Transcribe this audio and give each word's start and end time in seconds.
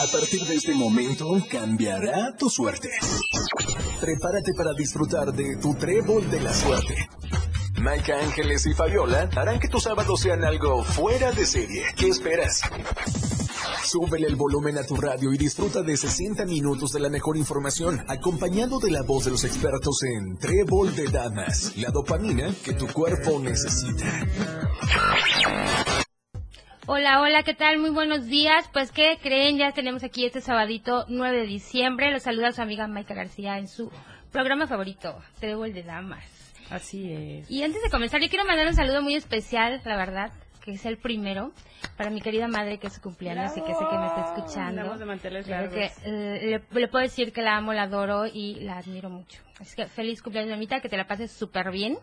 A 0.00 0.06
partir 0.06 0.46
de 0.46 0.54
este 0.54 0.72
momento 0.72 1.26
cambiará 1.50 2.34
tu 2.34 2.48
suerte. 2.48 2.88
Prepárate 4.00 4.54
para 4.56 4.72
disfrutar 4.72 5.30
de 5.30 5.58
tu 5.58 5.74
trébol 5.74 6.30
de 6.30 6.40
la 6.40 6.54
suerte. 6.54 6.96
Maika 7.82 8.18
Ángeles 8.18 8.64
y 8.64 8.72
Fabiola 8.72 9.28
harán 9.36 9.60
que 9.60 9.68
tus 9.68 9.82
sábados 9.82 10.20
sean 10.20 10.42
algo 10.42 10.82
fuera 10.84 11.32
de 11.32 11.44
serie. 11.44 11.84
¿Qué 11.96 12.08
esperas? 12.08 12.62
Súbele 13.84 14.26
el 14.26 14.36
volumen 14.36 14.78
a 14.78 14.84
tu 14.84 14.96
radio 14.96 15.34
y 15.34 15.36
disfruta 15.36 15.82
de 15.82 15.94
60 15.94 16.46
minutos 16.46 16.92
de 16.92 17.00
la 17.00 17.10
mejor 17.10 17.36
información, 17.36 18.02
acompañado 18.08 18.78
de 18.78 18.92
la 18.92 19.02
voz 19.02 19.26
de 19.26 19.32
los 19.32 19.44
expertos 19.44 20.02
en 20.04 20.38
Trébol 20.38 20.96
de 20.96 21.08
Damas, 21.10 21.76
la 21.76 21.90
dopamina 21.90 22.54
que 22.64 22.72
tu 22.72 22.86
cuerpo 22.86 23.38
necesita. 23.38 24.06
Hola, 26.92 27.20
hola, 27.20 27.44
¿qué 27.44 27.54
tal? 27.54 27.78
Muy 27.78 27.90
buenos 27.90 28.26
días. 28.26 28.68
Pues, 28.72 28.90
¿qué 28.90 29.16
creen? 29.22 29.58
Ya 29.58 29.70
tenemos 29.70 30.02
aquí 30.02 30.26
este 30.26 30.40
sabadito 30.40 31.04
9 31.06 31.38
de 31.38 31.46
diciembre. 31.46 32.10
Los 32.10 32.24
saluda 32.24 32.50
su 32.50 32.62
amiga 32.62 32.88
Maika 32.88 33.14
García 33.14 33.58
en 33.58 33.68
su 33.68 33.92
programa 34.32 34.66
favorito, 34.66 35.16
Trébol 35.38 35.72
de 35.72 35.84
Damas. 35.84 36.24
Así 36.68 37.12
es. 37.12 37.48
Y 37.48 37.62
antes 37.62 37.80
de 37.80 37.90
comenzar, 37.90 38.20
yo 38.20 38.28
quiero 38.28 38.44
mandar 38.44 38.66
un 38.66 38.74
saludo 38.74 39.02
muy 39.02 39.14
especial, 39.14 39.80
la 39.84 39.96
verdad, 39.96 40.32
que 40.64 40.72
es 40.72 40.84
el 40.84 40.98
primero, 40.98 41.52
para 41.96 42.10
mi 42.10 42.20
querida 42.20 42.48
madre 42.48 42.78
que 42.78 42.88
es 42.88 42.94
su 42.94 43.00
cumpleaños 43.00 43.56
y 43.56 43.60
que 43.60 43.72
sé 43.72 43.84
que 43.88 43.96
me 43.96 44.06
está 44.08 44.34
escuchando. 44.34 44.82
De 44.82 44.88
Creo 45.44 45.70
que, 45.70 45.92
eh, 46.02 46.60
le, 46.72 46.80
le 46.80 46.88
puedo 46.88 47.04
decir 47.04 47.32
que 47.32 47.42
la 47.42 47.56
amo, 47.56 47.72
la 47.72 47.82
adoro 47.82 48.26
y 48.26 48.54
la 48.62 48.78
admiro 48.78 49.10
mucho. 49.10 49.40
Así 49.60 49.76
que 49.76 49.86
feliz 49.86 50.22
cumpleaños, 50.22 50.50
mamita, 50.50 50.80
que 50.80 50.88
te 50.88 50.96
la 50.96 51.06
pases 51.06 51.30
súper 51.30 51.70
bien. 51.70 51.98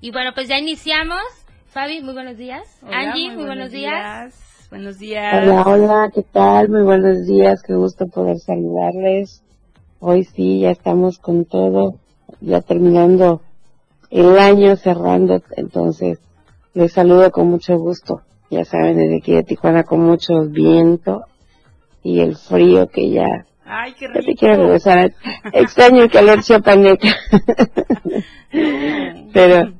Y 0.00 0.12
bueno, 0.12 0.34
pues 0.34 0.46
ya 0.46 0.56
iniciamos. 0.56 1.43
Fabi, 1.74 2.00
muy 2.02 2.14
buenos 2.14 2.36
días. 2.36 2.62
Hola, 2.82 2.98
Angie, 3.00 3.30
muy, 3.32 3.44
buenos 3.46 3.72
días. 3.72 4.66
Buenos 4.70 4.98
días. 4.98 5.42
Hola, 5.42 5.62
hola, 5.66 6.10
¿qué 6.14 6.22
tal? 6.22 6.68
Muy 6.68 6.82
buenos 6.82 7.26
días, 7.26 7.62
qué 7.66 7.74
gusto 7.74 8.06
poder 8.06 8.38
saludarles. 8.38 9.42
Hoy 9.98 10.22
sí, 10.22 10.60
ya 10.60 10.70
estamos 10.70 11.18
con 11.18 11.44
todo, 11.46 11.98
ya 12.40 12.60
terminando 12.60 13.40
el 14.10 14.38
año, 14.38 14.76
cerrando, 14.76 15.42
entonces 15.56 16.20
les 16.74 16.92
saludo 16.92 17.30
con 17.32 17.48
mucho 17.48 17.76
gusto. 17.76 18.22
Ya 18.50 18.64
saben, 18.64 18.96
desde 18.96 19.16
aquí 19.16 19.32
de 19.32 19.42
Tijuana 19.42 19.82
con 19.82 20.00
mucho 20.00 20.44
viento 20.46 21.24
y 22.04 22.20
el 22.20 22.36
frío 22.36 22.88
que 22.88 23.10
ya, 23.10 23.46
Ay, 23.64 23.94
qué 23.98 24.06
ya 24.06 24.12
te 24.12 24.20
rico. 24.20 24.38
quiero 24.38 24.56
regresar. 24.62 25.12
Extraño 25.52 26.04
el 26.04 26.10
calor 26.10 26.40
chiapaneca. 26.44 27.08
pero, 29.32 29.72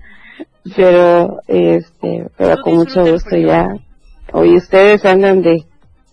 pero, 0.77 1.41
este, 1.47 2.27
pero 2.37 2.57
con 2.63 2.75
mucho 2.77 3.05
gusto 3.07 3.37
ya. 3.37 3.69
Hoy 4.33 4.57
ustedes 4.57 5.05
andan 5.05 5.43
de, 5.43 5.65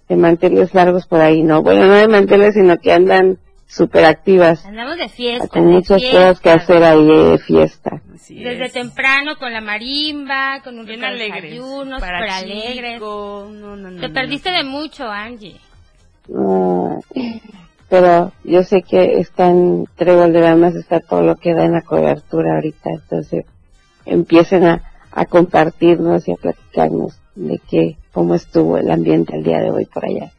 de 0.10 0.16
manteles 0.16 0.74
largos 0.74 1.08
por 1.08 1.22
ahí, 1.22 1.44
¿no? 1.44 1.62
Bueno, 1.64 1.86
no 1.88 1.94
de 1.94 2.08
manteles, 2.08 2.54
sino 2.56 2.78
que 2.78 2.92
andan 2.92 3.38
súper 3.68 4.04
activas, 4.04 4.66
Andamos 4.66 4.98
de 4.98 5.08
fiesta. 5.08 5.48
con 5.48 5.66
muchas 5.68 6.02
fiesta. 6.02 6.18
cosas 6.20 6.40
que 6.42 6.50
hacer 6.50 6.84
ahí 6.84 7.06
de 7.06 7.38
fiesta. 7.38 8.02
Así 8.14 8.36
Desde 8.44 8.66
es. 8.66 8.74
temprano 8.74 9.38
con 9.40 9.54
la 9.54 9.62
marimba, 9.62 10.60
con 10.64 10.78
un 10.78 10.86
Bien 10.86 11.04
alegres. 11.06 11.60
Para 12.00 12.36
alegres. 12.38 13.00
No, 13.00 13.46
no, 13.50 13.78
no, 13.78 14.02
Te 14.02 14.08
no, 14.10 14.14
perdiste 14.14 14.52
no. 14.52 14.58
de 14.58 14.64
mucho, 14.66 15.06
Angie. 15.08 15.56
Ah, 16.36 16.98
pero 17.90 18.32
yo 18.44 18.64
sé 18.64 18.84
que 18.84 19.20
está 19.20 19.48
en 19.48 19.86
Trébol 19.96 20.32
de 20.34 20.42
Damas, 20.42 20.76
está 20.76 21.00
todo 21.00 21.22
lo 21.24 21.36
que 21.38 21.54
da 21.54 21.64
en 21.66 21.74
la 21.74 21.82
cobertura 21.82 22.56
ahorita, 22.56 22.90
entonces 22.92 23.46
empiecen 24.06 24.66
a, 24.66 24.84
a 25.12 25.26
compartirnos 25.26 26.28
y 26.28 26.32
a 26.32 26.36
platicarnos 26.36 27.20
de 27.36 27.60
qué, 27.70 27.98
cómo 28.12 28.36
estuvo 28.36 28.78
el 28.78 28.90
ambiente 28.92 29.36
el 29.36 29.44
día 29.44 29.60
de 29.60 29.72
hoy 29.72 29.86
por 29.86 30.06
allá. 30.06 30.32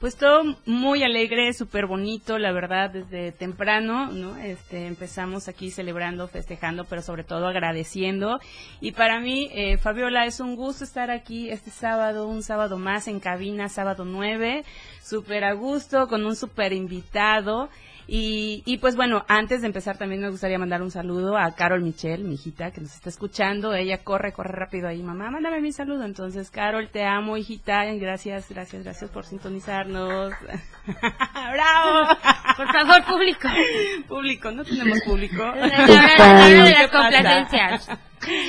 Pues 0.00 0.16
todo 0.16 0.44
muy 0.64 1.02
alegre, 1.02 1.52
súper 1.52 1.86
bonito, 1.86 2.38
la 2.38 2.52
verdad, 2.52 2.88
desde 2.88 3.32
temprano, 3.32 4.12
¿no? 4.12 4.36
Este, 4.36 4.86
empezamos 4.86 5.48
aquí 5.48 5.72
celebrando, 5.72 6.28
festejando, 6.28 6.84
pero 6.84 7.02
sobre 7.02 7.24
todo 7.24 7.48
agradeciendo. 7.48 8.38
Y 8.80 8.92
para 8.92 9.18
mí, 9.18 9.50
eh, 9.52 9.76
Fabiola, 9.76 10.24
es 10.24 10.38
un 10.38 10.54
gusto 10.54 10.84
estar 10.84 11.10
aquí 11.10 11.50
este 11.50 11.72
sábado, 11.72 12.28
un 12.28 12.44
sábado 12.44 12.78
más 12.78 13.08
en 13.08 13.18
cabina, 13.18 13.68
sábado 13.68 14.04
9, 14.04 14.64
súper 15.02 15.42
a 15.42 15.54
gusto, 15.54 16.06
con 16.06 16.24
un 16.24 16.36
súper 16.36 16.72
invitado. 16.72 17.68
Y, 18.10 18.62
y 18.64 18.78
pues 18.78 18.96
bueno, 18.96 19.22
antes 19.28 19.60
de 19.60 19.66
empezar 19.66 19.98
también 19.98 20.22
me 20.22 20.30
gustaría 20.30 20.58
mandar 20.58 20.80
un 20.80 20.90
saludo 20.90 21.36
a 21.36 21.54
Carol 21.54 21.82
Michelle, 21.82 22.24
mi 22.24 22.36
hijita, 22.36 22.70
que 22.70 22.80
nos 22.80 22.94
está 22.94 23.10
escuchando. 23.10 23.74
Ella 23.74 23.98
corre, 23.98 24.32
corre 24.32 24.54
rápido 24.54 24.88
ahí, 24.88 25.02
mamá, 25.02 25.30
mándame 25.30 25.60
mi 25.60 25.72
saludo. 25.72 26.06
Entonces, 26.06 26.50
Carol, 26.50 26.88
te 26.90 27.04
amo, 27.04 27.36
hijita. 27.36 27.84
Gracias, 27.96 28.48
gracias, 28.48 28.82
gracias 28.82 29.10
por 29.10 29.26
sintonizarnos. 29.26 30.32
¡Bravo! 30.86 32.08
Por 32.56 32.72
favor, 32.72 33.04
público. 33.04 33.46
público, 34.08 34.50
no 34.52 34.64
tenemos 34.64 35.02
público. 35.02 35.42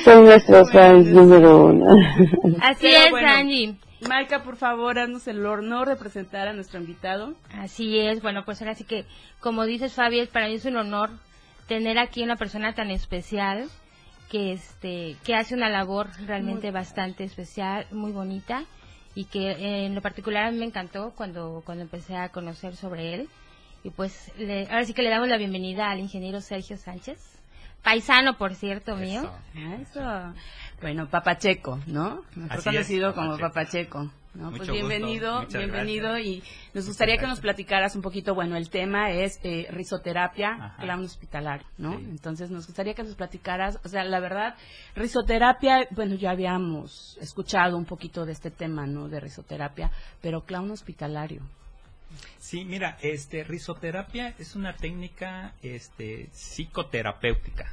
Son 0.04 0.24
nuestros 0.24 0.72
fans 0.72 1.06
número 1.08 1.66
uno. 1.66 1.86
Así 2.62 2.88
Pero 2.88 3.04
es, 3.04 3.10
bueno. 3.10 3.28
Angie. 3.28 3.76
Maika, 4.08 4.42
por 4.42 4.56
favor, 4.56 4.98
haznos 4.98 5.26
el 5.28 5.44
honor 5.44 5.88
de 5.88 5.96
presentar 5.96 6.48
a 6.48 6.52
nuestro 6.52 6.80
invitado. 6.80 7.34
Así 7.52 7.98
es, 7.98 8.22
bueno, 8.22 8.44
pues 8.44 8.60
ahora 8.62 8.74
sí 8.74 8.84
que, 8.84 9.04
como 9.40 9.64
dices 9.64 9.92
Fabi, 9.94 10.26
para 10.26 10.48
mí 10.48 10.54
es 10.54 10.64
un 10.64 10.76
honor 10.76 11.10
tener 11.68 11.98
aquí 11.98 12.22
una 12.22 12.36
persona 12.36 12.74
tan 12.74 12.90
especial 12.90 13.68
que 14.30 14.52
este 14.52 15.16
que 15.24 15.34
hace 15.34 15.54
una 15.54 15.68
labor 15.68 16.08
realmente 16.26 16.70
bastante 16.70 17.24
especial, 17.24 17.86
muy 17.90 18.12
bonita 18.12 18.64
y 19.14 19.24
que 19.24 19.50
eh, 19.50 19.86
en 19.86 19.94
lo 19.94 20.00
particular 20.02 20.44
a 20.46 20.50
mí 20.52 20.58
me 20.58 20.64
encantó 20.66 21.12
cuando 21.16 21.62
cuando 21.66 21.82
empecé 21.82 22.16
a 22.16 22.28
conocer 22.30 22.76
sobre 22.76 23.14
él 23.14 23.28
y 23.82 23.90
pues 23.90 24.30
le- 24.38 24.66
ahora 24.68 24.84
sí 24.84 24.94
que 24.94 25.02
le 25.02 25.10
damos 25.10 25.28
la 25.28 25.36
bienvenida 25.36 25.90
al 25.90 25.98
ingeniero 25.98 26.40
Sergio 26.40 26.76
Sánchez, 26.76 27.29
paisano 27.82 28.36
por 28.36 28.54
cierto 28.54 28.96
mío. 28.96 29.30
Eso. 29.80 30.34
Bueno, 30.80 31.08
Papacheco, 31.08 31.78
¿no? 31.86 32.22
Mejor 32.34 32.58
Así 32.58 32.70
conocido 32.70 33.10
es, 33.10 33.14
como 33.14 33.38
Papacheco. 33.38 34.10
¿no? 34.34 34.52
Pues 34.52 34.70
bienvenido, 34.70 35.40
gusto, 35.40 35.58
bienvenido 35.58 36.10
gracias. 36.12 36.26
y 36.26 36.42
nos 36.72 36.86
gustaría 36.86 37.18
que 37.18 37.26
nos 37.26 37.40
platicaras 37.40 37.96
un 37.96 38.02
poquito, 38.02 38.34
bueno, 38.34 38.56
el 38.56 38.70
tema 38.70 39.10
es 39.10 39.40
eh, 39.42 39.66
risoterapia, 39.70 40.50
Ajá. 40.52 40.76
clown 40.78 41.04
hospitalario, 41.04 41.66
¿no? 41.78 41.98
Sí. 41.98 42.06
Entonces 42.10 42.50
nos 42.50 42.66
gustaría 42.66 42.94
que 42.94 43.02
nos 43.02 43.16
platicaras, 43.16 43.80
o 43.84 43.88
sea, 43.88 44.04
la 44.04 44.20
verdad, 44.20 44.54
risoterapia, 44.94 45.88
bueno, 45.90 46.14
ya 46.14 46.30
habíamos 46.30 47.18
escuchado 47.20 47.76
un 47.76 47.84
poquito 47.86 48.24
de 48.24 48.32
este 48.32 48.50
tema, 48.52 48.86
¿no? 48.86 49.08
De 49.08 49.18
risoterapia, 49.18 49.90
pero 50.20 50.42
clown 50.44 50.70
hospitalario. 50.70 51.42
Sí, 52.38 52.64
mira, 52.64 52.98
este 53.02 53.44
risoterapia 53.44 54.34
es 54.38 54.56
una 54.56 54.76
técnica 54.76 55.54
este 55.62 56.28
psicoterapéutica. 56.32 57.72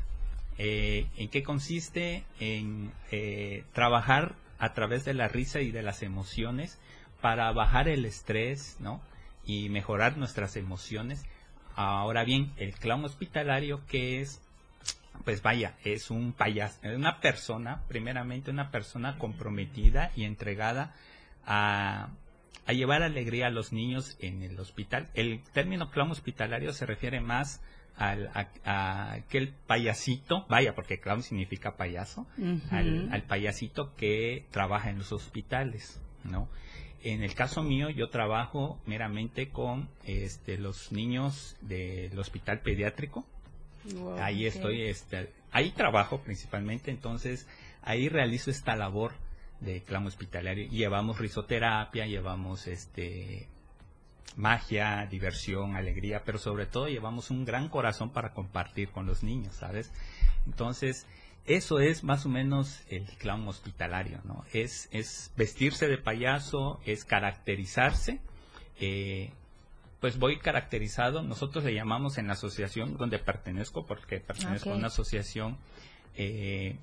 Eh, 0.57 1.07
¿En 1.17 1.29
qué 1.29 1.43
consiste? 1.43 2.23
En 2.39 2.91
eh, 3.11 3.63
trabajar 3.73 4.35
a 4.59 4.73
través 4.73 5.05
de 5.05 5.13
la 5.13 5.27
risa 5.27 5.61
y 5.61 5.71
de 5.71 5.83
las 5.83 6.03
emociones 6.03 6.79
para 7.21 7.51
bajar 7.51 7.87
el 7.87 8.05
estrés, 8.05 8.77
¿no? 8.79 9.01
Y 9.45 9.69
mejorar 9.69 10.17
nuestras 10.17 10.55
emociones. 10.55 11.25
Ahora 11.75 12.23
bien, 12.23 12.53
el 12.57 12.73
clown 12.73 13.05
hospitalario, 13.05 13.85
que 13.87 14.21
es? 14.21 14.41
Pues 15.25 15.41
vaya, 15.41 15.75
es 15.83 16.11
un 16.11 16.33
payaso, 16.33 16.79
una 16.83 17.19
persona, 17.19 17.81
primeramente 17.87 18.51
una 18.51 18.69
persona 18.69 19.17
comprometida 19.17 20.11
y 20.15 20.25
entregada 20.25 20.93
a, 21.45 22.09
a 22.67 22.73
llevar 22.73 23.01
alegría 23.01 23.47
a 23.47 23.49
los 23.49 23.71
niños 23.71 24.17
en 24.19 24.43
el 24.43 24.59
hospital. 24.59 25.09
El 25.13 25.41
término 25.53 25.89
clown 25.89 26.11
hospitalario 26.11 26.73
se 26.73 26.85
refiere 26.85 27.21
más 27.21 27.61
al, 27.95 28.27
a, 28.27 28.49
a 28.65 29.13
aquel 29.13 29.53
payasito, 29.65 30.45
vaya, 30.49 30.75
porque 30.75 30.99
clown 30.99 31.23
significa 31.23 31.77
payaso, 31.77 32.27
al, 32.69 33.09
al 33.11 33.23
payasito 33.23 33.95
que 33.95 34.45
trabaja 34.51 34.89
en 34.89 34.99
los 34.99 35.11
hospitales, 35.13 36.01
¿no? 36.25 36.49
En 37.03 37.23
el 37.23 37.33
caso 37.35 37.63
mío, 37.63 37.89
yo 37.89 38.09
trabajo 38.09 38.79
meramente 38.85 39.49
con 39.49 39.87
este, 40.03 40.57
los 40.57 40.91
niños 40.91 41.55
del 41.61 42.19
hospital 42.19 42.59
pediátrico. 42.59 43.25
Wow, 43.95 44.17
Ahí 44.19 44.45
estoy, 44.45 44.81
este, 44.81 45.31
ahí 45.51 45.71
trabajo 45.71 46.19
principalmente, 46.19 46.91
entonces 46.91 47.47
ahí 47.81 48.09
realizo 48.09 48.51
esta 48.51 48.75
labor 48.75 49.13
de 49.59 49.81
clown 49.81 50.07
hospitalario. 50.07 50.69
Llevamos 50.69 51.19
risoterapia, 51.19 52.05
llevamos 52.05 52.67
este 52.67 53.47
magia, 54.35 55.07
diversión, 55.09 55.75
alegría, 55.75 56.21
pero 56.23 56.37
sobre 56.37 56.67
todo 56.67 56.87
llevamos 56.87 57.31
un 57.31 57.43
gran 57.43 57.69
corazón 57.69 58.11
para 58.11 58.33
compartir 58.33 58.89
con 58.89 59.07
los 59.07 59.23
niños, 59.23 59.55
¿sabes? 59.55 59.91
Entonces, 60.45 61.07
eso 61.45 61.79
es 61.79 62.03
más 62.03 62.25
o 62.25 62.29
menos 62.29 62.81
el 62.89 63.05
clown 63.17 63.47
hospitalario, 63.47 64.19
¿no? 64.25 64.45
Es, 64.53 64.89
es 64.91 65.31
vestirse 65.35 65.87
de 65.87 65.97
payaso, 65.97 66.79
es 66.85 67.03
caracterizarse, 67.03 68.19
eh, 68.79 69.31
pues 69.99 70.19
voy 70.19 70.37
caracterizado, 70.37 71.23
nosotros 71.23 71.63
le 71.63 71.73
llamamos 71.73 72.19
en 72.19 72.27
la 72.27 72.33
asociación 72.33 72.97
donde 72.97 73.17
pertenezco, 73.17 73.85
porque 73.87 74.19
pertenezco 74.19 74.71
a 74.71 74.75
una 74.75 74.87
asociación 74.87 75.57
eh, 76.15 76.75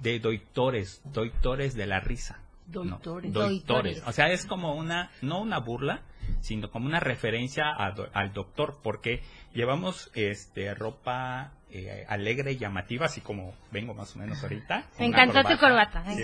de 0.00 0.18
doitores, 0.20 1.02
doitores 1.12 1.74
de 1.74 1.86
la 1.86 2.00
risa. 2.00 2.38
¿no? 2.72 2.82
Doitores. 2.84 3.32
Doitores. 3.32 4.02
O 4.06 4.12
sea, 4.12 4.28
es 4.30 4.46
como 4.46 4.74
una, 4.74 5.10
no 5.20 5.40
una 5.40 5.58
burla, 5.58 6.00
sino 6.40 6.70
como 6.70 6.86
una 6.86 7.00
referencia 7.00 7.64
a 7.76 7.90
do- 7.90 8.08
al 8.14 8.32
doctor, 8.32 8.78
porque 8.82 9.20
llevamos 9.52 10.10
este 10.14 10.72
ropa 10.74 11.52
eh, 11.70 12.06
alegre 12.08 12.52
y 12.52 12.58
llamativa, 12.58 13.06
así 13.06 13.20
como 13.20 13.54
vengo 13.72 13.92
más 13.94 14.14
o 14.16 14.20
menos 14.20 14.42
ahorita. 14.42 14.86
Me 14.98 15.06
encantó 15.06 15.42
tu 15.44 15.58
corbata, 15.58 16.02
me 16.04 16.14
Sí. 16.16 16.22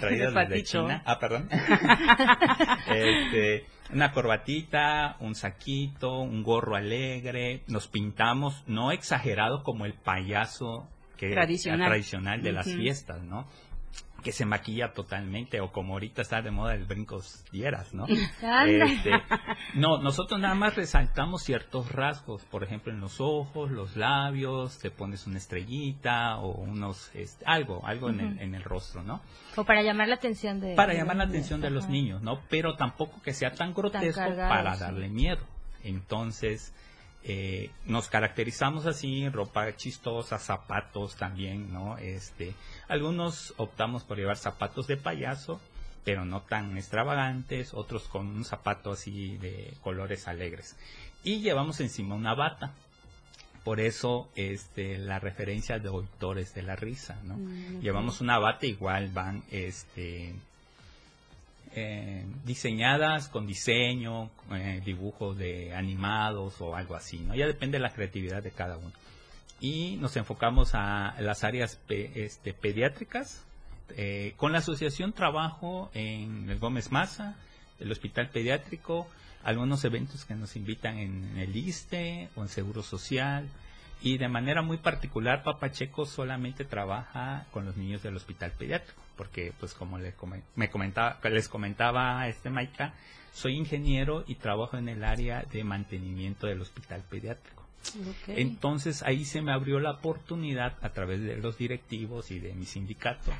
Traída 0.00 0.30
De 0.30 0.46
desde. 0.48 0.62
China. 0.64 1.02
Ah, 1.06 1.18
perdón. 1.18 1.48
Este, 2.88 3.66
una 3.92 4.12
corbatita, 4.12 5.16
un 5.20 5.34
saquito, 5.34 6.18
un 6.20 6.42
gorro 6.42 6.76
alegre. 6.76 7.62
Nos 7.68 7.88
pintamos, 7.88 8.62
no 8.66 8.92
exagerado 8.92 9.62
como 9.62 9.84
el 9.86 9.94
payaso 9.94 10.88
que 11.16 11.30
Tradicional. 11.30 11.88
tradicional 11.88 12.42
de 12.42 12.52
las 12.52 12.66
fiestas, 12.66 13.22
¿no? 13.22 13.46
Que 14.22 14.32
se 14.32 14.46
maquilla 14.46 14.94
totalmente, 14.94 15.60
o 15.60 15.70
como 15.70 15.92
ahorita 15.92 16.22
está 16.22 16.40
de 16.40 16.50
moda 16.50 16.74
el 16.74 16.86
brincos 16.86 17.44
dieras, 17.52 17.92
¿no? 17.92 18.06
Este, 18.66 19.10
no, 19.74 19.98
nosotros 19.98 20.40
nada 20.40 20.54
más 20.54 20.76
resaltamos 20.76 21.42
ciertos 21.42 21.92
rasgos, 21.92 22.42
por 22.46 22.64
ejemplo 22.64 22.90
en 22.90 23.00
los 23.00 23.20
ojos, 23.20 23.70
los 23.70 23.96
labios, 23.96 24.78
te 24.78 24.90
pones 24.90 25.26
una 25.26 25.36
estrellita 25.38 26.38
o 26.38 26.52
unos, 26.52 27.10
este, 27.14 27.44
algo, 27.46 27.86
algo 27.86 28.08
en, 28.08 28.20
el, 28.20 28.40
en 28.40 28.54
el 28.54 28.62
rostro, 28.62 29.02
¿no? 29.02 29.20
O 29.56 29.64
para 29.64 29.82
llamar 29.82 30.08
la 30.08 30.14
atención 30.14 30.58
de... 30.58 30.74
Para 30.74 30.92
de 30.94 30.98
llamar 31.00 31.16
la 31.16 31.24
atención 31.24 31.60
de 31.60 31.70
los 31.70 31.84
Ajá. 31.84 31.92
niños, 31.92 32.22
¿no? 32.22 32.40
Pero 32.48 32.76
tampoco 32.76 33.20
que 33.20 33.34
sea 33.34 33.52
tan 33.52 33.74
grotesco 33.74 34.22
para 34.36 34.76
darle 34.76 35.08
miedo. 35.10 35.44
Entonces, 35.82 36.72
eh, 37.26 37.70
nos 37.86 38.08
caracterizamos 38.08 38.84
así, 38.84 39.26
ropa 39.30 39.74
chistosa, 39.76 40.38
zapatos 40.38 41.16
también, 41.16 41.72
¿no? 41.72 41.96
Este, 41.96 42.54
algunos 42.86 43.54
optamos 43.56 44.04
por 44.04 44.18
llevar 44.18 44.36
zapatos 44.36 44.86
de 44.86 44.98
payaso, 44.98 45.58
pero 46.04 46.26
no 46.26 46.42
tan 46.42 46.76
extravagantes, 46.76 47.72
otros 47.72 48.08
con 48.08 48.26
un 48.26 48.44
zapato 48.44 48.92
así 48.92 49.38
de 49.38 49.72
colores 49.80 50.28
alegres. 50.28 50.76
Y 51.22 51.40
llevamos 51.40 51.80
encima 51.80 52.14
una 52.14 52.34
bata. 52.34 52.74
Por 53.64 53.80
eso, 53.80 54.28
este, 54.36 54.98
la 54.98 55.18
referencia 55.18 55.78
de 55.78 55.88
autores 55.88 56.54
de 56.54 56.62
la 56.62 56.76
risa, 56.76 57.18
¿no? 57.24 57.38
Mm. 57.38 57.80
Llevamos 57.80 58.20
una 58.20 58.38
bata 58.38 58.66
igual, 58.66 59.08
van, 59.08 59.42
este, 59.50 60.34
eh, 61.74 62.24
diseñadas 62.44 63.28
con 63.28 63.46
diseño, 63.46 64.30
eh, 64.52 64.80
dibujos 64.84 65.36
de 65.36 65.74
animados 65.74 66.60
o 66.60 66.76
algo 66.76 66.94
así, 66.94 67.18
¿no? 67.18 67.34
Ya 67.34 67.46
depende 67.46 67.78
de 67.78 67.82
la 67.82 67.92
creatividad 67.92 68.42
de 68.42 68.50
cada 68.50 68.76
uno. 68.78 68.92
Y 69.60 69.96
nos 69.96 70.16
enfocamos 70.16 70.74
a 70.74 71.14
las 71.20 71.44
áreas 71.44 71.80
este, 71.88 72.54
pediátricas. 72.54 73.44
Eh, 73.96 74.34
con 74.36 74.52
la 74.52 74.58
asociación 74.58 75.12
trabajo 75.12 75.90
en 75.94 76.48
el 76.48 76.58
Gómez 76.58 76.90
Maza, 76.90 77.36
el 77.80 77.90
Hospital 77.90 78.30
Pediátrico, 78.30 79.06
algunos 79.42 79.84
eventos 79.84 80.24
que 80.24 80.34
nos 80.34 80.56
invitan 80.56 80.98
en 80.98 81.38
el 81.38 81.54
ISTE 81.54 82.28
o 82.34 82.42
en 82.42 82.48
Seguro 82.48 82.82
Social. 82.82 83.48
Y 84.02 84.18
de 84.18 84.28
manera 84.28 84.62
muy 84.62 84.78
particular, 84.78 85.42
Papacheco 85.42 86.06
solamente 86.06 86.64
trabaja 86.64 87.46
con 87.52 87.64
los 87.64 87.76
niños 87.76 88.02
del 88.02 88.16
hospital 88.16 88.52
pediátrico, 88.52 89.00
porque 89.16 89.52
pues 89.58 89.74
como 89.74 89.98
le 89.98 90.12
come- 90.12 90.42
me 90.56 90.70
comentaba, 90.70 91.18
les 91.30 91.48
comentaba 91.48 92.26
este 92.28 92.50
Maika, 92.50 92.94
soy 93.32 93.56
ingeniero 93.56 94.24
y 94.26 94.36
trabajo 94.36 94.76
en 94.76 94.88
el 94.88 95.04
área 95.04 95.44
de 95.52 95.64
mantenimiento 95.64 96.46
del 96.46 96.60
hospital 96.60 97.02
pediátrico. 97.08 97.62
Entonces 98.28 99.02
ahí 99.02 99.24
se 99.24 99.42
me 99.42 99.52
abrió 99.52 99.78
la 99.80 99.90
oportunidad 99.92 100.74
a 100.82 100.90
través 100.90 101.20
de 101.20 101.36
los 101.36 101.58
directivos 101.58 102.30
y 102.30 102.38
de 102.38 102.54
mi 102.54 102.64
sindicato 102.64 103.32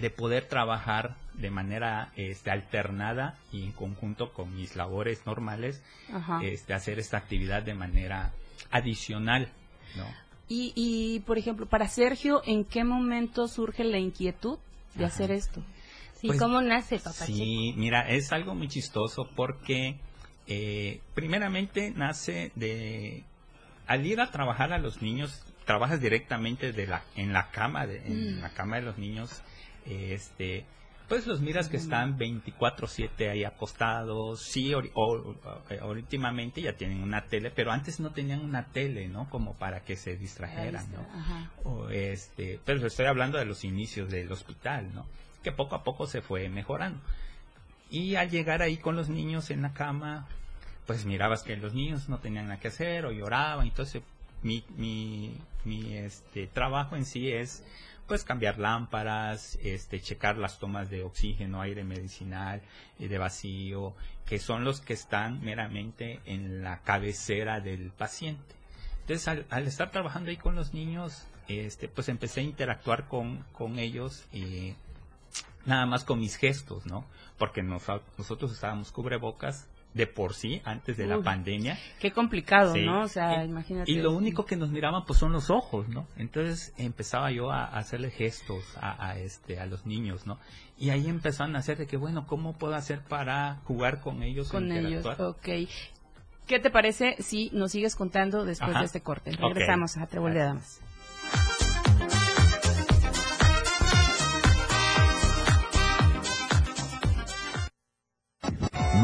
de 0.00 0.10
poder 0.10 0.44
trabajar 0.46 1.16
de 1.34 1.50
manera 1.50 2.12
este, 2.16 2.50
alternada 2.50 3.36
y 3.52 3.64
en 3.64 3.72
conjunto 3.72 4.32
con 4.32 4.54
mis 4.54 4.76
labores 4.76 5.24
normales, 5.24 5.82
Ajá. 6.12 6.40
este, 6.44 6.74
hacer 6.74 6.98
esta 6.98 7.16
actividad 7.16 7.62
de 7.62 7.74
manera 7.74 8.32
adicional, 8.70 9.48
¿no? 9.96 10.04
Y, 10.48 10.72
y, 10.74 11.20
por 11.20 11.36
ejemplo, 11.38 11.66
para 11.66 11.88
Sergio, 11.88 12.42
¿en 12.46 12.64
qué 12.64 12.82
momento 12.84 13.48
surge 13.48 13.84
la 13.84 13.98
inquietud 13.98 14.58
de 14.94 15.04
Ajá. 15.04 15.14
hacer 15.14 15.30
esto? 15.30 15.62
Sí, 16.20 16.26
Pues, 16.28 16.38
¿cómo 16.38 16.60
nace 16.60 16.98
Papá 16.98 17.26
Sí, 17.26 17.74
mira, 17.76 18.08
es 18.08 18.32
algo 18.32 18.54
muy 18.54 18.68
chistoso 18.68 19.28
porque 19.36 19.96
eh, 20.46 21.00
primeramente 21.14 21.92
nace 21.94 22.50
de 22.56 23.24
al 23.86 24.04
ir 24.04 24.20
a 24.20 24.30
trabajar 24.30 24.72
a 24.72 24.78
los 24.78 25.00
niños, 25.00 25.44
trabajas 25.64 26.00
directamente 26.00 26.72
de 26.72 26.86
la 26.86 27.04
en 27.16 27.32
la 27.32 27.50
cama 27.50 27.86
de, 27.86 27.98
en 28.06 28.38
Mm. 28.38 28.40
la 28.42 28.50
cama 28.50 28.76
de 28.76 28.82
los 28.82 28.98
niños, 28.98 29.42
este 29.86 30.64
pues 31.08 31.26
los 31.26 31.40
miras 31.40 31.68
que 31.68 31.78
están 31.78 32.18
24/7 32.18 33.30
ahí 33.30 33.44
acostados, 33.44 34.42
sí, 34.42 34.74
o, 34.74 34.80
o- 34.94 35.34
eh, 35.70 35.80
últimamente 35.82 36.60
ya 36.60 36.74
tienen 36.74 37.02
una 37.02 37.22
tele, 37.24 37.50
pero 37.50 37.70
antes 37.72 37.98
no 38.00 38.10
tenían 38.10 38.40
una 38.40 38.66
tele, 38.66 39.08
¿no? 39.08 39.28
Como 39.30 39.54
para 39.54 39.80
que 39.84 39.96
se 39.96 40.16
distrajeran, 40.16 40.86
¿no? 40.92 41.00
Ajá. 41.18 41.50
o 41.64 41.88
este, 41.88 42.60
pero 42.64 42.86
estoy 42.86 43.06
hablando 43.06 43.38
de 43.38 43.44
los 43.46 43.64
inicios 43.64 44.10
del 44.10 44.30
hospital, 44.30 44.92
¿no? 44.94 45.06
Que 45.42 45.52
poco 45.52 45.74
a 45.76 45.82
poco 45.84 46.06
se 46.06 46.20
fue 46.20 46.48
mejorando. 46.48 47.00
Y 47.90 48.16
al 48.16 48.28
llegar 48.30 48.60
ahí 48.60 48.76
con 48.76 48.96
los 48.96 49.08
niños 49.08 49.50
en 49.50 49.62
la 49.62 49.72
cama, 49.72 50.28
pues 50.86 51.06
mirabas 51.06 51.42
que 51.42 51.56
los 51.56 51.72
niños 51.74 52.08
no 52.08 52.18
tenían 52.18 52.48
nada 52.48 52.60
que 52.60 52.68
hacer 52.68 53.06
o 53.06 53.12
lloraban, 53.12 53.66
entonces 53.66 54.02
mi, 54.42 54.62
mi, 54.76 55.36
mi 55.64 55.94
este, 55.94 56.46
trabajo 56.48 56.96
en 56.96 57.04
sí 57.06 57.30
es 57.32 57.64
pues 58.08 58.24
cambiar 58.24 58.58
lámparas, 58.58 59.58
este, 59.62 60.00
checar 60.00 60.38
las 60.38 60.58
tomas 60.58 60.90
de 60.90 61.04
oxígeno, 61.04 61.60
aire 61.60 61.84
medicinal 61.84 62.62
y 62.98 63.06
de 63.06 63.18
vacío, 63.18 63.94
que 64.26 64.38
son 64.38 64.64
los 64.64 64.80
que 64.80 64.94
están 64.94 65.40
meramente 65.42 66.20
en 66.24 66.64
la 66.64 66.80
cabecera 66.80 67.60
del 67.60 67.90
paciente. 67.90 68.54
Entonces, 69.02 69.28
al, 69.28 69.46
al 69.50 69.66
estar 69.66 69.90
trabajando 69.90 70.30
ahí 70.30 70.36
con 70.38 70.54
los 70.54 70.74
niños, 70.74 71.26
este, 71.48 71.88
pues 71.88 72.08
empecé 72.08 72.40
a 72.40 72.44
interactuar 72.44 73.08
con, 73.08 73.44
con 73.52 73.78
ellos 73.78 74.24
y 74.32 74.74
nada 75.66 75.86
más 75.86 76.04
con 76.04 76.18
mis 76.18 76.36
gestos, 76.36 76.86
¿no? 76.86 77.04
Porque 77.38 77.62
nos- 77.62 77.84
nosotros 78.16 78.52
estábamos 78.52 78.90
cubrebocas 78.90 79.66
de 79.94 80.06
por 80.06 80.34
sí 80.34 80.60
antes 80.64 80.96
de 80.96 81.06
la 81.06 81.20
pandemia 81.22 81.78
Qué 81.98 82.12
complicado, 82.12 82.74
Sí. 82.74 82.84
¿no? 82.84 83.02
O 83.02 83.08
sea, 83.08 83.42
Y- 83.42 83.48
imagínate. 83.48 83.90
y 83.90 83.96
lo 83.96 84.12
único 84.12 84.44
que 84.44 84.54
nos 84.56 84.68
miraban 84.70 85.04
pues 85.06 85.18
son 85.18 85.32
los 85.32 85.50
ojos, 85.50 85.88
¿no? 85.88 86.06
Entonces 86.16 86.72
empezaba 86.76 87.30
yo 87.32 87.50
a, 87.50 87.64
a 87.64 87.78
hacerle 87.78 88.10
gestos 88.10 88.64
a, 88.80 89.04
a, 89.08 89.18
este 89.18 89.58
a 89.58 89.66
los 89.66 89.86
niños, 89.86 90.26
¿no? 90.26 90.38
Y 90.76 90.90
ahí 90.90 91.08
empezaron 91.08 91.56
a 91.56 91.60
hacer 91.60 91.78
de 91.78 91.86
que 91.86 91.96
bueno, 91.96 92.26
¿cómo 92.26 92.52
puedo 92.56 92.74
hacer 92.74 93.00
para 93.02 93.56
jugar 93.64 94.00
con 94.00 94.22
ellos? 94.22 94.48
o 94.48 94.52
con 94.52 94.70
ellos. 94.70 95.04
Ok. 95.18 95.48
¿Qué 96.46 96.58
te 96.60 96.70
parece 96.70 97.16
si 97.20 97.50
nos 97.52 97.72
sigues 97.72 97.96
contando 97.96 98.44
después 98.44 98.70
Ajá. 98.70 98.80
de 98.80 98.86
este 98.86 99.00
corte? 99.02 99.32
Regresamos 99.32 99.96
a 99.96 100.06
Trébol 100.06 100.32
de 100.34 100.38
Gracias. 100.40 100.80
Damas. 100.80 102.27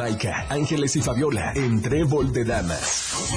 Maika, 0.05 0.47
Ángeles 0.51 0.97
y 0.97 1.01
Fabiola 1.01 1.55
en 1.55 1.81
Trébol 1.81 2.31
de 2.31 2.45
Damas. 2.45 3.33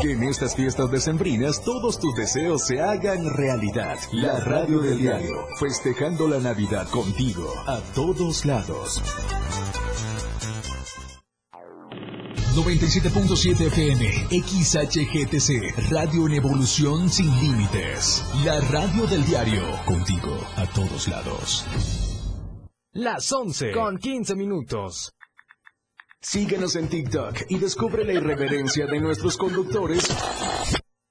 Que 0.00 0.12
en 0.12 0.22
estas 0.22 0.56
fiestas 0.56 0.90
decembrinas 0.90 1.62
todos 1.62 2.00
tus 2.00 2.14
deseos 2.14 2.66
se 2.66 2.80
hagan 2.80 3.28
realidad. 3.34 3.98
La 4.12 4.40
radio 4.40 4.78
del 4.80 4.98
diario, 4.98 5.46
festejando 5.60 6.26
la 6.26 6.38
Navidad 6.38 6.88
contigo 6.88 7.52
a 7.66 7.80
todos 7.94 8.46
lados. 8.46 9.02
97.7 12.54 13.66
FM, 13.66 14.10
XHGTC, 14.40 15.90
Radio 15.90 16.28
en 16.28 16.32
Evolución 16.32 17.10
Sin 17.10 17.30
Límites. 17.42 18.24
La 18.42 18.58
radio 18.70 19.06
del 19.06 19.22
diario, 19.26 19.64
contigo 19.84 20.34
a 20.56 20.64
todos 20.64 21.08
lados. 21.08 22.15
Las 22.96 23.30
11 23.30 23.70
con 23.72 23.98
15 23.98 24.34
minutos. 24.36 25.12
Síguenos 26.18 26.76
en 26.76 26.88
TikTok 26.88 27.42
y 27.50 27.58
descubre 27.58 28.06
la 28.06 28.14
irreverencia 28.14 28.86
de 28.86 28.98
nuestros 29.00 29.36
conductores. 29.36 30.08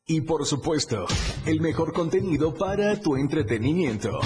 Y 0.08 0.22
por 0.22 0.48
supuesto, 0.48 1.06
el 1.46 1.62
mejor 1.62 1.94
contenido 1.94 2.56
para 2.56 3.00
tu 3.00 3.16
entretenimiento. 3.16 4.20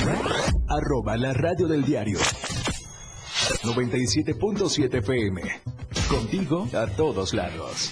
Arroba 0.69 1.17
la 1.17 1.33
radio 1.33 1.67
del 1.67 1.83
diario. 1.83 2.19
97.7 2.19 4.99
FM. 4.99 5.41
Contigo 6.09 6.65
a 6.73 6.87
todos 6.87 7.33
lados. 7.33 7.91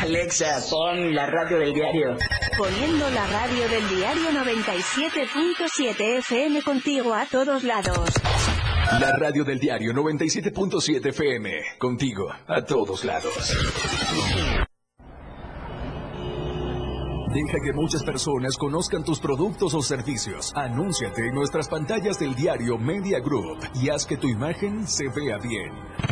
Alexa, 0.00 0.60
pon 0.70 1.14
la 1.14 1.26
radio 1.26 1.58
del 1.58 1.74
diario. 1.74 2.16
Poniendo 2.56 3.10
la 3.10 3.26
radio 3.26 3.68
del 3.68 3.86
diario 3.86 4.30
97.7 4.30 6.18
FM 6.20 6.62
contigo 6.62 7.12
a 7.12 7.26
todos 7.26 7.62
lados. 7.64 8.08
La 8.98 9.12
radio 9.18 9.44
del 9.44 9.58
diario 9.58 9.92
97.7 9.92 11.06
FM. 11.06 11.50
Contigo 11.78 12.32
a 12.46 12.62
todos 12.62 13.04
lados. 13.04 13.54
Deja 17.34 17.58
que 17.62 17.72
muchas 17.74 18.02
personas 18.02 18.56
conozcan 18.56 19.04
tus 19.04 19.20
productos 19.20 19.74
o 19.74 19.82
servicios. 19.82 20.50
Anúnciate 20.54 21.26
en 21.26 21.34
nuestras 21.34 21.68
pantallas 21.68 22.18
del 22.18 22.34
diario 22.34 22.78
Media 22.78 23.20
Group 23.20 23.58
y 23.74 23.90
haz 23.90 24.06
que 24.06 24.16
tu 24.16 24.28
imagen 24.28 24.86
se 24.88 25.04
vea 25.08 25.36
bien. 25.38 26.09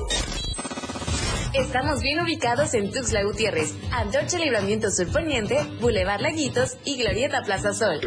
Estamos 1.55 2.01
bien 2.01 2.21
ubicados 2.21 2.75
en 2.75 2.91
Tuxtla 2.91 3.25
Gutiérrez, 3.25 3.75
Antorcha 3.91 4.39
Libramiento 4.39 4.91
Sur 4.91 5.13
Poniente, 5.13 5.63
Boulevard 5.81 6.23
Laguitos 6.23 6.79
y 6.85 6.97
Glorieta 6.97 7.43
Plaza 7.43 7.75
Sol. 7.75 8.01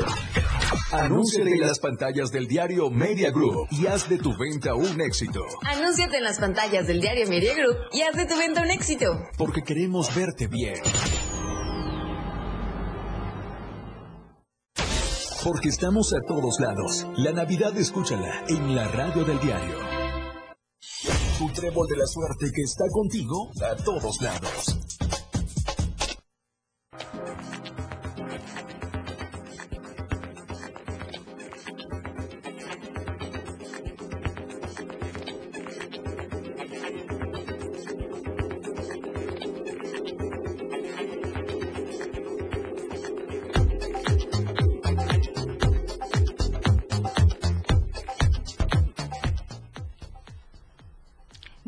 Anúnciate 0.91 1.53
en 1.53 1.61
las 1.61 1.79
pantallas 1.79 2.31
del 2.31 2.47
Diario 2.47 2.89
Media 2.89 3.31
Group 3.31 3.67
y 3.71 3.87
haz 3.87 4.09
de 4.09 4.17
tu 4.17 4.35
venta 4.37 4.75
un 4.75 4.99
éxito. 5.01 5.41
Anúnciate 5.63 6.17
en 6.17 6.23
las 6.23 6.39
pantallas 6.39 6.87
del 6.87 7.01
diario 7.01 7.27
Media 7.27 7.53
Group 7.55 7.77
y 7.93 8.01
haz 8.01 8.15
de 8.15 8.25
tu 8.25 8.37
venta 8.37 8.61
un 8.61 8.71
éxito. 8.71 9.05
Porque 9.37 9.61
queremos 9.63 10.13
verte 10.15 10.47
bien. 10.47 10.75
Porque 15.43 15.69
estamos 15.69 16.13
a 16.13 16.21
todos 16.27 16.59
lados. 16.59 17.05
La 17.17 17.31
Navidad 17.31 17.77
escúchala 17.77 18.43
en 18.47 18.75
la 18.75 18.87
radio 18.87 19.23
del 19.23 19.39
diario. 19.39 19.77
Tu 21.37 21.49
trébol 21.49 21.87
de 21.87 21.97
la 21.97 22.07
suerte 22.07 22.51
que 22.53 22.61
está 22.61 22.85
contigo 22.91 23.51
a 23.61 23.75
todos 23.75 24.21
lados. 24.21 24.77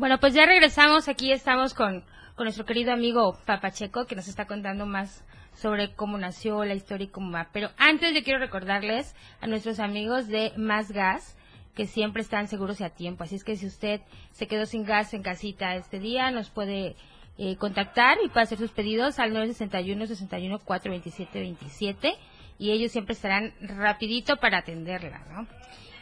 Bueno, 0.08 0.20
pues 0.20 0.32
ya 0.32 0.46
regresamos. 0.46 1.06
Aquí 1.06 1.32
estamos 1.32 1.74
con, 1.74 2.02
con 2.34 2.44
nuestro 2.44 2.64
querido 2.64 2.94
amigo 2.94 3.36
Papacheco, 3.44 4.06
que 4.06 4.16
nos 4.16 4.26
está 4.26 4.46
contando 4.46 4.86
más 4.86 5.22
sobre 5.52 5.92
cómo 5.92 6.16
nació 6.16 6.64
la 6.64 6.72
historia 6.72 7.04
y 7.04 7.10
cómo 7.10 7.30
va. 7.30 7.50
Pero 7.52 7.68
antes 7.76 8.14
yo 8.14 8.22
quiero 8.22 8.38
recordarles 8.38 9.14
a 9.42 9.46
nuestros 9.46 9.80
amigos 9.80 10.26
de 10.26 10.54
Más 10.56 10.92
Gas 10.92 11.36
que 11.74 11.84
siempre 11.84 12.22
están 12.22 12.48
seguros 12.48 12.80
y 12.80 12.84
a 12.84 12.88
tiempo. 12.88 13.22
Así 13.22 13.34
es 13.34 13.44
que 13.44 13.56
si 13.56 13.66
usted 13.66 14.00
se 14.30 14.46
quedó 14.46 14.64
sin 14.64 14.86
gas 14.86 15.12
en 15.12 15.22
casita 15.22 15.74
este 15.74 15.98
día, 15.98 16.30
nos 16.30 16.48
puede 16.48 16.96
eh, 17.36 17.56
contactar 17.56 18.16
y 18.24 18.30
puede 18.30 18.44
hacer 18.44 18.56
sus 18.56 18.70
pedidos 18.70 19.18
al 19.18 19.34
961 19.34 20.06
61 20.06 20.58
427 20.60 21.38
27 21.38 22.14
y 22.58 22.70
ellos 22.70 22.92
siempre 22.92 23.12
estarán 23.12 23.52
rapidito 23.60 24.38
para 24.38 24.60
atenderla, 24.60 25.18
¿no? 25.30 25.46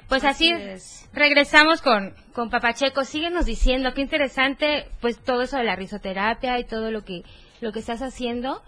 Pues 0.08 0.24
así, 0.24 0.50
es. 0.50 1.08
regresamos 1.12 1.82
con, 1.82 2.14
con 2.32 2.48
Papacheco. 2.48 3.04
Síguenos 3.04 3.44
diciendo, 3.44 3.92
qué 3.92 4.02
interesante, 4.02 4.88
pues 5.00 5.18
todo 5.18 5.42
eso 5.42 5.56
de 5.56 5.64
la 5.64 5.74
risoterapia 5.74 6.58
y 6.60 6.64
todo 6.64 6.90
lo 6.90 7.04
que, 7.04 7.24
lo 7.60 7.72
que 7.72 7.80
estás 7.80 8.02
haciendo. 8.02 8.62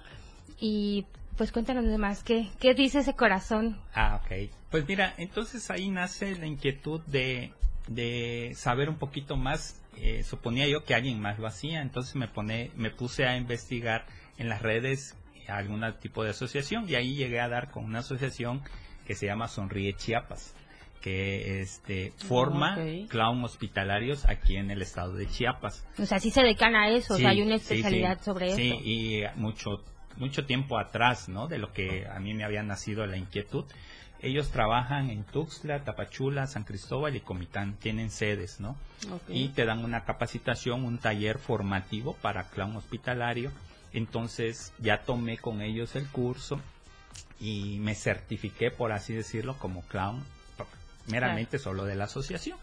Y 0.59 1.07
pues 1.37 1.53
cuéntanos 1.53 1.85
más, 1.99 2.25
¿qué, 2.25 2.49
qué 2.59 2.75
dice 2.75 2.99
ese 3.01 3.15
corazón? 3.15 3.81
Ah, 3.95 4.21
ok. 4.23 4.51
Pues 4.71 4.87
mira, 4.89 5.15
entonces 5.17 5.71
ahí 5.71 5.89
nace 5.89 6.35
la 6.37 6.47
inquietud 6.47 7.01
de, 7.07 7.53
de 7.87 8.53
saber 8.57 8.89
un 8.89 8.99
poquito 8.99 9.37
más. 9.37 9.81
Eh, 9.97 10.25
suponía 10.25 10.67
yo 10.67 10.85
que 10.85 10.95
alguien 10.95 11.21
más 11.21 11.39
lo 11.39 11.47
hacía, 11.47 11.83
entonces 11.83 12.15
me, 12.17 12.29
pone, 12.29 12.71
me 12.77 12.91
puse 12.91 13.27
a 13.27 13.37
investigar 13.37 14.07
en 14.39 14.49
las 14.49 14.63
redes 14.63 15.17
algún 15.49 15.83
tipo 16.01 16.23
de 16.23 16.31
asociación 16.31 16.89
y 16.89 16.95
ahí 16.95 17.15
llegué 17.15 17.41
a 17.41 17.49
dar 17.49 17.71
con 17.71 17.85
una 17.85 18.01
asociación 18.01 18.63
que 19.07 19.15
se 19.15 19.27
llama 19.27 19.49
Sonríe 19.49 19.95
Chiapas 19.95 20.55
que 21.01 21.61
este 21.61 22.13
forma 22.17 22.75
Ok. 22.77 23.09
clown 23.09 23.45
hospitalarios 23.45 24.25
aquí 24.27 24.57
en 24.57 24.71
el 24.71 24.83
estado 24.83 25.15
de 25.15 25.29
Chiapas. 25.29 25.85
O 25.99 26.07
sea, 26.07 26.19
sí 26.21 26.31
se 26.31 26.43
dedican 26.43 26.75
a 26.77 26.89
eso, 26.89 27.15
o 27.15 27.17
Sí, 27.17 27.23
sea, 27.23 27.31
hay 27.31 27.43
una 27.43 27.59
sí, 27.59 27.63
especialidad 27.65 28.19
sí. 28.19 28.25
sobre 28.25 28.55
Sí, 28.55 28.69
eso. 28.71 28.81
y 28.85 29.23
mucho 29.41 29.85
mucho 30.17 30.45
tiempo 30.47 30.79
atrás, 30.81 31.29
¿no? 31.29 31.47
De 31.47 31.59
lo 31.59 31.73
que 31.73 32.07
a 32.09 32.19
mí 32.19 32.35
me 32.35 32.43
había 32.45 32.65
nacido 32.65 33.07
la 33.07 33.17
inquietud. 33.17 33.65
Ellos 34.21 34.51
trabajan 34.51 35.11
en 35.11 35.23
Tuxtla, 35.23 35.85
Tapachula, 35.85 36.49
San 36.49 36.65
Cristóbal 36.65 37.15
y 37.15 37.21
Comitán, 37.21 37.75
tienen 37.79 38.11
sedes, 38.11 38.59
¿no? 38.59 38.77
Y 39.29 39.51
te 39.51 39.65
dan 39.65 39.85
una 39.85 40.05
capacitación, 40.05 40.85
un 40.85 40.99
taller 40.99 41.39
formativo 41.39 42.15
para 42.21 42.49
clown 42.51 42.75
hospitalario. 42.75 43.53
Entonces 43.93 44.73
ya 44.81 45.03
tomé 45.03 45.39
con 45.39 45.63
ellos 45.63 45.95
el 45.95 46.09
curso 46.09 46.61
y 47.39 47.79
me 47.79 47.95
certifiqué, 47.95 48.73
por 48.73 48.91
así 48.91 49.15
decirlo, 49.15 49.57
como 49.59 49.83
clown 49.83 50.25
meramente 51.09 51.59
solo 51.59 51.85
de 51.85 51.95
la 51.97 52.05
asociación. 52.05 52.59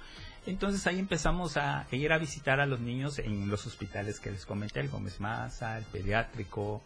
Entonces 0.46 0.86
ahí 0.86 1.00
empezamos 1.00 1.58
a 1.58 1.88
ir 1.92 2.12
a 2.14 2.18
visitar 2.18 2.60
a 2.60 2.66
los 2.66 2.80
niños 2.80 3.20
en 3.20 3.50
los 3.50 3.66
hospitales 3.66 4.20
que 4.20 4.32
les 4.32 4.46
comenté, 4.46 4.80
el 4.80 4.90
Gómez 4.90 5.20
Maza, 5.20 5.78
el 5.78 5.86
pediátrico 5.86 6.84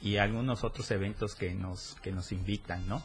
y 0.00 0.16
algunos 0.16 0.64
otros 0.64 0.90
eventos 0.90 1.34
que 1.34 1.52
nos, 1.52 1.96
que 2.02 2.12
nos 2.12 2.32
invitan, 2.32 2.86
¿no? 2.88 3.02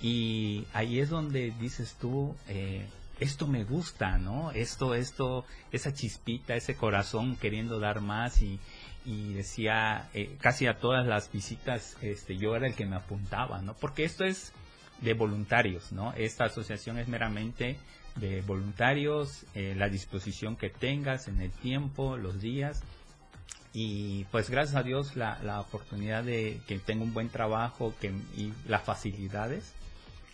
Y 0.00 0.66
ahí 0.74 1.00
es 1.00 1.08
donde 1.08 1.52
dices 1.58 1.96
tú, 2.00 2.36
eh, 2.46 2.86
esto 3.20 3.46
me 3.46 3.64
gusta, 3.64 4.18
¿no? 4.18 4.52
Esto, 4.52 4.94
esto, 4.94 5.44
esa 5.72 5.92
chispita, 5.92 6.54
ese 6.54 6.76
corazón 6.76 7.36
queriendo 7.36 7.80
dar 7.80 8.00
más 8.00 8.42
y, 8.42 8.60
y 9.04 9.32
decía, 9.32 10.08
eh, 10.14 10.36
casi 10.40 10.66
a 10.66 10.78
todas 10.78 11.06
las 11.06 11.32
visitas, 11.32 11.96
este, 12.02 12.36
yo 12.36 12.54
era 12.54 12.66
el 12.66 12.74
que 12.74 12.86
me 12.86 12.96
apuntaba, 12.96 13.60
¿no? 13.60 13.74
Porque 13.74 14.04
esto 14.04 14.24
es 14.24 14.52
de 15.00 15.14
voluntarios, 15.14 15.92
¿no? 15.92 16.12
Esta 16.14 16.44
asociación 16.44 16.98
es 16.98 17.08
meramente 17.08 17.76
de 18.16 18.42
voluntarios, 18.42 19.44
eh, 19.54 19.74
la 19.76 19.88
disposición 19.88 20.56
que 20.56 20.70
tengas 20.70 21.28
en 21.28 21.40
el 21.40 21.50
tiempo, 21.50 22.16
los 22.16 22.40
días. 22.40 22.82
Y 23.72 24.24
pues 24.32 24.50
gracias 24.50 24.76
a 24.76 24.82
Dios 24.82 25.14
la, 25.14 25.38
la 25.42 25.60
oportunidad 25.60 26.24
de 26.24 26.60
que 26.66 26.78
tengo 26.78 27.04
un 27.04 27.14
buen 27.14 27.28
trabajo 27.28 27.94
que, 28.00 28.08
y 28.36 28.52
las 28.66 28.82
facilidades, 28.82 29.72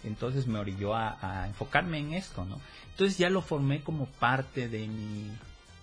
entonces 0.03 0.47
me 0.47 0.59
orilló 0.59 0.95
a, 0.95 1.19
a 1.21 1.47
enfocarme 1.49 1.99
en 1.99 2.15
esto, 2.15 2.45
¿no? 2.45 2.61
Entonces 2.91 3.19
ya 3.19 3.29
lo 3.29 3.43
formé 3.43 3.83
como 3.83 4.07
parte 4.07 4.69
de 4.69 4.87
mi, 4.87 5.31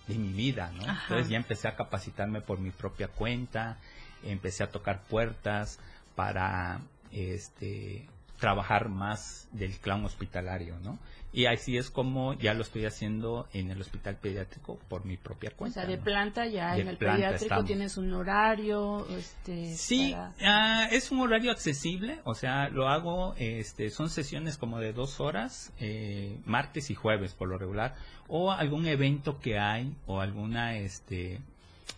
de 0.07 0.15
mi 0.15 0.31
vida, 0.31 0.71
¿no? 0.75 0.83
Ajá. 0.83 1.03
Entonces 1.03 1.29
ya 1.29 1.37
empecé 1.37 1.67
a 1.67 1.75
capacitarme 1.75 2.41
por 2.41 2.59
mi 2.59 2.71
propia 2.71 3.09
cuenta, 3.09 3.77
empecé 4.23 4.63
a 4.63 4.71
tocar 4.71 5.03
puertas 5.03 5.79
para 6.15 6.81
este 7.11 8.07
trabajar 8.41 8.89
más 8.89 9.47
del 9.53 9.77
clown 9.79 10.03
hospitalario, 10.03 10.77
¿no? 10.83 10.99
Y 11.33 11.45
así 11.45 11.77
es 11.77 11.89
como 11.89 12.33
ya 12.33 12.53
lo 12.53 12.61
estoy 12.63 12.85
haciendo 12.85 13.47
en 13.53 13.71
el 13.71 13.79
hospital 13.79 14.17
pediátrico 14.17 14.77
por 14.89 15.05
mi 15.05 15.15
propia 15.15 15.51
O 15.53 15.57
cuenta. 15.57 15.81
sea, 15.81 15.89
de 15.89 15.95
¿no? 15.97 16.03
planta 16.03 16.45
ya 16.47 16.73
De 16.75 16.81
en 16.81 16.87
el 16.89 16.97
pediátrico 16.97 17.43
estamos. 17.43 17.65
tienes 17.65 17.95
un 17.95 18.11
horario, 18.13 19.07
este, 19.15 19.73
Sí, 19.75 20.11
para- 20.11 20.33
ah, 20.43 20.87
es 20.91 21.09
un 21.11 21.21
horario 21.21 21.51
accesible, 21.51 22.19
o 22.25 22.33
sea, 22.35 22.67
lo 22.67 22.89
hago, 22.89 23.33
este, 23.37 23.89
son 23.91 24.09
sesiones 24.09 24.57
como 24.57 24.79
de 24.79 24.91
dos 24.91 25.21
horas, 25.21 25.71
eh, 25.79 26.37
martes 26.45 26.89
y 26.89 26.95
jueves 26.95 27.33
por 27.33 27.47
lo 27.47 27.57
regular, 27.57 27.95
o 28.27 28.51
algún 28.51 28.85
evento 28.87 29.39
que 29.39 29.57
hay, 29.59 29.95
o 30.07 30.19
alguna, 30.19 30.75
este, 30.75 31.39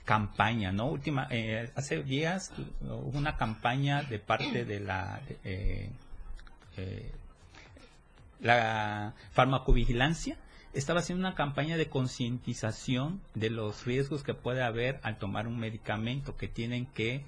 campaña, 0.06 0.72
¿no? 0.72 0.88
Última, 0.88 1.28
eh, 1.32 1.72
hace 1.76 2.04
días 2.04 2.52
hubo 2.82 3.18
una 3.18 3.38
campaña 3.38 4.04
de 4.04 4.20
parte 4.20 4.66
de 4.66 4.80
la, 4.80 5.22
eh, 5.44 5.90
eh, 6.78 7.12
la 8.40 9.14
farmacovigilancia 9.32 10.38
estaba 10.74 11.00
haciendo 11.00 11.28
una 11.28 11.36
campaña 11.36 11.78
de 11.78 11.88
concientización 11.88 13.22
de 13.36 13.50
los 13.50 13.86
riesgos 13.86 14.24
que 14.24 14.34
puede 14.34 14.64
haber 14.64 15.00
al 15.04 15.18
tomar 15.18 15.48
un 15.48 15.60
medicamento 15.60 16.36
que 16.36 16.48
tienen 16.48 16.88
que 16.88 17.24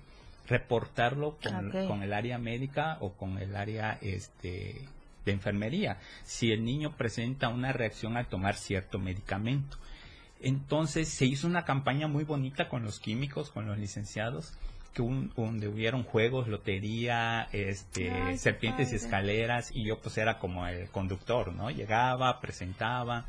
reportarlo 0.48 1.38
con, 1.42 2.04
el 2.04 2.14
área 2.14 2.38
médica 2.38 2.98
o 3.02 3.14
con 3.14 3.38
el 3.38 3.56
área 3.56 3.98
este 4.02 4.82
de 5.26 5.32
enfermería 5.32 5.98
si 6.24 6.52
el 6.52 6.64
niño 6.64 6.96
presenta 6.96 7.50
una 7.50 7.74
reacción 7.74 8.16
al 8.16 8.28
tomar 8.28 8.56
cierto 8.56 9.00
medicamento. 9.00 9.78
Entonces 10.42 11.10
se 11.10 11.26
hizo 11.26 11.48
una 11.48 11.66
campaña 11.66 12.08
muy 12.08 12.24
bonita 12.24 12.70
con 12.70 12.84
los 12.84 13.00
químicos, 13.00 13.50
con 13.50 13.66
los 13.66 13.78
licenciados, 13.78 14.54
que 14.96 15.02
un- 15.02 15.32
donde 15.36 15.68
hubieron 15.68 16.04
juegos, 16.04 16.48
lotería, 16.48 17.48
este, 17.52 18.10
Ay, 18.10 18.38
serpientes 18.38 18.94
y 18.94 18.96
escaleras, 18.96 19.70
y 19.76 19.84
yo 19.86 20.00
pues 20.00 20.18
era 20.18 20.40
como 20.40 20.66
el 20.66 20.90
conductor, 20.90 21.54
¿no? 21.54 21.70
Llegaba, 21.70 22.40
presentaba, 22.40 23.26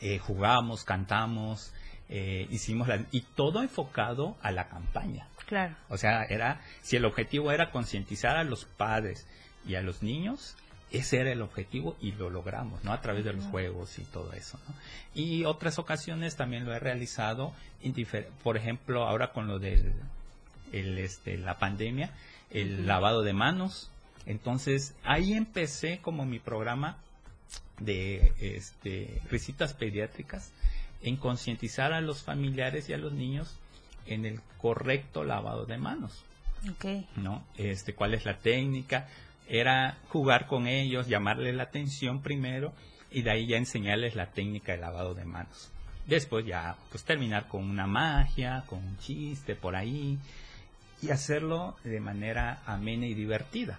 eh, 0.00 0.18
jugamos, 0.18 0.84
cantamos, 0.84 1.72
eh, 2.08 2.48
hicimos 2.50 2.88
la, 2.88 3.04
y 3.12 3.20
todo 3.20 3.62
enfocado 3.62 4.36
a 4.42 4.50
la 4.52 4.68
campaña. 4.68 5.28
Claro. 5.46 5.76
O 5.90 5.98
sea, 5.98 6.24
era, 6.24 6.62
si 6.80 6.96
el 6.96 7.04
objetivo 7.04 7.52
era 7.52 7.70
concientizar 7.70 8.36
a 8.36 8.44
los 8.44 8.64
padres 8.64 9.26
y 9.66 9.74
a 9.74 9.82
los 9.82 10.02
niños, 10.02 10.56
ese 10.90 11.18
era 11.20 11.30
el 11.30 11.42
objetivo 11.42 11.96
y 12.00 12.12
lo 12.12 12.30
logramos, 12.30 12.82
¿no? 12.84 12.92
A 12.92 13.00
través 13.02 13.24
de 13.24 13.32
los 13.34 13.44
juegos 13.44 13.98
y 13.98 14.02
todo 14.04 14.32
eso, 14.32 14.58
¿no? 14.66 14.74
Y 15.14 15.44
otras 15.44 15.78
ocasiones 15.78 16.36
también 16.36 16.64
lo 16.64 16.74
he 16.74 16.78
realizado, 16.80 17.52
por 18.42 18.56
ejemplo, 18.56 19.06
ahora 19.06 19.32
con 19.32 19.46
lo 19.46 19.58
del, 19.58 19.92
el, 20.72 20.98
este, 20.98 21.36
la 21.38 21.58
pandemia, 21.58 22.12
el 22.50 22.86
lavado 22.86 23.22
de 23.22 23.32
manos. 23.32 23.90
Entonces, 24.26 24.94
ahí 25.04 25.32
empecé 25.32 26.00
como 26.00 26.24
mi 26.26 26.38
programa 26.38 26.98
de 27.78 28.32
este, 28.40 29.20
risitas 29.30 29.74
pediátricas 29.74 30.52
en 31.02 31.16
concientizar 31.16 31.92
a 31.92 32.00
los 32.00 32.22
familiares 32.22 32.88
y 32.88 32.92
a 32.92 32.98
los 32.98 33.12
niños 33.12 33.56
en 34.06 34.26
el 34.26 34.40
correcto 34.58 35.24
lavado 35.24 35.64
de 35.64 35.78
manos. 35.78 36.24
¿no? 37.16 37.44
Este, 37.56 37.94
cuál 37.94 38.14
es 38.14 38.24
la 38.24 38.36
técnica, 38.36 39.08
era 39.48 39.98
jugar 40.08 40.46
con 40.46 40.66
ellos, 40.66 41.08
llamarles 41.08 41.54
la 41.54 41.64
atención 41.64 42.22
primero 42.22 42.72
y 43.10 43.22
de 43.22 43.30
ahí 43.30 43.46
ya 43.46 43.56
enseñarles 43.56 44.14
la 44.14 44.26
técnica 44.26 44.72
de 44.72 44.78
lavado 44.78 45.14
de 45.14 45.24
manos. 45.24 45.70
Después 46.06 46.46
ya, 46.46 46.76
pues 46.90 47.04
terminar 47.04 47.48
con 47.48 47.64
una 47.64 47.86
magia, 47.86 48.64
con 48.66 48.78
un 48.78 48.98
chiste 48.98 49.54
por 49.54 49.74
ahí 49.74 50.18
y 51.02 51.10
hacerlo 51.10 51.76
de 51.84 52.00
manera 52.00 52.62
amena 52.66 53.06
y 53.06 53.14
divertida. 53.14 53.78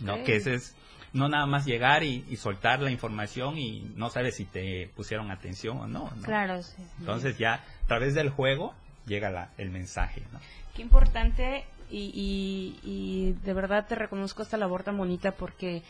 ¿no? 0.00 0.22
Que 0.24 0.36
ese 0.36 0.54
es 0.54 0.74
no 1.12 1.28
nada 1.28 1.46
más 1.46 1.64
llegar 1.64 2.02
y, 2.02 2.24
y 2.28 2.36
soltar 2.36 2.80
la 2.80 2.90
información 2.90 3.56
y 3.56 3.92
no 3.96 4.10
sabes 4.10 4.34
si 4.36 4.44
te 4.44 4.90
pusieron 4.96 5.30
atención 5.30 5.78
o 5.78 5.86
no. 5.86 6.10
¿no? 6.16 6.22
Claro, 6.22 6.60
sí. 6.62 6.82
Entonces 6.98 7.38
ya 7.38 7.54
a 7.54 7.86
través 7.86 8.14
del 8.14 8.30
juego 8.30 8.74
llega 9.06 9.30
la- 9.30 9.50
el 9.58 9.70
mensaje. 9.70 10.22
¿no? 10.32 10.40
Qué 10.74 10.82
importante 10.82 11.64
y, 11.88 12.10
y, 12.14 12.80
y 12.82 13.32
de 13.44 13.52
verdad 13.54 13.86
te 13.86 13.94
reconozco 13.94 14.42
esta 14.42 14.56
labor 14.56 14.82
tan 14.82 14.96
bonita 14.98 15.32
porque 15.32 15.82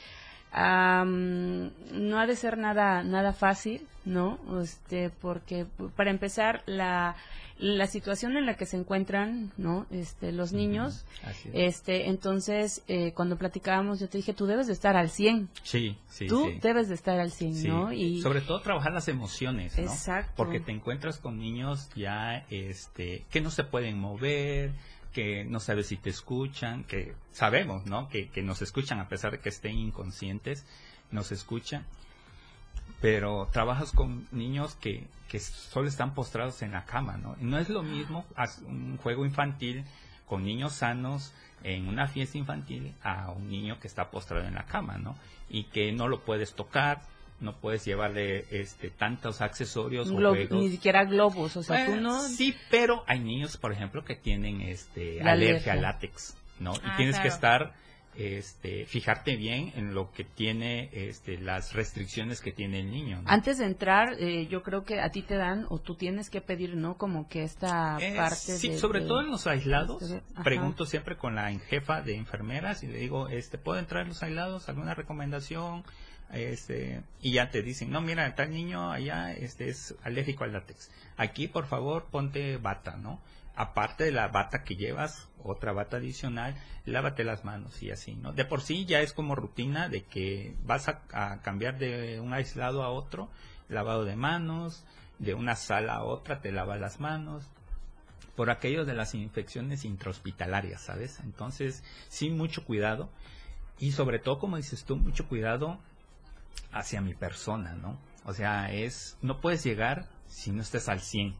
no 0.54 2.18
ha 2.18 2.26
de 2.26 2.36
ser 2.36 2.58
nada 2.58 3.02
nada 3.02 3.32
fácil, 3.32 3.86
¿no? 4.04 4.38
Este, 4.62 5.10
porque 5.10 5.66
para 5.96 6.10
empezar 6.10 6.62
la 6.66 7.16
la 7.58 7.86
situación 7.86 8.36
en 8.36 8.46
la 8.46 8.56
que 8.56 8.66
se 8.66 8.76
encuentran, 8.76 9.52
¿no? 9.56 9.86
Este, 9.90 10.32
los 10.32 10.52
niños, 10.52 11.04
es. 11.24 11.50
este, 11.52 12.08
entonces 12.08 12.82
eh, 12.88 13.12
cuando 13.12 13.38
platicábamos 13.38 14.00
yo 14.00 14.08
te 14.08 14.18
dije 14.18 14.34
tú 14.34 14.46
debes 14.46 14.66
de 14.66 14.72
estar 14.72 14.96
al 14.96 15.08
100, 15.08 15.48
sí, 15.62 15.96
sí, 16.08 16.26
tú 16.26 16.46
sí. 16.46 16.58
debes 16.60 16.88
de 16.88 16.94
estar 16.94 17.18
al 17.20 17.30
100, 17.30 17.54
Sí, 17.54 17.68
¿no? 17.68 17.92
Y 17.92 18.20
sobre 18.22 18.40
todo 18.40 18.60
trabajar 18.60 18.92
las 18.92 19.06
emociones, 19.08 19.76
¿no? 19.78 19.84
Exacto. 19.84 20.32
Porque 20.36 20.58
te 20.60 20.72
encuentras 20.72 21.18
con 21.18 21.38
niños 21.38 21.90
ya 21.94 22.44
este 22.50 23.24
que 23.30 23.40
no 23.40 23.50
se 23.50 23.62
pueden 23.62 23.98
mover, 23.98 24.72
que 25.14 25.44
no 25.44 25.60
sabes 25.60 25.86
si 25.86 25.96
te 25.96 26.10
escuchan, 26.10 26.84
que 26.84 27.14
sabemos, 27.32 27.86
¿no? 27.86 28.08
Que, 28.08 28.28
que 28.28 28.42
nos 28.42 28.60
escuchan 28.60 28.98
a 28.98 29.08
pesar 29.08 29.32
de 29.32 29.38
que 29.38 29.48
estén 29.48 29.78
inconscientes, 29.78 30.66
nos 31.10 31.32
escuchan. 31.32 31.86
Pero 33.00 33.48
trabajas 33.52 33.92
con 33.92 34.26
niños 34.32 34.74
que, 34.74 35.06
que 35.28 35.38
solo 35.38 35.88
están 35.88 36.14
postrados 36.14 36.60
en 36.62 36.72
la 36.72 36.84
cama, 36.84 37.16
¿no? 37.16 37.36
No 37.40 37.58
es 37.58 37.68
lo 37.70 37.82
mismo 37.82 38.26
haz 38.36 38.60
un 38.66 38.98
juego 38.98 39.24
infantil 39.24 39.84
con 40.26 40.44
niños 40.44 40.72
sanos 40.72 41.32
en 41.62 41.88
una 41.88 42.08
fiesta 42.08 42.36
infantil 42.36 42.94
a 43.02 43.30
un 43.30 43.48
niño 43.48 43.78
que 43.80 43.86
está 43.86 44.10
postrado 44.10 44.46
en 44.46 44.54
la 44.54 44.66
cama, 44.66 44.98
¿no? 44.98 45.16
Y 45.48 45.64
que 45.64 45.92
no 45.92 46.08
lo 46.08 46.20
puedes 46.24 46.54
tocar, 46.54 47.02
no 47.40 47.56
puedes 47.60 47.84
llevarle 47.84 48.44
este 48.50 48.90
tantos 48.90 49.40
accesorios 49.40 50.08
o 50.10 50.14
juegos. 50.14 50.50
ni 50.62 50.70
siquiera 50.70 51.04
globos, 51.04 51.56
o 51.56 51.62
sea, 51.62 51.86
tú 51.86 51.96
no 51.96 52.20
Sí, 52.22 52.54
pero 52.70 53.02
hay 53.06 53.20
niños, 53.20 53.56
por 53.56 53.72
ejemplo, 53.72 54.04
que 54.04 54.14
tienen 54.14 54.60
este 54.62 55.16
La 55.22 55.32
alergia 55.32 55.32
alergia. 55.32 55.72
al 55.74 55.82
látex, 55.82 56.36
¿no? 56.60 56.74
y 56.74 56.80
Ah, 56.84 56.94
tienes 56.96 57.18
que 57.18 57.28
estar 57.28 57.74
este 58.16 58.86
fijarte 58.86 59.34
bien 59.36 59.72
en 59.74 59.92
lo 59.92 60.12
que 60.12 60.22
tiene 60.22 60.88
este 60.92 61.36
las 61.38 61.72
restricciones 61.72 62.40
que 62.40 62.52
tiene 62.52 62.78
el 62.80 62.90
niño, 62.92 63.20
¿no? 63.22 63.28
Antes 63.28 63.58
de 63.58 63.64
entrar, 63.66 64.14
eh, 64.20 64.46
yo 64.46 64.62
creo 64.62 64.84
que 64.84 65.00
a 65.00 65.10
ti 65.10 65.22
te 65.22 65.34
dan 65.36 65.66
o 65.68 65.80
tú 65.80 65.96
tienes 65.96 66.30
que 66.30 66.40
pedir, 66.40 66.76
¿no? 66.76 66.96
Como 66.96 67.28
que 67.28 67.42
esta 67.42 67.98
Eh, 68.00 68.14
parte 68.16 68.36
sí, 68.56 68.68
de- 68.68 68.78
sobre 68.78 69.00
de- 69.00 69.06
todo 69.08 69.20
en 69.20 69.30
los 69.32 69.48
aislados, 69.48 70.08
de- 70.08 70.22
ajá. 70.34 70.44
pregunto 70.44 70.86
siempre 70.86 71.16
con 71.16 71.34
la 71.34 71.50
jefa 71.58 72.02
de 72.02 72.14
enfermeras 72.16 72.84
y 72.84 72.86
le 72.86 72.98
digo, 72.98 73.28
este, 73.28 73.58
¿puedo 73.58 73.80
entrar 73.80 74.02
en 74.02 74.08
los 74.10 74.22
aislados? 74.22 74.68
¿Alguna 74.68 74.94
recomendación? 74.94 75.82
Este, 76.32 77.02
y 77.20 77.32
ya 77.32 77.50
te 77.50 77.62
dicen, 77.62 77.90
no, 77.90 78.00
mira, 78.00 78.34
tal 78.34 78.50
niño 78.50 78.90
allá 78.90 79.32
este, 79.32 79.68
es 79.68 79.94
alérgico 80.02 80.44
al 80.44 80.52
látex. 80.52 80.90
Aquí, 81.16 81.46
por 81.48 81.66
favor, 81.66 82.06
ponte 82.10 82.56
bata, 82.56 82.96
¿no? 82.96 83.20
Aparte 83.54 84.04
de 84.04 84.10
la 84.10 84.28
bata 84.28 84.64
que 84.64 84.74
llevas, 84.74 85.28
otra 85.44 85.72
bata 85.72 85.98
adicional, 85.98 86.56
lávate 86.86 87.22
las 87.22 87.44
manos 87.44 87.80
y 87.82 87.92
así, 87.92 88.16
¿no? 88.16 88.32
De 88.32 88.44
por 88.44 88.62
sí 88.62 88.84
ya 88.84 89.00
es 89.00 89.12
como 89.12 89.36
rutina 89.36 89.88
de 89.88 90.02
que 90.02 90.56
vas 90.64 90.88
a, 90.88 91.40
cambiar 91.42 91.78
de 91.78 92.18
un 92.18 92.32
aislado 92.32 92.82
a 92.82 92.90
otro, 92.90 93.30
lavado 93.68 94.04
de 94.04 94.16
manos, 94.16 94.84
de 95.20 95.34
una 95.34 95.54
sala 95.54 95.94
a 95.94 96.04
otra 96.04 96.40
te 96.40 96.50
lavas 96.50 96.80
las 96.80 96.98
manos, 96.98 97.48
por 98.34 98.50
aquello 98.50 98.84
de 98.84 98.94
las 98.94 99.14
infecciones 99.14 99.84
intrahospitalarias, 99.84 100.80
¿sabes? 100.80 101.20
Entonces, 101.20 101.84
sí, 102.08 102.30
mucho 102.30 102.64
cuidado. 102.64 103.08
Y 103.78 103.92
sobre 103.92 104.18
todo, 104.18 104.40
como 104.40 104.56
dices 104.56 104.84
tú, 104.84 104.96
mucho 104.96 105.28
cuidado 105.28 105.78
hacia 106.72 107.00
mi 107.00 107.14
persona, 107.14 107.74
¿no? 107.74 107.98
O 108.24 108.32
sea, 108.32 108.72
es, 108.72 109.16
no 109.22 109.40
puedes 109.40 109.62
llegar 109.64 110.06
si 110.26 110.50
no 110.50 110.62
estés 110.62 110.88
al 110.88 111.00
100. 111.00 111.34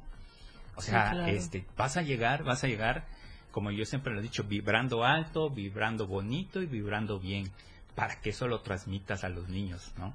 O 0.77 0.81
Sí, 0.81 0.91
sea, 0.91 1.11
claro. 1.11 1.27
este, 1.27 1.65
vas 1.77 1.97
a 1.97 2.03
llegar, 2.03 2.45
vas 2.45 2.65
a 2.65 2.69
llegar, 2.69 3.07
como 3.51 3.71
yo 3.71 3.85
siempre 3.85 4.13
lo 4.13 4.21
he 4.21 4.23
dicho, 4.23 4.45
vibrando 4.45 5.05
alto, 5.05 5.51
vibrando 5.51 6.07
bonito 6.07 6.61
y 6.63 6.67
vibrando 6.67 7.19
bien, 7.21 7.51
para 7.95 8.21
que 8.21 8.31
eso 8.31 8.49
lo 8.49 8.61
transmitas 8.61 9.25
a 9.25 9.29
los 9.29 9.49
niños, 9.49 9.93
¿no? 9.99 10.15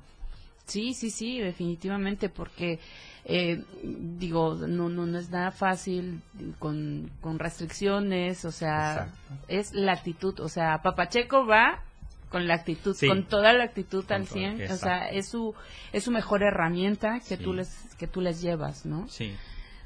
Sí, 0.65 0.93
sí, 0.93 1.09
sí, 1.09 1.39
definitivamente, 1.39 2.29
porque 2.29 2.79
eh, 3.25 3.63
digo, 3.83 4.53
no, 4.55 4.87
no, 4.89 5.05
no 5.07 5.17
es 5.17 5.29
nada 5.31 5.51
fácil 5.51 6.21
con, 6.59 7.09
con 7.21 7.39
restricciones, 7.39 8.45
o 8.45 8.51
sea, 8.51 9.07
Exacto. 9.07 9.33
es 9.47 9.73
la 9.73 9.93
actitud, 9.93 10.39
o 10.41 10.47
sea, 10.49 10.81
Papacheco 10.83 11.47
va 11.47 11.83
con 12.29 12.47
la 12.47 12.53
actitud, 12.55 12.95
Sí. 12.95 13.07
con 13.07 13.23
toda 13.27 13.53
la 13.53 13.63
actitud 13.63 14.05
Con 14.05 14.15
al 14.17 14.25
todo, 14.25 14.33
100, 14.35 14.71
o 14.71 14.75
sea, 14.77 15.09
es 15.09 15.27
su, 15.29 15.55
es 15.93 16.03
su 16.03 16.11
mejor 16.11 16.43
herramienta 16.43 17.19
que 17.27 17.37
Sí. 17.37 17.43
tú 17.43 17.53
les, 17.53 17.69
que 17.97 18.07
tú 18.07 18.21
les 18.21 18.41
llevas, 18.41 18.85
¿no? 18.85 19.07
Sí. 19.09 19.35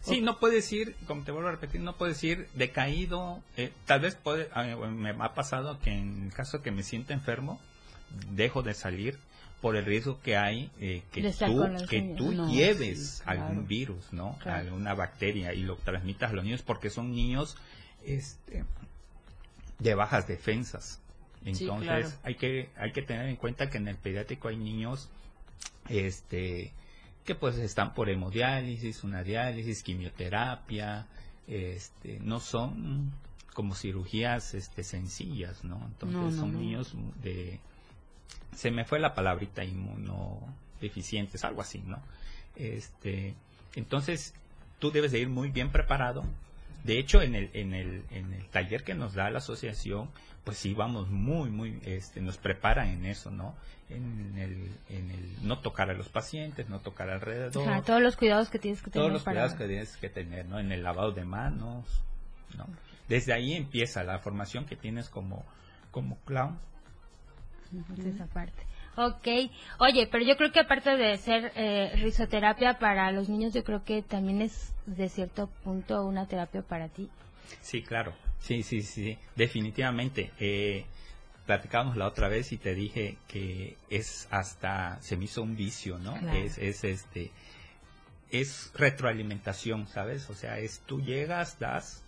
Sí, 0.02 0.20
no 0.20 0.38
puedes 0.38 0.70
ir, 0.74 0.98
como 1.08 1.24
te 1.24 1.32
vuelvo 1.32 1.48
a 1.48 1.52
repetir, 1.54 1.80
no 1.80 1.96
puedes 1.96 2.22
ir 2.26 2.50
decaído. 2.56 3.42
eh, 3.56 3.72
tal 3.86 4.02
vez 4.02 4.16
puede, 4.16 4.50
me 4.90 5.12
ha 5.12 5.34
pasado 5.34 5.80
que 5.80 5.92
en 5.92 6.24
el 6.26 6.34
caso 6.34 6.58
de 6.58 6.64
que 6.64 6.72
me 6.72 6.84
sienta 6.84 7.14
enfermo, 7.14 7.60
dejo 8.32 8.64
de 8.64 8.74
salir 8.74 9.18
por 9.62 9.78
el 9.78 9.86
riesgo 9.86 10.20
que 10.22 10.36
hay 10.36 10.70
eh, 10.82 11.04
que 11.14 11.22
tú, 11.32 11.88
que 11.90 12.02
tú 12.18 12.34
No, 12.34 12.52
lleves 12.52 13.20
sí, 13.20 13.24
claro. 13.24 13.42
algún 13.44 13.66
virus, 13.66 14.12
¿no? 14.12 14.38
Claro. 14.42 14.60
Alguna 14.68 14.94
bacteria 14.94 15.54
y 15.54 15.62
lo 15.64 15.78
transmitas 15.78 16.32
a 16.32 16.34
los 16.34 16.44
niños 16.44 16.64
porque 16.64 16.90
son 16.90 17.12
niños 17.14 17.56
este, 18.06 18.66
de 19.80 19.96
bajas 19.96 20.28
defensas. 20.28 21.00
Entonces 21.46 21.88
claro. 21.88 22.10
hay 22.24 22.36
que 22.36 22.70
hay 22.78 22.92
que 22.92 23.02
tener 23.02 23.28
en 23.28 23.36
cuenta 23.36 23.70
que 23.70 23.78
en 23.78 23.88
el 23.88 23.98
pediátrico 23.98 24.48
hay 24.48 24.58
niños 24.58 25.10
este 25.90 26.72
que 27.26 27.36
pues 27.36 27.58
están 27.58 27.94
por 27.94 28.10
hemodiálisis, 28.10 29.04
una 29.04 29.24
diálisis, 29.24 29.84
quimioterapia, 29.84 31.08
este 31.48 32.20
no 32.20 32.40
son 32.40 33.12
como 33.54 33.76
cirugías 33.76 34.54
este 34.54 34.84
sencillas, 34.84 35.64
¿no? 35.64 35.82
Entonces 35.86 36.18
No, 36.18 36.30
no, 36.30 36.32
son 36.32 36.54
no. 36.54 36.60
niños 36.60 36.94
de 37.22 37.60
se 38.56 38.72
me 38.72 38.86
fue 38.86 39.00
la 39.00 39.14
palabrita 39.14 39.64
inmunodeficientes, 39.64 41.44
algo 41.44 41.62
así, 41.62 41.80
¿no? 41.86 42.02
Este, 42.56 43.34
entonces 43.76 44.34
tú 44.80 44.92
debes 44.92 45.12
de 45.12 45.20
ir 45.20 45.30
muy 45.30 45.50
bien 45.50 45.72
preparado. 45.72 46.24
De 46.84 47.00
hecho, 47.00 47.22
en 47.22 47.36
el, 47.36 47.50
en 47.54 47.74
el, 47.74 48.04
en 48.12 48.34
el 48.34 48.46
taller 48.50 48.84
que 48.84 48.94
nos 48.94 49.14
da 49.14 49.30
la 49.30 49.38
asociación, 49.40 50.10
pues 50.44 50.58
sí 50.58 50.74
vamos 50.74 51.10
muy, 51.10 51.50
muy, 51.50 51.80
este, 51.86 52.22
nos 52.22 52.38
preparan 52.38 52.90
en 52.90 53.06
eso, 53.06 53.32
¿no? 53.32 53.56
En 53.90 54.38
el, 54.38 54.72
en 54.90 55.12
el 55.12 55.48
no 55.48 55.60
tocar 55.60 55.90
a 55.90 55.94
los 55.94 56.10
pacientes, 56.10 56.68
no 56.70 56.80
tocar 56.80 57.10
alrededor, 57.10 57.68
Ajá, 57.68 57.82
todos 57.82 58.02
los 58.02 58.16
cuidados 58.18 58.50
que 58.50 58.60
tienes 58.60 58.82
que 58.82 58.90
tener 58.90 59.02
todos 59.04 59.12
los 59.14 59.24
para- 59.24 59.36
cuidados 59.42 59.54
que 59.58 59.68
tienes 59.68 59.98
que 59.98 60.10
tener, 60.10 60.46
¿no? 60.48 60.60
En 60.60 60.72
el 60.72 60.84
lavado 60.84 61.12
de 61.12 61.24
manos, 61.26 61.86
¿no? 62.58 62.66
Desde 63.08 63.34
ahí 63.34 63.54
empieza 63.54 64.04
la 64.04 64.20
formación 64.20 64.66
que 64.66 64.76
tienes 64.76 65.10
como, 65.10 65.46
como 65.92 66.18
clown. 66.26 66.58
Entonces, 67.72 68.16
esa 68.16 68.26
parte. 68.28 68.64
Ok, 68.96 69.28
oye, 69.80 70.08
pero 70.12 70.24
yo 70.24 70.38
creo 70.38 70.52
que 70.52 70.60
aparte 70.60 70.96
de 70.96 71.18
ser 71.18 71.52
eh, 71.56 71.92
risoterapia 71.96 72.78
para 72.78 73.12
los 73.12 73.28
niños, 73.28 73.54
yo 73.54 73.64
creo 73.64 73.84
que 73.84 74.04
también 74.04 74.42
es 74.42 74.72
de 74.86 75.10
cierto 75.10 75.48
punto 75.64 76.06
una 76.06 76.28
terapia 76.28 76.62
para 76.62 76.90
ti. 76.90 77.10
Sí, 77.62 77.82
claro. 77.82 78.14
Sí, 78.44 78.62
sí, 78.62 78.82
sí. 78.82 79.18
Definitivamente. 79.36 80.32
Eh, 80.40 80.86
platicábamos 81.46 81.98
la 81.98 82.08
otra 82.08 82.28
vez 82.28 82.52
y 82.52 82.58
te 82.58 82.76
dije 82.76 83.18
que 83.28 83.78
es 83.90 84.28
hasta, 84.32 85.02
se 85.02 85.18
me 85.18 85.26
hizo 85.26 85.42
un 85.42 85.56
vicio, 85.56 85.98
¿no? 85.98 86.14
Claro. 86.18 86.38
Es, 86.38 86.58
es 86.58 86.84
este, 86.84 87.32
es 88.32 88.72
retroalimentación, 88.76 89.88
¿sabes? 89.88 90.30
O 90.30 90.36
sea, 90.36 90.60
es 90.60 90.82
tú 90.86 91.02
llegas, 91.02 91.58
das, 91.60 92.04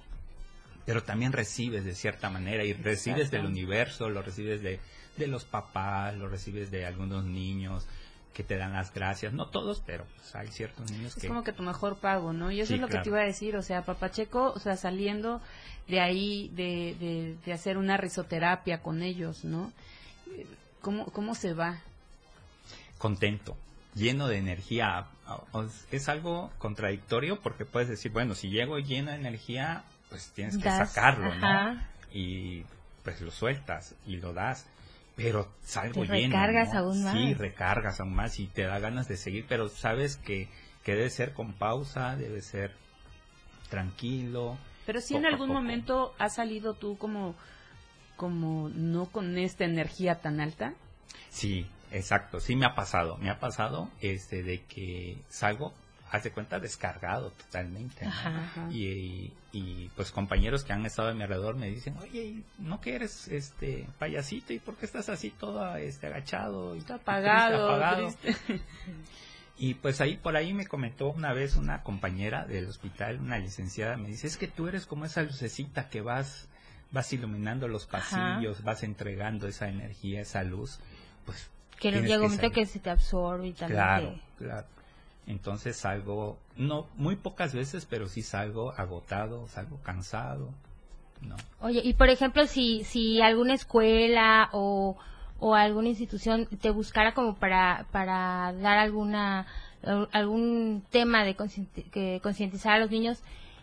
pero 0.86 1.04
también 1.04 1.32
recibes 1.32 1.86
de 1.86 1.96
cierta 1.96 2.30
manera 2.30 2.64
y 2.64 2.74
recibes 2.74 3.32
del 3.32 3.46
universo, 3.46 4.10
lo 4.10 4.22
recibes 4.22 4.62
de, 4.62 4.80
de 5.18 5.28
los 5.28 5.46
papás, 5.46 6.16
lo 6.16 6.28
recibes 6.28 6.70
de 6.70 6.86
algunos 6.86 7.26
niños 7.26 7.88
que 8.36 8.44
te 8.44 8.58
dan 8.58 8.74
las 8.74 8.94
gracias, 8.94 9.34
no 9.34 9.48
todos, 9.48 9.82
pero 9.86 10.06
pues, 10.18 10.36
hay 10.36 10.50
ciertos 10.50 10.92
niños 10.92 11.16
Es 11.16 11.22
que... 11.22 11.28
como 11.30 11.44
que 11.44 11.54
tu 11.54 11.64
mejor 11.64 11.96
pago, 11.98 12.34
¿no? 12.34 12.52
Y 12.52 12.60
eso 12.60 12.68
Sí, 12.68 12.74
es 12.76 12.82
lo 12.82 12.88
que 12.90 13.00
te 13.00 13.10
iba 13.10 13.20
a 13.22 13.26
decir, 13.26 13.56
o 13.56 13.62
sea, 13.62 13.84
Papacheco, 13.84 14.52
o 14.54 14.60
sea, 14.60 14.76
saliendo 14.76 15.42
de 15.88 16.02
ahí, 16.02 16.52
de, 16.54 16.96
de, 17.00 17.38
de 17.46 17.54
hacer 17.54 17.78
una 17.78 17.96
risoterapia 17.98 18.82
con 18.82 19.02
ellos, 19.02 19.46
¿no? 19.46 19.72
¿Cómo, 20.82 21.06
cómo 21.08 21.34
se 21.34 21.54
va? 21.54 21.80
contento, 22.98 23.56
lleno 23.94 24.28
de 24.28 24.38
energía. 24.38 25.06
Es 25.92 26.10
algo 26.10 26.52
contradictorio 26.58 27.40
porque 27.42 27.66
puedes 27.66 27.90
decir, 27.90 28.12
bueno, 28.12 28.36
si 28.36 28.50
llego 28.50 28.80
lleno 28.80 29.12
de 29.12 29.18
energía, 29.18 29.84
pues 30.10 30.32
tienes 30.34 30.58
que 30.58 30.64
Das, 30.64 30.92
sacarlo, 30.92 31.32
ajá. 31.32 31.74
¿no? 31.74 31.82
Y 32.12 32.64
pues 33.04 33.22
lo 33.22 33.32
sueltas 33.32 33.96
y 34.06 34.18
lo 34.18 34.34
das. 34.34 34.66
Pero 35.16 35.50
salgo 35.62 36.02
Te 36.02 36.08
lleno. 36.08 36.36
recargas 36.36 36.74
¿no? 36.74 36.80
aún 36.80 37.04
más. 37.04 37.14
Sí, 37.14 37.34
recargas 37.34 38.00
aún 38.02 38.14
más 38.16 38.40
y 38.40 38.48
te 38.48 38.64
da 38.64 38.80
ganas 38.80 39.08
de 39.08 39.16
seguir, 39.18 39.46
pero 39.48 39.70
sabes 39.70 40.18
que, 40.18 40.50
que 40.84 40.96
debe 40.96 41.10
ser 41.10 41.34
con 41.34 41.54
pausa, 41.54 42.16
debe 42.18 42.42
ser 42.42 42.74
tranquilo. 43.70 44.58
Pero 44.86 45.02
si 45.02 45.16
en 45.16 45.26
algún 45.26 45.50
momento 45.50 46.14
has 46.20 46.36
salido 46.36 46.74
tú 46.74 46.98
como, 46.98 47.36
como 48.18 48.70
no 48.70 49.06
con 49.08 49.38
esta 49.38 49.66
energía 49.66 50.20
tan 50.22 50.40
alta. 50.40 50.74
Sí, 51.30 51.66
exacto, 51.92 52.40
sí 52.40 52.56
me 52.56 52.66
ha 52.66 52.76
pasado, 52.76 53.18
me 53.18 53.30
ha 53.30 53.40
pasado 53.40 53.90
este 54.02 54.44
de 54.44 54.64
que 54.64 55.18
salgo, 55.30 55.74
haz 56.16 56.24
de 56.24 56.32
cuenta, 56.32 56.60
descargado 56.60 57.32
totalmente. 57.32 58.06
¿no? 58.06 58.12
Ajá. 58.12 58.70
Y, 58.72 59.32
y, 59.52 59.90
pues 59.96 60.12
compañeros 60.12 60.64
que 60.64 60.74
han 60.74 60.86
estado 60.86 61.10
a 61.10 61.14
mi 61.14 61.24
alrededor 61.24 61.56
me 61.56 61.70
dicen, 61.70 61.96
oye, 61.98 62.42
¿no 62.58 62.82
que 62.82 62.96
eres 62.96 63.28
este 63.28 63.88
payasito? 64.00 64.54
¿Y 64.54 64.60
por 64.60 64.76
qué 64.76 64.86
estás 64.86 65.10
así 65.10 65.30
todo 65.32 65.76
este 65.76 66.08
agachado? 66.08 66.76
Y 66.76 66.80
Está 66.80 66.96
apagado, 66.96 67.68
apagado?" 67.68 68.14
triste. 68.22 68.62
Y 69.58 69.76
pues 69.76 70.02
ahí 70.02 70.18
por 70.18 70.36
ahí 70.36 70.54
me 70.54 70.68
comentó 70.68 71.10
una 71.12 71.32
vez 71.32 71.56
una 71.56 71.82
compañera 71.82 72.46
del 72.46 72.68
hospital, 72.68 73.22
una 73.22 73.38
licenciada, 73.38 73.96
me 73.96 74.10
dice, 74.10 74.28
es 74.28 74.36
que 74.36 74.48
tú 74.50 74.68
eres 74.68 74.86
como 74.86 75.06
esa 75.06 75.24
lucecita 75.24 75.88
que 75.88 76.02
vas, 76.02 76.50
vas 76.92 77.14
iluminando 77.14 77.70
los 77.70 77.84
Ajá. 77.94 78.00
pasillos, 78.00 78.64
vas 78.64 78.84
entregando 78.84 79.48
esa 79.48 79.70
energía, 79.70 80.20
esa 80.20 80.44
luz, 80.44 80.80
pues 81.26 81.50
Que 81.80 81.90
llega 81.92 82.16
un 82.16 82.32
momento 82.34 82.52
que 82.52 82.66
se 82.66 82.80
te 82.80 82.90
absorbe 82.90 83.48
y 83.48 83.54
también 83.54 83.78
Claro, 83.80 84.10
te- 84.38 84.44
claro. 84.44 84.68
Entonces 85.28 85.76
salgo, 85.78 86.38
no 86.56 86.88
muy 86.96 87.16
pocas 87.16 87.54
veces, 87.54 87.86
pero 87.86 88.08
sí 88.08 88.22
salgo 88.22 88.72
agotado, 88.78 89.48
salgo 89.48 89.78
cansado, 89.82 90.54
¿no? 91.22 91.36
Oye, 91.62 91.82
y 91.84 91.94
por 91.94 92.10
ejemplo, 92.10 92.46
si, 92.46 92.84
si 92.84 93.22
alguna 93.22 93.54
escuela 93.56 94.50
o, 94.52 94.98
o 95.40 95.56
alguna 95.56 95.90
institución 95.90 96.46
te 96.46 96.70
buscara 96.70 97.14
como 97.14 97.36
para, 97.36 97.88
para 97.92 98.54
dar 98.54 98.78
alguna, 98.78 99.48
al- 99.84 100.10
algún 100.12 100.84
tema 100.92 101.24
de 101.24 101.36
concientizar 101.36 102.74
a 102.74 102.80
los 102.80 102.92
niños, 102.92 103.20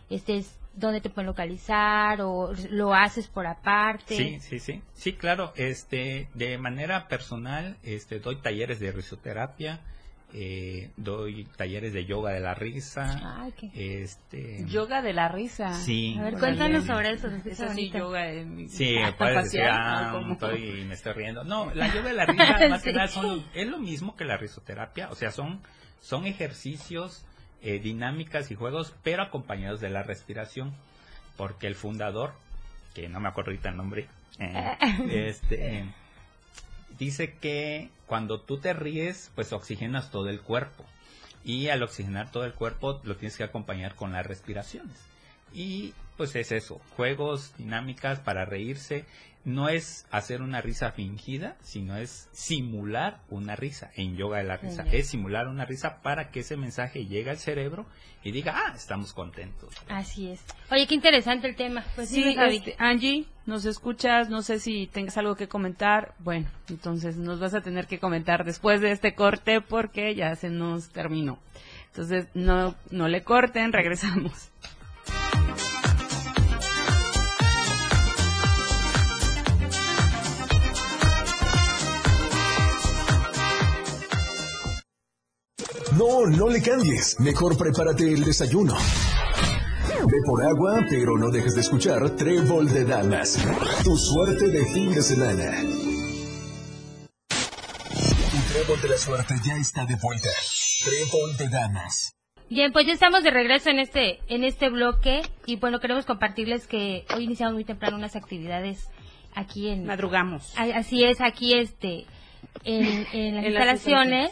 este, 0.09 0.37
es 0.37 0.59
dónde 0.75 1.01
te 1.01 1.09
pueden 1.09 1.27
localizar 1.27 2.21
o 2.21 2.51
lo 2.71 2.93
haces 2.93 3.27
por 3.27 3.45
aparte. 3.47 4.15
Sí, 4.15 4.39
sí, 4.41 4.59
sí. 4.59 4.81
Sí, 4.93 5.13
claro, 5.13 5.53
este, 5.55 6.27
de 6.33 6.57
manera 6.57 7.07
personal, 7.07 7.77
este, 7.83 8.19
doy 8.19 8.37
talleres 8.37 8.79
de 8.79 8.91
risoterapia, 8.91 9.79
eh, 10.35 10.89
doy 10.97 11.45
talleres 11.57 11.93
de 11.93 12.05
yoga 12.05 12.31
de 12.31 12.39
la 12.39 12.53
risa, 12.55 13.45
este... 13.75 14.65
Yoga 14.67 15.01
de 15.03 15.13
la 15.13 15.27
risa. 15.27 15.73
Sí. 15.73 16.15
A 16.19 16.23
ver, 16.23 16.33
cuéntanos 16.39 16.85
sobre 16.85 17.11
eso. 17.11 17.27
Es 17.45 17.61
así, 17.61 17.91
yoga 17.91 18.23
de 18.23 18.43
mi- 18.45 18.67
Sí, 18.67 18.95
decir, 18.95 19.13
facial, 19.15 19.69
ah, 19.71 20.27
estoy- 20.31 20.85
me 20.85 20.93
estoy 20.95 21.13
riendo. 21.13 21.43
No, 21.43 21.71
la 21.75 21.87
yoga 21.93 22.09
de 22.09 22.13
la 22.15 22.25
risa 22.27 22.67
más 22.69 22.81
que 22.81 22.89
Sí. 22.89 22.95
nada 22.95 23.07
son- 23.07 23.45
es 23.53 23.67
lo 23.67 23.77
mismo 23.77 24.15
que 24.15 24.25
la 24.25 24.37
risoterapia, 24.37 25.09
o 25.09 25.15
sea, 25.15 25.31
son, 25.31 25.61
son 26.01 26.25
ejercicios, 26.25 27.25
eh, 27.61 27.79
dinámicas 27.79 28.49
y 28.51 28.55
juegos, 28.55 28.95
pero 29.03 29.21
acompañados 29.23 29.79
de 29.81 29.89
la 29.89 30.01
respiración, 30.03 30.73
porque 31.37 31.67
el 31.67 31.75
fundador, 31.75 32.33
que 32.95 33.07
no 33.07 33.19
me 33.19 33.29
acuerdo 33.29 33.51
ahorita 33.51 33.69
el 33.69 33.77
nombre, 33.77 34.07
eh, 34.39 34.77
este, 35.29 35.77
eh, 35.77 35.93
dice 36.97 37.35
que 37.35 37.89
cuando 38.07 38.41
tú 38.41 38.57
te 38.57 38.73
ríes, 38.73 39.31
pues 39.35 39.53
oxigenas 39.53 40.11
todo 40.11 40.29
el 40.29 40.41
cuerpo. 40.41 40.85
Y 41.43 41.69
al 41.69 41.83
oxigenar 41.83 42.31
todo 42.31 42.45
el 42.45 42.53
cuerpo 42.53 43.01
lo 43.03 43.15
tienes 43.15 43.37
que 43.37 43.43
acompañar 43.43 43.95
con 43.95 44.13
las 44.13 44.25
respiraciones. 44.25 44.97
Y 45.53 45.93
pues 46.17 46.35
es 46.35 46.51
eso, 46.51 46.79
juegos, 46.95 47.53
dinámicas 47.57 48.19
para 48.19 48.45
reírse. 48.45 49.05
No 49.45 49.67
es 49.67 50.05
hacer 50.09 50.41
una 50.41 50.61
risa 50.61 50.91
fingida, 50.91 51.57
sino 51.61 51.97
es 51.97 52.29
simular 52.31 53.19
una 53.29 53.55
risa 53.55 53.91
en 53.95 54.15
yoga 54.15 54.37
de 54.37 54.45
la 54.45 54.57
risa. 54.57 54.85
Es 54.91 55.09
simular 55.09 55.47
una 55.47 55.65
risa 55.65 56.01
para 56.01 56.31
que 56.31 56.41
ese 56.41 56.55
mensaje 56.55 57.05
llegue 57.05 57.29
al 57.29 57.37
cerebro 57.37 57.85
y 58.23 58.31
diga, 58.31 58.53
ah, 58.55 58.73
estamos 58.73 59.13
contentos. 59.13 59.73
Así 59.89 60.29
es. 60.29 60.41
Oye, 60.71 60.87
qué 60.87 60.95
interesante 60.95 61.47
el 61.47 61.55
tema. 61.55 61.83
Pues 61.95 62.09
sí, 62.09 62.23
este, 62.23 62.75
Angie, 62.79 63.25
nos 63.45 63.65
escuchas, 63.65 64.29
no 64.29 64.41
sé 64.41 64.59
si 64.59 64.87
tengas 64.87 65.17
algo 65.17 65.35
que 65.35 65.49
comentar. 65.49 66.15
Bueno, 66.19 66.47
entonces 66.69 67.17
nos 67.17 67.41
vas 67.41 67.53
a 67.53 67.61
tener 67.61 67.87
que 67.87 67.99
comentar 67.99 68.45
después 68.45 68.79
de 68.79 68.91
este 68.91 69.13
corte 69.13 69.59
porque 69.59 70.15
ya 70.15 70.35
se 70.35 70.49
nos 70.49 70.89
terminó. 70.89 71.39
Entonces, 71.87 72.27
no, 72.33 72.75
no 72.91 73.07
le 73.07 73.23
corten, 73.23 73.73
regresamos. 73.73 74.49
No, 85.97 86.25
no 86.27 86.49
le 86.49 86.61
cambies. 86.61 87.19
Mejor 87.19 87.57
prepárate 87.57 88.11
el 88.13 88.23
desayuno. 88.23 88.75
Ve 88.75 90.17
por 90.25 90.43
agua, 90.43 90.85
pero 90.89 91.17
no 91.17 91.29
dejes 91.29 91.55
de 91.55 91.61
escuchar 91.61 92.09
Trébol 92.11 92.71
de 92.73 92.83
Damas. 92.85 93.37
Tu 93.83 93.95
suerte 93.97 94.47
de 94.47 94.65
fin 94.65 94.93
de 94.93 95.01
semana. 95.01 95.51
Tu 97.29 98.53
Trébol 98.53 98.81
de 98.81 98.89
la 98.89 98.97
Suerte 98.97 99.35
ya 99.45 99.55
está 99.57 99.85
de 99.85 99.95
vuelta. 100.01 100.29
Trébol 100.85 101.37
de 101.37 101.49
Damas. 101.49 102.15
Bien, 102.49 102.71
pues 102.71 102.85
ya 102.85 102.93
estamos 102.93 103.23
de 103.23 103.31
regreso 103.31 103.69
en 103.69 103.79
este 103.79 104.19
en 104.27 104.43
este 104.43 104.69
bloque 104.69 105.21
y 105.45 105.55
bueno, 105.55 105.79
queremos 105.79 106.05
compartirles 106.05 106.67
que 106.67 107.05
hoy 107.15 107.23
iniciamos 107.23 107.53
muy 107.55 107.63
temprano 107.65 107.95
unas 107.97 108.15
actividades 108.15 108.89
aquí 109.33 109.69
en 109.69 109.85
Madrugamos. 109.85 110.53
A- 110.57 110.77
Así 110.77 111.03
es, 111.03 111.19
aquí 111.21 111.53
este 111.57 112.05
en, 112.63 112.85
en 113.13 113.35
las 113.35 113.45
En 113.45 113.53
las 113.53 113.75
instalaciones 113.75 114.31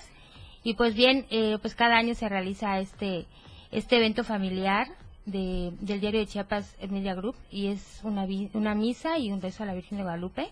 y 0.64 0.76
pues 0.76 0.96
bien, 0.96 1.26
eh, 1.30 1.58
pues 1.62 1.76
cada 1.76 1.98
año 1.98 2.14
se 2.16 2.30
realiza 2.30 2.80
este 2.80 3.26
este 3.72 3.98
evento 3.98 4.24
familiar 4.24 4.88
de, 5.26 5.72
del 5.80 6.02
diario 6.02 6.20
de 6.20 6.28
Chiapas 6.28 6.76
Media 6.90 7.16
Group 7.16 7.36
y 7.52 7.68
es 7.68 8.02
una 8.04 8.28
una 8.54 8.76
misa 8.76 9.18
y 9.18 9.32
un 9.32 9.40
beso 9.40 9.64
a 9.64 9.66
la 9.66 9.74
Virgen 9.74 9.98
de 9.98 10.04
Guadalupe 10.04 10.50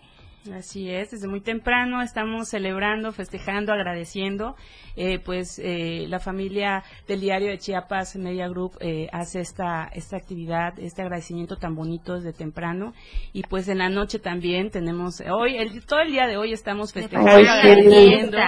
Así 0.56 0.90
es, 0.90 1.10
desde 1.10 1.28
muy 1.28 1.42
temprano 1.42 2.00
estamos 2.00 2.48
celebrando, 2.48 3.12
festejando, 3.12 3.74
agradeciendo. 3.74 4.56
Eh, 4.96 5.18
pues 5.18 5.60
eh, 5.62 6.06
la 6.08 6.18
familia 6.18 6.82
del 7.06 7.20
diario 7.20 7.50
de 7.50 7.58
Chiapas 7.58 8.16
Media 8.16 8.48
Group 8.48 8.72
eh, 8.80 9.08
hace 9.12 9.40
esta, 9.40 9.90
esta 9.92 10.16
actividad, 10.16 10.78
este 10.78 11.02
agradecimiento 11.02 11.56
tan 11.56 11.74
bonito 11.74 12.14
desde 12.14 12.32
temprano. 12.32 12.94
Y 13.34 13.42
pues 13.42 13.68
en 13.68 13.78
la 13.78 13.90
noche 13.90 14.18
también 14.18 14.70
tenemos, 14.70 15.22
hoy, 15.30 15.58
el, 15.58 15.84
todo 15.84 16.00
el 16.00 16.10
día 16.10 16.26
de 16.26 16.38
hoy 16.38 16.54
estamos 16.54 16.94
festejando, 16.94 17.30
Ay, 17.30 17.46
agradeciendo, 17.46 18.38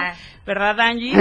¿verdad 0.47 0.79
Angie? 0.79 1.13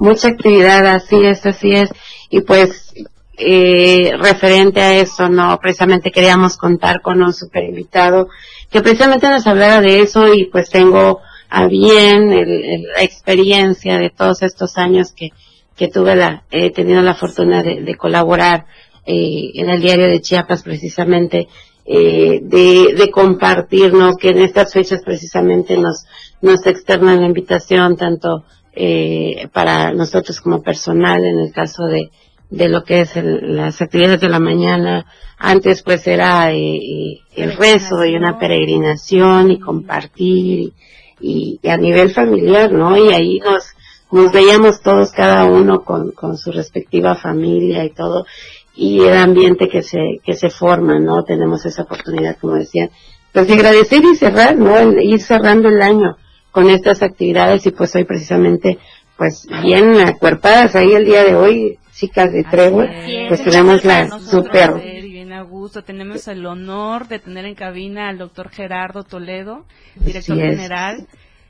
Mucha 0.00 0.28
actividad, 0.28 0.86
así 0.86 1.16
es, 1.26 1.44
así 1.44 1.72
es. 1.72 1.90
Y 2.30 2.40
pues, 2.40 2.94
eh, 3.36 4.12
referente 4.18 4.80
a 4.80 4.94
eso, 4.98 5.28
no, 5.28 5.58
precisamente 5.60 6.10
queríamos 6.10 6.56
contar 6.56 7.00
con 7.02 7.22
un 7.22 7.32
super 7.32 7.64
invitado 7.64 8.28
que 8.70 8.80
precisamente 8.80 9.28
nos 9.28 9.46
hablara 9.46 9.80
de 9.80 10.00
eso 10.00 10.32
y 10.32 10.46
pues 10.46 10.70
tengo 10.70 11.20
a 11.48 11.66
bien 11.66 12.32
el- 12.32 12.82
la 12.96 13.02
experiencia 13.02 13.98
de 13.98 14.10
todos 14.10 14.42
estos 14.42 14.76
años 14.78 15.12
que, 15.12 15.30
que 15.76 15.88
tuve 15.88 16.16
la, 16.16 16.44
he 16.50 16.70
tenido 16.70 17.02
la 17.02 17.14
fortuna 17.14 17.62
de, 17.62 17.94
colaborar 17.96 18.66
eh, 19.06 19.50
en 19.54 19.68
el 19.70 19.80
diario 19.80 20.06
de 20.08 20.20
Chiapas 20.20 20.62
precisamente, 20.62 21.48
eh, 21.86 22.40
de, 22.42 22.94
de 22.96 23.10
compartir, 23.10 23.92
¿no? 23.92 24.16
Que 24.16 24.28
en 24.30 24.38
estas 24.38 24.72
fechas 24.72 25.02
precisamente 25.04 25.76
nos, 25.76 26.06
nos 26.40 26.66
externan 26.66 27.20
la 27.20 27.26
invitación 27.26 27.96
tanto 27.96 28.44
eh, 28.72 29.48
para 29.52 29.92
nosotros 29.92 30.40
como 30.40 30.62
personal 30.62 31.24
en 31.24 31.38
el 31.38 31.52
caso 31.52 31.84
de, 31.84 32.10
de 32.56 32.68
lo 32.68 32.84
que 32.84 33.00
es 33.00 33.16
el- 33.16 33.56
las 33.56 33.80
actividades 33.82 34.20
de 34.20 34.28
la 34.28 34.40
mañana. 34.40 35.06
Antes 35.38 35.82
pues 35.82 36.06
era 36.06 36.52
eh, 36.52 37.18
el 37.36 37.56
rezo 37.56 38.04
y 38.04 38.14
una 38.16 38.38
peregrinación 38.38 39.50
y 39.50 39.58
compartir 39.60 40.72
y, 41.20 41.60
a 41.68 41.76
nivel 41.76 42.10
familiar, 42.10 42.72
¿no? 42.72 42.96
Y 42.96 43.12
ahí 43.12 43.38
nos, 43.40 43.64
nos 44.12 44.32
veíamos 44.32 44.80
todos 44.82 45.10
cada 45.12 45.44
uno 45.44 45.82
con, 45.82 46.12
su 46.36 46.52
respectiva 46.52 47.14
familia 47.14 47.84
y 47.84 47.90
todo 47.90 48.26
y 48.76 49.00
el 49.00 49.16
ambiente 49.16 49.68
que 49.68 49.82
se, 49.82 50.20
que 50.24 50.34
se 50.34 50.50
forma, 50.50 50.98
¿no? 50.98 51.22
Tenemos 51.24 51.64
esa 51.64 51.82
oportunidad, 51.82 52.36
como 52.40 52.54
decían, 52.54 52.90
pues 53.32 53.46
de 53.46 53.54
agradecer 53.54 54.02
y 54.04 54.16
cerrar, 54.16 54.56
¿no? 54.56 54.76
El- 54.78 55.00
ir 55.02 55.20
cerrando 55.20 55.68
el 55.68 55.80
año 55.82 56.16
con 56.50 56.70
estas 56.70 57.02
actividades 57.02 57.66
y 57.66 57.70
pues 57.72 57.94
hoy 57.96 58.04
precisamente, 58.04 58.78
pues 59.16 59.46
bien 59.62 60.00
acuerpadas 60.00 60.74
ahí 60.74 60.92
el 60.92 61.04
día 61.04 61.24
de 61.24 61.34
hoy, 61.34 61.78
chicas 61.92 62.32
de 62.32 62.44
Trébol, 62.44 62.88
es. 62.90 63.28
pues 63.28 63.44
tenemos 63.44 63.84
la 63.84 64.18
super 64.18 64.74
bien 65.02 65.32
a 65.32 65.42
gusto. 65.42 65.82
Tenemos 65.82 66.26
el 66.28 66.44
honor 66.46 67.08
de 67.08 67.18
tener 67.18 67.44
en 67.44 67.54
cabina 67.54 68.08
al 68.08 68.18
doctor 68.18 68.50
Gerardo 68.50 69.04
Toledo, 69.04 69.64
director 69.96 70.38
es. 70.38 70.58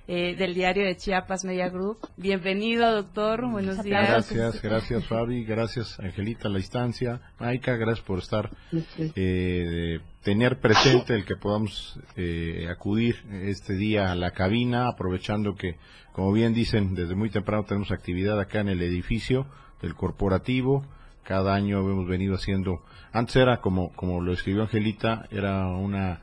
Eh, 0.06 0.34
del 0.36 0.54
diario 0.54 0.84
de 0.84 0.96
Chiapas 0.96 1.44
Media 1.44 1.70
Group. 1.70 1.98
Bienvenido, 2.16 2.92
doctor. 2.92 3.50
Buenos 3.50 3.82
días. 3.82 4.06
Gracias, 4.06 4.60
gracias 4.60 5.06
Fabi, 5.06 5.44
gracias 5.44 5.98
Angelita 5.98 6.48
a 6.48 6.50
la 6.50 6.58
distancia, 6.58 7.20
Maika, 7.38 7.76
gracias 7.76 8.04
por 8.04 8.18
estar, 8.18 8.50
eh, 8.98 10.00
tener 10.22 10.60
presente 10.60 11.14
el 11.14 11.24
que 11.24 11.36
podamos 11.36 11.98
eh, 12.16 12.68
acudir 12.70 13.16
este 13.30 13.74
día 13.74 14.12
a 14.12 14.14
la 14.14 14.32
cabina, 14.32 14.88
aprovechando 14.88 15.54
que, 15.54 15.76
como 16.12 16.32
bien 16.32 16.52
dicen, 16.52 16.94
desde 16.94 17.14
muy 17.14 17.30
temprano 17.30 17.64
tenemos 17.64 17.90
actividad 17.90 18.38
acá 18.38 18.60
en 18.60 18.68
el 18.68 18.82
edificio 18.82 19.46
del 19.80 19.94
corporativo, 19.94 20.84
cada 21.22 21.54
año 21.54 21.80
hemos 21.80 22.06
venido 22.06 22.34
haciendo, 22.34 22.82
antes 23.12 23.36
era 23.36 23.62
como, 23.62 23.90
como 23.94 24.20
lo 24.20 24.34
escribió 24.34 24.62
Angelita, 24.62 25.26
era 25.30 25.66
una 25.68 26.20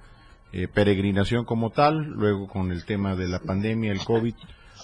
eh, 0.54 0.68
peregrinación 0.68 1.46
como 1.46 1.70
tal, 1.70 2.08
luego 2.08 2.48
con 2.48 2.72
el 2.72 2.84
tema 2.84 3.16
de 3.16 3.28
la 3.28 3.40
pandemia, 3.40 3.92
el 3.92 4.04
COVID, 4.04 4.36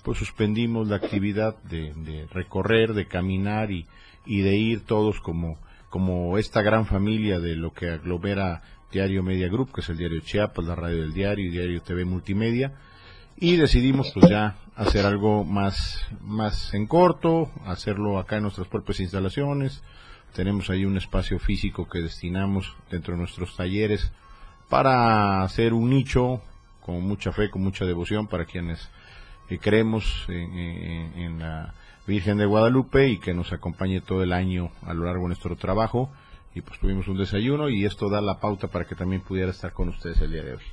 pues 0.04 0.18
suspendimos 0.18 0.88
la 0.88 0.96
actividad 0.96 1.58
de, 1.64 2.28
recorrer, 2.32 2.94
de 2.94 3.08
caminar 3.08 3.72
y, 3.72 3.86
de 4.26 4.56
ir 4.56 4.86
todos 4.86 5.20
como, 5.20 5.58
como 5.90 6.38
esta 6.38 6.62
gran 6.62 6.86
familia 6.86 7.40
de 7.40 7.56
lo 7.56 7.74
que 7.74 7.90
aglomera 7.90 8.62
Diario 8.92 9.24
Media 9.24 9.50
Group, 9.50 9.74
que 9.74 9.82
es 9.82 9.90
el 9.90 9.98
Diario 9.98 10.22
Chiapas, 10.22 10.66
la 10.66 10.76
radio 10.76 11.02
del 11.02 11.14
diario 11.14 11.46
y 11.46 11.50
Diario 11.50 11.82
TV 11.82 12.06
Multimedia, 12.06 12.74
y 13.36 13.58
decidimos 13.58 14.12
pues 14.14 14.30
ya 14.30 14.56
hacer 14.76 15.06
algo 15.06 15.44
más, 15.44 16.00
más 16.22 16.74
en 16.74 16.88
corto, 16.88 17.52
hacerlo 17.66 18.20
acá 18.20 18.38
en 18.38 18.44
nuestras 18.44 18.68
propias 18.70 19.02
instalaciones, 19.02 19.84
tenemos 20.34 20.70
ahí 20.70 20.86
un 20.86 20.98
espacio 20.98 21.40
físico 21.40 21.90
que 21.90 22.00
destinamos 22.00 22.74
dentro 22.90 23.14
de 23.14 23.20
nuestros 23.20 23.56
talleres 23.56 24.12
para 24.70 25.44
hacer 25.44 25.74
un 25.74 25.90
nicho 25.90 26.42
con 26.82 27.02
mucha 27.02 27.32
fe, 27.32 27.50
con 27.50 27.64
mucha 27.64 27.86
devoción 27.86 28.28
para 28.28 28.46
quienes 28.46 28.90
eh, 29.50 29.60
creemos 29.60 30.26
en, 30.30 30.58
en- 30.58 31.14
en 31.20 31.40
la 31.40 31.74
Virgen 32.06 32.38
de 32.38 32.46
Guadalupe 32.46 33.10
y 33.10 33.18
que 33.18 33.34
nos 33.34 33.52
acompañe 33.52 34.00
todo 34.02 34.24
el 34.24 34.32
año 34.32 34.72
a 34.86 34.94
lo 34.94 35.06
largo 35.06 35.24
de 35.24 35.28
nuestro 35.30 35.56
trabajo. 35.58 36.10
Y 36.56 36.62
pues 36.62 36.80
tuvimos 36.80 37.08
un 37.08 37.18
desayuno 37.18 37.70
y 37.70 37.86
esto 37.86 38.10
da 38.10 38.22
la 38.22 38.40
pauta 38.40 38.68
para 38.70 38.86
que 38.86 38.96
también 38.96 39.22
pudiera 39.22 39.52
estar 39.52 39.74
con 39.74 39.90
ustedes 39.90 40.20
el 40.22 40.32
día 40.32 40.44
de 40.44 40.54
hoy. 40.54 40.64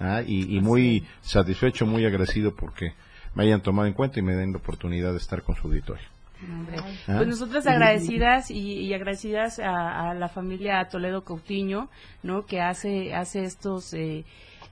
Ah, 0.00 0.22
y, 0.26 0.56
y 0.56 0.60
muy 0.60 1.06
satisfecho, 1.20 1.86
muy 1.86 2.04
agradecido 2.06 2.54
porque 2.54 2.94
me 3.34 3.44
hayan 3.44 3.60
tomado 3.60 3.86
en 3.86 3.94
cuenta 3.94 4.18
y 4.18 4.22
me 4.22 4.34
den 4.34 4.52
la 4.52 4.58
oportunidad 4.58 5.12
de 5.12 5.18
estar 5.18 5.42
con 5.42 5.54
su 5.54 5.68
auditorio. 5.68 6.06
Hombre. 6.50 6.76
Ah. 7.06 7.14
Pues 7.16 7.28
nosotras 7.28 7.66
agradecidas 7.66 8.50
y, 8.50 8.58
y 8.80 8.94
agradecidas 8.94 9.58
a, 9.58 10.10
a 10.10 10.14
la 10.14 10.28
familia 10.28 10.84
Toledo 10.88 11.22
Coutinho, 11.24 11.88
¿no? 12.22 12.46
Que 12.46 12.60
hace 12.60 13.14
hace 13.14 13.44
estos 13.44 13.92
eh, 13.94 14.24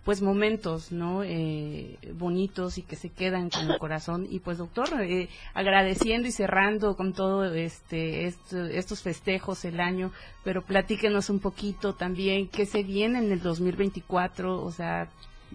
pues 0.04 0.22
momentos, 0.22 0.90
¿no? 0.92 1.22
Eh, 1.22 1.98
bonitos 2.14 2.78
y 2.78 2.82
que 2.82 2.96
se 2.96 3.10
quedan 3.10 3.50
con 3.50 3.70
el 3.70 3.78
corazón 3.78 4.26
y 4.28 4.40
pues 4.40 4.58
doctor 4.58 4.88
eh, 5.02 5.28
agradeciendo 5.54 6.26
y 6.26 6.32
cerrando 6.32 6.96
con 6.96 7.12
todo 7.12 7.44
este, 7.54 8.26
este- 8.26 8.78
estos 8.78 9.02
festejos 9.02 9.64
el 9.64 9.78
año, 9.78 10.10
pero 10.42 10.62
platíquenos 10.62 11.28
un 11.30 11.38
poquito 11.38 11.94
también 11.94 12.48
qué 12.48 12.64
se 12.66 12.82
viene 12.82 13.18
en 13.18 13.30
el 13.30 13.40
2024, 13.42 14.60
o 14.64 14.72
sea, 14.72 15.08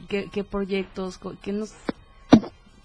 qué, 0.07 0.29
qué 0.31 0.43
proyectos, 0.43 1.17
co- 1.17 1.35
qué 1.41 1.51
nos 1.51 1.73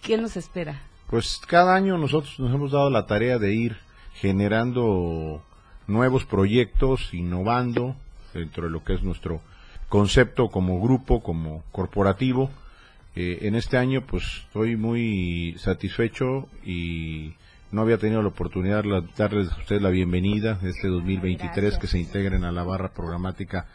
qué 0.02 0.16
nos 0.16 0.36
espera. 0.36 0.80
Pues 1.10 1.40
cada 1.44 1.74
año 1.74 1.98
nosotros 1.98 2.38
nos 2.38 2.54
hemos 2.54 2.70
dado 2.70 2.88
la 2.88 3.06
tarea 3.06 3.40
de 3.40 3.52
ir 3.52 3.76
generando 4.14 5.42
nuevos 5.88 6.24
proyectos, 6.24 7.12
innovando 7.12 7.96
dentro 8.32 8.62
de 8.62 8.70
lo 8.70 8.84
que 8.84 8.94
es 8.94 9.02
nuestro 9.02 9.40
concepto 9.88 10.50
como 10.50 10.80
grupo, 10.80 11.20
como 11.20 11.64
corporativo. 11.72 12.48
Eh, 13.16 13.38
en 13.42 13.56
este 13.56 13.76
año 13.76 14.06
pues 14.06 14.22
estoy 14.44 14.76
muy 14.76 15.56
satisfecho 15.58 16.48
y 16.64 17.34
no 17.72 17.82
había 17.82 17.98
tenido 17.98 18.22
la 18.22 18.28
oportunidad 18.28 18.84
de 18.84 19.02
darles 19.16 19.50
a 19.50 19.56
ustedes 19.56 19.82
la 19.82 19.90
bienvenida 19.90 20.54
de 20.62 20.70
este 20.70 20.86
2023 20.86 21.76
que 21.78 21.88
se 21.88 21.98
integren 21.98 22.44
a 22.44 22.52
la 22.52 22.62
barra 22.62 22.92
programática 22.92 23.66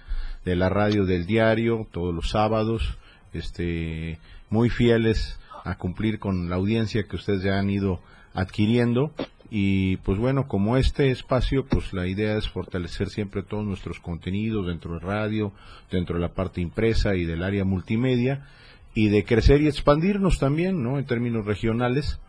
de 0.45 0.55
la 0.55 0.69
radio 0.69 1.03
del 1.03 1.25
diario 1.25 1.85
todos 1.91 2.15
los 2.15 2.29
sábados, 2.29 2.97
este 3.33 4.19
muy 4.49 4.69
fieles 4.69 5.37
a 5.65 5.77
cumplir 5.77 6.19
con 6.19 6.49
la 6.49 6.55
audiencia 6.55 7.03
que 7.03 7.17
ustedes 7.17 7.43
ya 7.43 7.59
han 7.59 7.69
ido 7.69 7.99
adquiriendo 8.33 9.11
y 9.49 9.97
pues 9.97 10.17
bueno, 10.17 10.47
como 10.47 10.77
este 10.77 11.11
espacio, 11.11 11.65
pues 11.65 11.93
la 11.93 12.07
idea 12.07 12.37
es 12.37 12.49
fortalecer 12.49 13.09
siempre 13.09 13.43
todos 13.43 13.65
nuestros 13.65 13.99
contenidos 13.99 14.67
dentro 14.67 14.93
de 14.93 14.99
radio, 14.99 15.53
dentro 15.91 16.15
de 16.15 16.21
la 16.21 16.33
parte 16.33 16.61
impresa 16.61 17.15
y 17.15 17.25
del 17.25 17.43
área 17.43 17.63
multimedia 17.63 18.47
y 18.93 19.09
de 19.09 19.23
crecer 19.23 19.61
y 19.61 19.67
expandirnos 19.67 20.39
también, 20.39 20.81
¿no? 20.83 20.97
En 20.97 21.05
términos 21.05 21.45
regionales. 21.45 22.19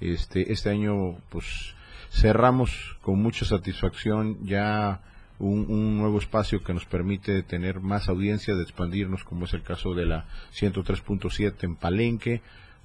Este 0.00 0.52
este 0.52 0.70
año 0.70 1.16
pues 1.28 1.74
cerramos 2.10 2.96
con 3.02 3.20
mucha 3.20 3.44
satisfacción 3.44 4.44
ya 4.44 5.00
un, 5.38 5.66
un 5.68 5.98
nuevo 5.98 6.18
espacio 6.18 6.62
que 6.62 6.74
nos 6.74 6.84
permite 6.86 7.42
tener 7.42 7.80
más 7.80 8.08
audiencia, 8.08 8.54
de 8.54 8.62
expandirnos, 8.62 9.24
como 9.24 9.44
es 9.44 9.54
el 9.54 9.62
caso 9.62 9.94
de 9.94 10.06
la 10.06 10.26
103.7 10.54 11.54
en 11.62 11.76
Palenque. 11.76 12.42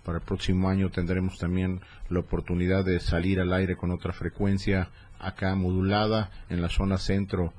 Para 0.07 0.19
el 0.19 0.23
próximo 0.23 0.69
año 0.69 0.89
tendremos 0.89 1.37
también 1.37 1.81
la 2.07 2.21
oportunidad 2.21 2.85
de 2.85 3.01
salir 3.01 3.41
al 3.41 3.51
aire 3.51 3.75
con 3.75 3.91
otra 3.91 4.13
frecuencia 4.13 4.89
acá 5.19 5.53
modulada 5.55 6.31
en 6.49 6.61
la 6.61 6.69
zona 6.69 6.97
centro, 6.97 7.51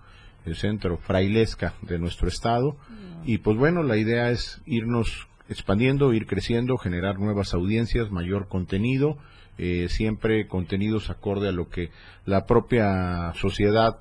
el 0.46 0.56
centro 0.56 0.96
frailesca 0.96 1.74
de 1.82 1.98
nuestro 1.98 2.26
estado. 2.26 2.78
Y 3.26 3.36
pues 3.36 3.58
bueno, 3.58 3.82
la 3.82 3.98
idea 3.98 4.30
es 4.30 4.62
irnos 4.64 5.28
expandiendo, 5.50 6.14
ir 6.14 6.26
creciendo, 6.26 6.78
generar 6.78 7.18
nuevas 7.18 7.52
audiencias, 7.52 8.10
mayor 8.10 8.48
contenido, 8.48 9.18
eh, 9.58 9.88
siempre 9.90 10.48
contenidos 10.48 11.10
acorde 11.10 11.50
a 11.50 11.52
lo 11.52 11.68
que 11.68 11.90
la 12.24 12.46
propia 12.46 13.34
sociedad 13.34 13.98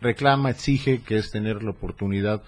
reclama, 0.00 0.50
exige, 0.50 1.02
que 1.02 1.16
es 1.16 1.32
tener 1.32 1.64
la 1.64 1.72
oportunidad 1.72 2.40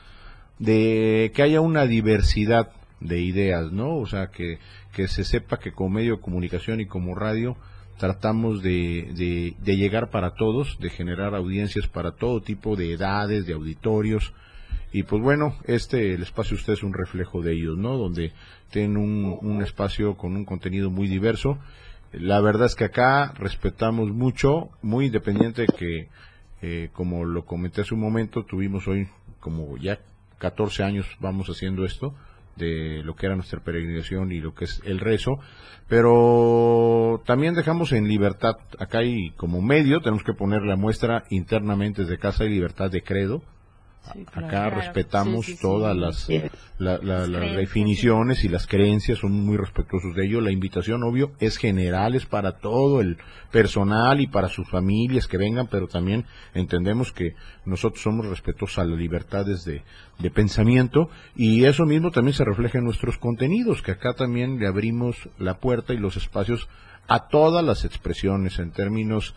de 0.60 1.32
que 1.34 1.42
haya 1.42 1.60
una 1.60 1.86
diversidad 1.86 2.70
de 3.04 3.20
ideas, 3.20 3.72
¿no? 3.72 3.96
O 3.96 4.06
sea, 4.06 4.28
que, 4.28 4.58
que 4.92 5.08
se 5.08 5.24
sepa 5.24 5.58
que 5.58 5.72
como 5.72 5.90
medio 5.90 6.16
de 6.16 6.22
comunicación 6.22 6.80
y 6.80 6.86
como 6.86 7.14
radio 7.14 7.56
tratamos 7.98 8.62
de, 8.62 9.10
de, 9.14 9.54
de 9.60 9.76
llegar 9.76 10.10
para 10.10 10.34
todos, 10.34 10.78
de 10.80 10.90
generar 10.90 11.34
audiencias 11.34 11.86
para 11.86 12.12
todo 12.12 12.40
tipo 12.40 12.76
de 12.76 12.92
edades, 12.92 13.46
de 13.46 13.52
auditorios, 13.54 14.32
Y 14.92 15.04
pues 15.04 15.22
bueno, 15.22 15.56
este, 15.64 16.14
el 16.14 16.22
espacio 16.22 16.56
usted 16.56 16.74
es 16.74 16.82
un 16.82 16.92
reflejo 16.92 17.40
de 17.42 17.52
ellos, 17.52 17.78
¿no? 17.78 17.96
Donde 17.96 18.32
tienen 18.70 18.96
un, 18.96 19.38
un 19.40 19.62
espacio 19.62 20.16
con 20.16 20.36
un 20.36 20.44
contenido 20.44 20.90
muy 20.90 21.08
diverso. 21.08 21.58
La 22.12 22.40
verdad 22.40 22.66
es 22.66 22.74
que 22.74 22.84
acá 22.84 23.32
respetamos 23.38 24.10
mucho, 24.10 24.70
muy 24.82 25.06
independiente 25.06 25.66
que, 25.66 26.08
eh, 26.60 26.90
como 26.92 27.24
lo 27.24 27.44
comenté 27.46 27.80
hace 27.80 27.94
un 27.94 28.00
momento, 28.00 28.44
tuvimos 28.44 28.86
hoy 28.86 29.08
como 29.40 29.76
ya 29.78 29.98
14 30.38 30.82
años 30.82 31.06
vamos 31.20 31.48
haciendo 31.48 31.84
esto, 31.84 32.14
de 32.56 33.02
lo 33.04 33.14
que 33.14 33.26
era 33.26 33.36
nuestra 33.36 33.60
peregrinación 33.60 34.32
y 34.32 34.40
lo 34.40 34.54
que 34.54 34.64
es 34.64 34.80
el 34.84 34.98
rezo, 35.00 35.38
pero 35.88 37.22
también 37.26 37.54
dejamos 37.54 37.92
en 37.92 38.08
libertad, 38.08 38.56
acá 38.78 39.02
y 39.02 39.30
como 39.36 39.60
medio 39.60 40.00
tenemos 40.00 40.24
que 40.24 40.34
poner 40.34 40.62
la 40.62 40.76
muestra 40.76 41.24
internamente 41.30 42.02
desde 42.02 42.18
casa 42.18 42.44
y 42.44 42.50
libertad 42.50 42.90
de 42.90 43.02
credo, 43.02 43.42
Acá 44.34 44.68
respetamos 44.68 45.46
todas 45.60 45.96
las, 45.96 46.28
las 46.78 47.56
definiciones 47.56 48.44
y 48.44 48.48
las 48.48 48.66
creencias, 48.66 49.18
son 49.18 49.32
muy 49.32 49.56
respetuosos 49.56 50.14
de 50.16 50.26
ello. 50.26 50.40
La 50.40 50.50
invitación, 50.50 51.04
obvio, 51.04 51.32
es 51.38 51.56
general, 51.56 52.14
es 52.14 52.26
para 52.26 52.58
todo 52.58 53.00
el 53.00 53.18
personal 53.52 54.20
y 54.20 54.26
para 54.26 54.48
sus 54.48 54.68
familias 54.68 55.28
que 55.28 55.38
vengan, 55.38 55.68
pero 55.68 55.86
también 55.86 56.26
entendemos 56.52 57.12
que 57.12 57.36
nosotros 57.64 58.02
somos 58.02 58.26
respetuosos 58.26 58.78
a 58.78 58.84
las 58.84 58.98
libertades 58.98 59.64
de, 59.64 59.82
de 60.18 60.30
pensamiento 60.30 61.08
y 61.36 61.64
eso 61.64 61.84
mismo 61.84 62.10
también 62.10 62.34
se 62.34 62.44
refleja 62.44 62.78
en 62.78 62.84
nuestros 62.84 63.18
contenidos, 63.18 63.82
que 63.82 63.92
acá 63.92 64.14
también 64.14 64.58
le 64.58 64.66
abrimos 64.66 65.16
la 65.38 65.58
puerta 65.58 65.94
y 65.94 65.98
los 65.98 66.16
espacios 66.16 66.68
a 67.08 67.28
todas 67.28 67.64
las 67.64 67.84
expresiones 67.84 68.58
en 68.58 68.72
términos 68.72 69.34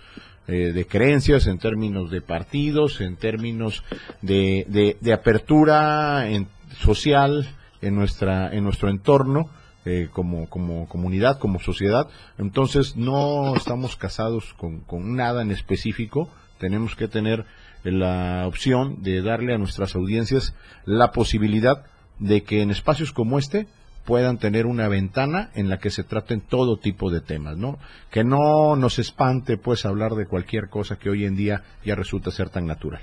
eh, 0.48 0.72
de 0.74 0.86
creencias, 0.86 1.48
en 1.48 1.58
términos 1.58 2.12
de 2.12 2.22
partidos, 2.22 3.02
en 3.02 3.16
términos 3.16 3.84
de, 4.22 4.98
de, 5.02 5.14
apertura 5.14 6.30
en, 6.30 6.48
social 6.78 7.48
en, 7.82 7.96
nuestra, 7.96 8.54
en 8.54 8.64
nuestro 8.64 8.90
entorno. 8.90 9.50
Eh, 9.88 10.10
como, 10.12 10.50
como 10.50 10.88
comunidad, 10.88 11.38
como 11.38 11.60
sociedad. 11.60 12.08
Entonces 12.40 12.96
no 12.96 13.56
estamos 13.56 13.96
casados 13.96 14.56
con, 14.58 14.80
con 14.80 15.16
nada 15.16 15.44
en 15.44 15.52
específico. 15.52 16.28
Tenemos 16.58 16.96
que 16.96 17.08
tener 17.08 17.46
la 17.84 18.48
opción 18.48 19.04
de 19.04 19.22
darle 19.22 19.54
a 19.54 19.60
nuestras 19.60 19.94
audiencias 19.94 20.56
la 20.86 21.12
posibilidad 21.12 21.86
de 22.18 22.42
que 22.42 22.64
en 22.64 22.72
espacios 22.72 23.12
como 23.12 23.38
este 23.38 23.68
puedan 24.06 24.38
tener 24.38 24.66
una 24.66 24.88
ventana 24.88 25.50
en 25.56 25.70
la 25.70 25.80
que 25.80 25.90
se 25.90 26.04
traten 26.04 26.42
todo 26.42 26.78
tipo 26.78 27.12
de 27.12 27.22
temas, 27.22 27.58
¿no? 27.58 27.80
Que 28.12 28.24
no 28.24 28.76
nos 28.76 29.00
espante, 29.00 29.58
pues, 29.58 29.86
hablar 29.86 30.14
de 30.14 30.28
cualquier 30.28 30.70
cosa 30.70 30.98
que 30.98 31.10
hoy 31.10 31.26
en 31.26 31.36
día 31.36 31.64
ya 31.84 31.96
resulta 31.96 32.32
ser 32.32 32.50
tan 32.50 32.68
natural. 32.68 33.02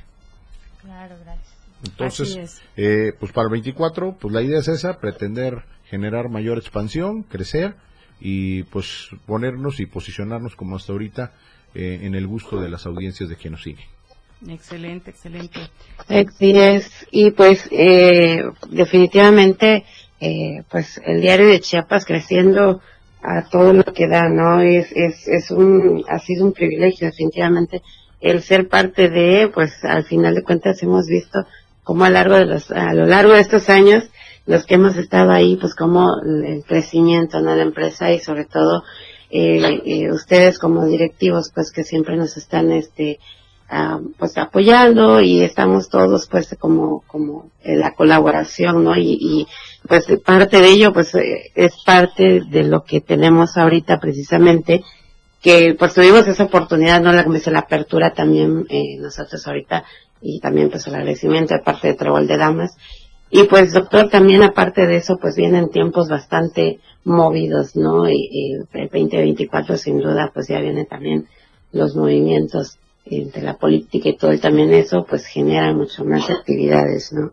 Claro, 0.80 1.16
gracias. 1.24 1.52
Entonces, 1.84 2.62
eh, 2.76 3.12
pues 3.18 3.32
para 3.32 3.46
el 3.46 3.50
24, 3.50 4.16
pues 4.20 4.32
la 4.32 4.42
idea 4.42 4.60
es 4.60 4.68
esa, 4.68 4.98
pretender 4.98 5.64
generar 5.86 6.28
mayor 6.28 6.58
expansión, 6.58 7.24
crecer 7.24 7.74
y 8.20 8.62
pues 8.64 9.08
ponernos 9.26 9.80
y 9.80 9.86
posicionarnos 9.86 10.54
como 10.54 10.76
hasta 10.76 10.92
ahorita 10.92 11.32
eh, 11.74 12.00
en 12.02 12.14
el 12.14 12.26
gusto 12.28 12.60
de 12.60 12.70
las 12.70 12.86
audiencias 12.86 13.28
de 13.28 13.36
quien 13.36 13.52
nos 13.52 13.62
sigue. 13.62 13.84
Excelente, 14.48 15.10
excelente. 15.10 15.60
Así 16.08 16.52
es, 16.52 17.06
y 17.10 17.30
pues 17.30 17.68
eh, 17.70 18.42
definitivamente 18.70 19.84
eh, 20.22 20.62
pues 20.70 21.00
el 21.04 21.20
diario 21.20 21.48
de 21.48 21.60
Chiapas 21.60 22.04
creciendo 22.04 22.80
a 23.22 23.42
todo 23.48 23.72
lo 23.72 23.84
que 23.84 24.06
da, 24.06 24.28
¿no? 24.28 24.60
Es, 24.60 24.92
es, 24.92 25.26
es 25.26 25.50
un, 25.50 26.04
ha 26.08 26.18
sido 26.20 26.46
un 26.46 26.52
privilegio 26.52 27.08
definitivamente 27.08 27.82
el 28.20 28.42
ser 28.42 28.68
parte 28.68 29.08
de, 29.08 29.50
pues 29.52 29.84
al 29.84 30.04
final 30.04 30.34
de 30.36 30.44
cuentas 30.44 30.82
hemos 30.82 31.06
visto 31.06 31.44
como 31.82 32.04
a, 32.04 32.10
largo 32.10 32.36
de 32.36 32.46
los, 32.46 32.70
a 32.70 32.94
lo 32.94 33.04
largo 33.04 33.32
de 33.32 33.40
estos 33.40 33.68
años, 33.68 34.04
los 34.46 34.64
que 34.64 34.74
hemos 34.74 34.96
estado 34.96 35.32
ahí, 35.32 35.56
pues 35.56 35.74
como 35.74 36.08
el 36.24 36.62
crecimiento 36.64 37.40
¿no? 37.40 37.50
de 37.50 37.56
la 37.56 37.62
empresa 37.62 38.12
y 38.12 38.20
sobre 38.20 38.44
todo 38.44 38.84
eh, 39.30 39.80
eh, 39.84 40.12
ustedes 40.12 40.58
como 40.58 40.86
directivos, 40.86 41.50
pues 41.52 41.72
que 41.72 41.82
siempre 41.82 42.16
nos 42.16 42.36
están 42.36 42.70
este 42.70 43.18
ah, 43.72 43.98
pues 44.18 44.38
apoyando 44.38 45.20
y 45.20 45.42
estamos 45.42 45.88
todos 45.88 46.28
pues 46.28 46.54
como 46.60 47.02
como 47.08 47.50
en 47.64 47.80
la 47.80 47.94
colaboración, 47.94 48.84
¿no? 48.84 48.96
Y, 48.96 49.18
y 49.20 49.46
pues 49.88 50.06
parte 50.24 50.60
de 50.60 50.68
ello 50.68 50.92
pues 50.92 51.14
eh, 51.16 51.50
es 51.54 51.72
parte 51.84 52.42
de 52.48 52.62
lo 52.62 52.84
que 52.84 53.00
tenemos 53.00 53.56
ahorita 53.56 53.98
precisamente 53.98 54.84
que 55.42 55.74
pues 55.76 55.92
tuvimos 55.92 56.26
esa 56.28 56.44
oportunidad 56.44 57.02
no 57.02 57.12
la 57.12 57.26
la 57.26 57.58
apertura 57.58 58.14
también 58.14 58.64
eh, 58.70 58.96
nosotros 58.98 59.46
ahorita 59.46 59.84
y 60.22 60.38
también 60.38 60.70
pues 60.70 60.86
el 60.86 60.94
agradecimiento 60.94 61.54
de 61.54 61.60
parte 61.60 61.88
de 61.88 61.94
Trebol 61.94 62.28
de 62.28 62.38
Damas. 62.38 62.76
Y 63.28 63.44
pues 63.44 63.72
doctor 63.72 64.08
también 64.08 64.42
aparte 64.42 64.86
de 64.86 64.96
eso 64.96 65.18
pues 65.20 65.34
vienen 65.34 65.70
tiempos 65.70 66.08
bastante 66.08 66.78
movidos 67.04 67.74
no 67.74 68.08
y, 68.08 68.54
el 68.72 68.88
2024 68.88 69.76
sin 69.76 69.98
duda 69.98 70.30
pues 70.32 70.46
ya 70.48 70.60
vienen 70.60 70.86
también 70.86 71.26
los 71.72 71.96
movimientos 71.96 72.78
entre 73.04 73.42
la 73.42 73.56
política 73.56 74.08
y 74.08 74.16
todo 74.16 74.32
y 74.32 74.38
también 74.38 74.72
eso 74.72 75.04
pues 75.08 75.26
genera 75.26 75.72
mucho 75.72 76.04
más 76.04 76.30
actividades 76.30 77.12
no 77.12 77.32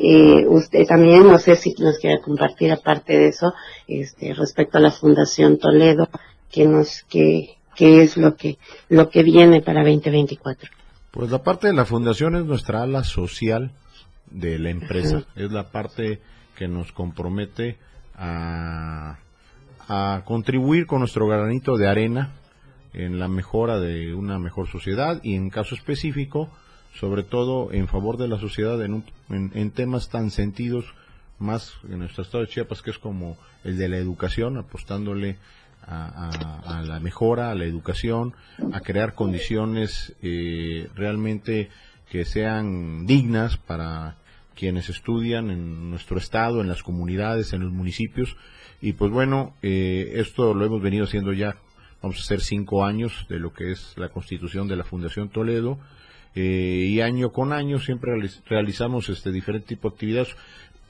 eh, 0.00 0.46
usted 0.46 0.86
también, 0.86 1.26
no 1.26 1.40
sé 1.40 1.56
si 1.56 1.74
nos 1.80 1.98
quiere 1.98 2.20
compartir 2.20 2.70
aparte 2.70 3.18
de 3.18 3.28
eso, 3.28 3.52
este, 3.88 4.32
respecto 4.32 4.78
a 4.78 4.80
la 4.80 4.92
Fundación 4.92 5.58
Toledo, 5.58 6.08
que 6.52 6.66
nos, 6.66 7.02
que, 7.10 7.56
qué 7.74 8.02
es 8.04 8.16
lo 8.16 8.36
que, 8.36 8.58
lo 8.88 9.10
que 9.10 9.24
viene 9.24 9.60
para 9.60 9.82
2024. 9.82 10.70
Pues 11.10 11.30
la 11.32 11.42
parte 11.42 11.66
de 11.66 11.72
la 11.72 11.84
fundación 11.84 12.36
es 12.36 12.44
nuestra 12.44 12.82
ala 12.82 13.02
social 13.02 13.72
de 14.30 14.60
la 14.60 14.70
empresa, 14.70 15.24
es 15.34 15.50
la 15.50 15.64
parte 15.72 16.20
que 16.54 16.68
nos 16.68 16.92
compromete 16.92 17.76
a, 18.14 19.18
a 19.88 20.22
contribuir 20.24 20.86
con 20.86 21.00
nuestro 21.00 21.26
granito 21.26 21.76
de 21.76 21.88
arena 21.88 22.34
en 22.94 23.18
la 23.18 23.28
mejora 23.28 23.78
de 23.78 24.14
una 24.14 24.38
mejor 24.38 24.68
sociedad 24.68 25.20
y 25.22 25.34
en 25.34 25.50
caso 25.50 25.74
específico 25.74 26.50
sobre 26.94 27.22
todo 27.22 27.72
en 27.72 27.86
favor 27.86 28.16
de 28.16 28.28
la 28.28 28.38
sociedad 28.38 28.82
en, 28.82 29.04
en, 29.28 29.70
temas 29.70 30.08
tan 30.08 30.30
sentidos 30.30 30.84
más 31.38 31.74
en 31.88 32.00
nuestro 32.00 32.22
estado 32.24 32.44
de 32.44 32.50
Chiapas 32.50 32.82
que 32.82 32.90
es 32.90 32.98
como 32.98 33.36
el 33.64 33.78
de 33.78 33.88
la 33.88 33.98
educación, 33.98 34.56
apostándole 34.56 35.36
a, 35.86 36.82
la 36.84 37.00
mejora, 37.00 37.50
a 37.50 37.54
la 37.54 37.64
educación, 37.64 38.34
a 38.72 38.80
crear 38.80 39.14
condiciones 39.14 40.14
eh, 40.22 40.88
realmente 40.94 41.70
que 42.10 42.24
sean 42.24 43.06
dignas 43.06 43.56
para 43.56 44.16
quienes 44.54 44.88
estudian 44.88 45.50
en 45.50 45.90
nuestro 45.90 46.18
estado, 46.18 46.60
en 46.60 46.68
las 46.68 46.82
comunidades, 46.82 47.52
en 47.52 47.62
los 47.62 47.72
municipios. 47.72 48.36
Y 48.80 48.94
pues 48.94 49.10
bueno, 49.10 49.54
eh, 49.62 50.14
esto 50.16 50.52
lo 50.52 50.64
hemos 50.64 50.82
venido 50.82 51.04
haciendo 51.04 51.32
ya, 51.32 51.56
vamos 52.02 52.18
a 52.18 52.22
hacer 52.22 52.40
cinco 52.40 52.84
años 52.84 53.26
de 53.28 53.38
lo 53.38 53.52
que 53.52 53.72
es 53.72 53.94
la 53.96 54.08
constitución 54.08 54.68
de 54.68 54.76
la 54.76 54.84
Fundación 54.84 55.28
Toledo 55.30 55.78
eh, 56.34 56.86
y 56.88 57.00
año 57.00 57.30
con 57.30 57.52
año 57.52 57.78
siempre 57.78 58.12
realizamos 58.46 59.08
este 59.08 59.32
diferente 59.32 59.68
tipo 59.68 59.88
de 59.88 59.94
actividades. 59.94 60.36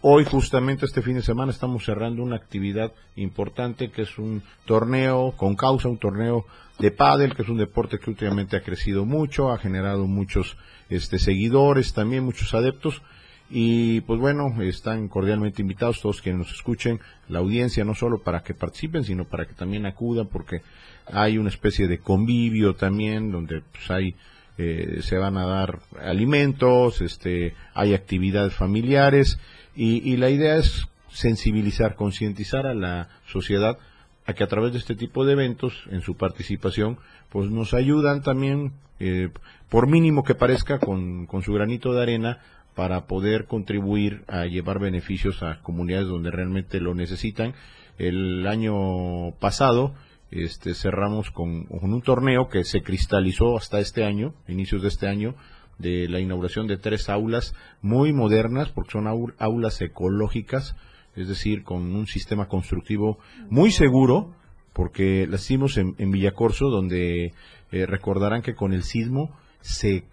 Hoy 0.00 0.24
justamente 0.24 0.84
este 0.84 1.02
fin 1.02 1.14
de 1.14 1.22
semana 1.22 1.50
estamos 1.50 1.84
cerrando 1.84 2.22
una 2.22 2.36
actividad 2.36 2.92
importante 3.16 3.90
que 3.90 4.02
es 4.02 4.18
un 4.18 4.42
torneo 4.64 5.32
con 5.36 5.56
causa, 5.56 5.88
un 5.88 5.98
torneo 5.98 6.44
de 6.78 6.92
pádel, 6.92 7.34
que 7.34 7.42
es 7.42 7.48
un 7.48 7.58
deporte 7.58 7.98
que 7.98 8.10
últimamente 8.10 8.56
ha 8.56 8.62
crecido 8.62 9.04
mucho, 9.04 9.50
ha 9.50 9.58
generado 9.58 10.06
muchos 10.06 10.56
este 10.88 11.18
seguidores, 11.18 11.94
también 11.94 12.24
muchos 12.24 12.54
adeptos 12.54 13.02
y 13.50 14.02
pues 14.02 14.20
bueno, 14.20 14.60
están 14.62 15.08
cordialmente 15.08 15.62
invitados 15.62 16.00
todos 16.00 16.20
quienes 16.20 16.40
nos 16.40 16.54
escuchen, 16.54 17.00
la 17.28 17.38
audiencia 17.38 17.84
no 17.84 17.94
solo 17.94 18.22
para 18.22 18.42
que 18.42 18.54
participen, 18.54 19.04
sino 19.04 19.24
para 19.24 19.46
que 19.46 19.54
también 19.54 19.86
acudan 19.86 20.26
porque 20.26 20.62
hay 21.06 21.38
una 21.38 21.48
especie 21.48 21.88
de 21.88 21.98
convivio 21.98 22.74
también 22.74 23.30
donde 23.30 23.62
pues 23.72 23.90
hay 23.90 24.14
eh, 24.60 25.02
se 25.02 25.16
van 25.16 25.36
a 25.36 25.46
dar 25.46 25.78
alimentos, 26.02 27.00
este, 27.00 27.54
hay 27.74 27.94
actividades 27.94 28.54
familiares 28.54 29.38
y, 29.76 30.16
la 30.16 30.30
idea 30.30 30.56
es 30.56 30.88
sensibilizar, 31.08 31.94
concientizar 31.94 32.66
a 32.66 32.74
la 32.74 33.08
sociedad 33.24 33.78
a 34.26 34.32
que 34.32 34.42
a 34.42 34.48
través 34.48 34.72
de 34.72 34.78
este 34.78 34.96
tipo 34.96 35.24
de 35.24 35.34
eventos, 35.34 35.84
en 35.92 36.00
su 36.00 36.16
participación, 36.16 36.98
pues 37.28 37.48
nos 37.50 37.72
ayudan 37.72 38.22
también, 38.22 38.72
eh, 38.98 39.28
por 39.68 39.86
mínimo 39.86 40.24
que 40.24 40.34
parezca, 40.34 40.80
con, 40.80 41.26
con 41.26 41.42
su 41.42 41.52
granito 41.52 41.94
de 41.94 42.02
arena, 42.02 42.40
para 42.78 43.08
poder 43.08 43.46
contribuir 43.46 44.22
a 44.28 44.44
llevar 44.44 44.78
beneficios 44.78 45.42
a 45.42 45.60
comunidades 45.62 46.06
donde 46.06 46.30
realmente 46.30 46.78
lo 46.78 46.94
necesitan. 46.94 47.54
El 47.98 48.46
año 48.46 49.32
pasado 49.40 49.96
este, 50.30 50.74
cerramos 50.74 51.32
con, 51.32 51.66
un 51.70 52.02
torneo 52.02 52.48
que 52.48 52.62
se 52.62 52.82
cristalizó 52.82 53.56
hasta 53.56 53.80
este 53.80 54.04
año, 54.04 54.32
inicios 54.46 54.82
de 54.82 54.88
este 54.88 55.08
año, 55.08 55.34
de 55.78 56.08
la 56.08 56.20
inauguración 56.20 56.68
de 56.68 56.76
tres 56.76 57.08
aulas 57.08 57.52
muy 57.82 58.12
modernas, 58.12 58.68
porque 58.68 58.92
son 58.92 59.08
aulas 59.08 59.80
ecológicas, 59.80 60.76
es 61.16 61.26
decir, 61.26 61.64
con 61.64 61.96
un 61.96 62.06
sistema 62.06 62.46
constructivo 62.46 63.18
muy 63.50 63.72
seguro, 63.72 64.36
porque 64.72 65.26
las 65.28 65.42
hicimos 65.42 65.78
en, 65.78 65.96
en 65.98 66.12
Villacorso, 66.12 66.68
donde 66.70 67.34
eh, 67.72 67.86
recordarán 67.86 68.42
que 68.42 68.54
con 68.54 68.72
el 68.72 68.84
sismo 68.84 69.36
se 69.62 70.04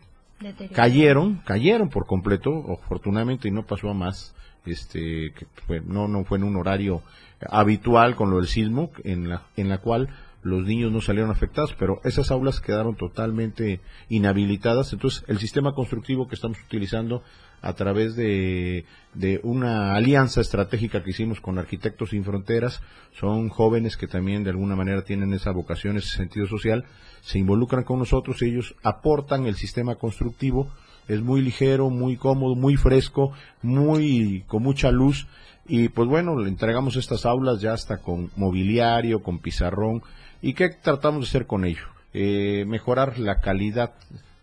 cayeron, 0.74 1.42
cayeron 1.46 1.90
por 1.90 2.06
completo, 2.06 2.80
afortunadamente, 2.84 3.48
y 3.48 3.52
no 3.52 3.66
pasó 3.66 3.90
a 3.90 3.94
más. 3.94 4.36
Este, 4.66 5.32
que 5.38 5.46
fue, 5.68 5.82
no, 5.82 6.08
no 6.08 6.24
fue 6.24 6.40
en 6.40 6.44
un 6.44 6.56
horario 6.56 7.04
habitual 7.50 8.16
con 8.16 8.32
lo 8.32 8.38
del 8.38 8.48
sismo, 8.48 8.92
en 9.04 9.30
la, 9.30 9.44
en 9.56 9.70
la 9.70 9.78
cual 9.78 10.10
los 10.46 10.64
niños 10.64 10.92
no 10.92 11.02
salieron 11.02 11.32
afectados, 11.32 11.76
pero 11.78 12.00
esas 12.04 12.30
aulas 12.30 12.62
quedaron 12.62 12.96
totalmente 12.96 13.82
inhabilitadas. 14.10 14.94
Entonces, 14.94 15.24
el 15.28 15.40
sistema 15.40 15.74
constructivo 15.74 16.28
que 16.28 16.36
estamos 16.36 16.60
utilizando 16.64 17.24
a 17.62 17.74
través 17.74 18.16
de, 18.16 18.86
de, 19.14 19.40
una 19.44 19.96
alianza 19.96 20.42
estratégica 20.42 21.04
que 21.04 21.12
hicimos 21.12 21.42
con 21.42 21.58
Arquitectos 21.58 22.12
Sin 22.12 22.24
Fronteras, 22.24 22.82
son 23.20 23.50
jóvenes 23.50 23.98
que 23.98 24.08
también 24.08 24.44
de 24.44 24.52
alguna 24.52 24.76
manera 24.76 25.04
tienen 25.04 25.34
esa 25.34 25.52
vocación, 25.52 25.98
ese 25.98 26.16
sentido 26.16 26.48
social, 26.48 26.86
se 27.22 27.40
involucran 27.40 27.84
con 27.84 28.00
nosotros, 28.00 28.42
ellos 28.42 28.76
aportan 28.84 29.46
el 29.48 29.56
sistema 29.56 29.96
constructivo, 29.96 30.70
es 31.08 31.22
muy 31.22 31.42
ligero, 31.42 31.90
muy 31.90 32.18
cómodo, 32.18 32.56
muy 32.56 32.78
fresco, 32.78 33.32
muy 33.62 34.44
con 34.48 34.64
mucha 34.64 34.92
luz. 34.92 35.28
Y 35.68 35.90
pues 35.90 36.08
bueno, 36.08 36.38
le 36.40 36.50
entregamos 36.50 36.96
estas 36.96 37.26
aulas 37.26 37.62
ya 37.62 37.74
hasta 37.74 37.98
con 37.98 38.32
mobiliario, 38.36 39.22
con 39.24 39.40
pizarrón. 39.40 40.04
Y 40.42 40.54
qué 40.54 40.70
tratamos 40.70 41.22
de 41.22 41.30
hacer 41.30 41.48
con 41.48 41.66
ello, 41.66 41.88
eh, 42.14 42.66
mejorar 42.68 43.18
la 43.20 43.40
calidad 43.40 43.94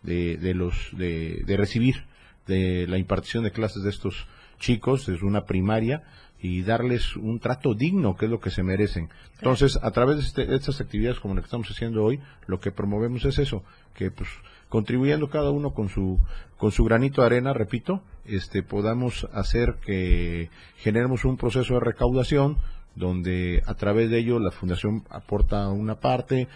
de, 0.03 0.37
de 0.37 0.55
los 0.55 0.75
de, 0.93 1.43
de 1.47 1.57
recibir 1.57 2.05
de 2.53 2.87
la 2.87 2.99
impartición 2.99 3.45
de 3.45 3.53
clases 3.53 3.83
de 3.83 3.91
estos 3.91 4.27
chicos 4.59 5.07
desde 5.07 5.27
una 5.27 5.45
primaria 5.45 6.03
y 6.41 6.63
darles 6.63 7.17
un 7.17 7.39
trato 7.39 7.75
digno, 7.75 8.17
que 8.17 8.25
es 8.27 8.31
lo 8.31 8.41
que 8.41 8.51
se 8.51 8.63
merecen. 8.63 9.09
Entonces, 9.39 9.79
a 9.81 9.91
través 9.93 10.17
de, 10.17 10.23
este, 10.23 10.55
estas 10.55 10.81
actividades 10.81 11.21
como 11.21 11.35
la 11.35 11.41
que 11.41 11.47
estamos 11.47 11.71
haciendo 11.71 12.03
hoy, 12.03 12.21
lo 12.47 12.59
que 12.61 12.73
promovemos 12.73 13.25
es 13.25 13.39
eso, 13.39 13.63
que 13.95 14.11
pues 14.11 14.29
contribuyendo 14.69 15.31
cada 15.31 15.51
uno 15.51 15.73
con 15.73 15.89
su 15.89 16.19
con 16.57 16.73
su 16.73 16.85
granito 16.85 17.21
de 17.21 17.27
arena, 17.27 17.53
repito, 17.53 18.03
este 18.25 18.63
podamos 18.63 19.29
hacer 19.33 19.77
que 19.85 20.51
generemos 20.77 21.25
un 21.25 21.37
proceso 21.37 21.75
de 21.75 21.81
recaudación 21.81 22.57
donde 22.95 23.63
a 23.67 23.75
través 23.75 24.11
de 24.11 24.19
ello 24.19 24.39
la 24.39 24.51
fundación 24.51 25.05
aporta 25.11 25.69
una 25.69 26.01
parte, 26.01 26.49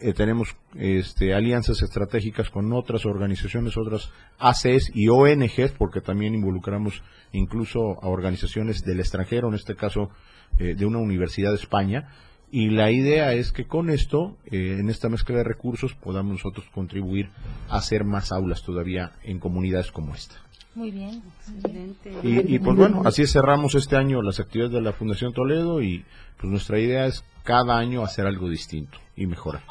eh, 0.00 0.12
tenemos 0.12 0.56
este, 0.74 1.34
alianzas 1.34 1.82
estratégicas 1.82 2.50
con 2.50 2.72
otras 2.72 3.06
organizaciones, 3.06 3.76
otras 3.76 4.10
ACES 4.38 4.90
y 4.94 5.08
ONGs, 5.08 5.72
porque 5.76 6.00
también 6.00 6.34
involucramos 6.34 7.02
incluso 7.32 8.02
a 8.02 8.08
organizaciones 8.08 8.82
del 8.84 9.00
extranjero, 9.00 9.48
en 9.48 9.54
este 9.54 9.76
caso 9.76 10.10
eh, 10.58 10.74
de 10.74 10.86
una 10.86 10.98
universidad 10.98 11.50
de 11.50 11.56
España. 11.56 12.08
Y 12.52 12.70
la 12.70 12.90
idea 12.90 13.32
es 13.32 13.52
que 13.52 13.66
con 13.66 13.90
esto, 13.90 14.36
eh, 14.46 14.76
en 14.80 14.90
esta 14.90 15.08
mezcla 15.08 15.36
de 15.36 15.44
recursos, 15.44 15.94
podamos 15.94 16.32
nosotros 16.32 16.66
contribuir 16.74 17.30
a 17.68 17.76
hacer 17.76 18.04
más 18.04 18.32
aulas 18.32 18.62
todavía 18.62 19.12
en 19.22 19.38
comunidades 19.38 19.92
como 19.92 20.14
esta. 20.14 20.36
Muy 20.74 20.90
bien, 20.90 21.22
excelente. 21.56 22.12
Y, 22.22 22.54
y, 22.54 22.58
pues 22.60 22.76
bueno, 22.76 23.02
así 23.04 23.26
cerramos 23.26 23.74
este 23.74 23.96
año 23.96 24.22
las 24.22 24.38
actividades 24.38 24.72
de 24.72 24.80
la 24.80 24.92
Fundación 24.92 25.32
Toledo 25.32 25.82
y 25.82 26.04
pues 26.38 26.50
nuestra 26.50 26.78
idea 26.78 27.06
es 27.06 27.24
cada 27.42 27.76
año 27.76 28.04
hacer 28.04 28.26
algo 28.26 28.48
distinto 28.48 28.98
y 29.16 29.26
mejorar. 29.26 29.62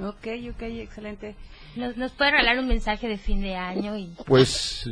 Ok, 0.00 0.26
ok, 0.50 0.62
excelente. 0.62 1.34
¿Nos, 1.76 1.96
¿Nos 1.96 2.12
puede 2.12 2.32
regalar 2.32 2.58
un 2.58 2.68
mensaje 2.68 3.08
de 3.08 3.18
fin 3.18 3.40
de 3.40 3.54
año? 3.56 3.96
y 3.96 4.14
Pues 4.26 4.88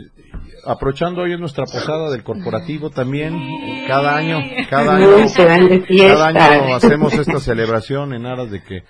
aprovechando 0.64 1.22
hoy 1.22 1.32
es 1.32 1.38
nuestra 1.40 1.64
posada 1.64 2.10
del 2.10 2.22
corporativo 2.22 2.90
también, 2.90 3.36
cada 3.86 4.16
año, 4.16 4.38
cada 4.68 4.96
año, 4.96 5.08
cada 5.98 6.26
año 6.26 6.74
hacemos 6.74 7.14
esta 7.14 7.38
celebración 7.40 8.14
en 8.14 8.26
aras 8.26 8.50
de 8.50 8.62
que 8.62 8.82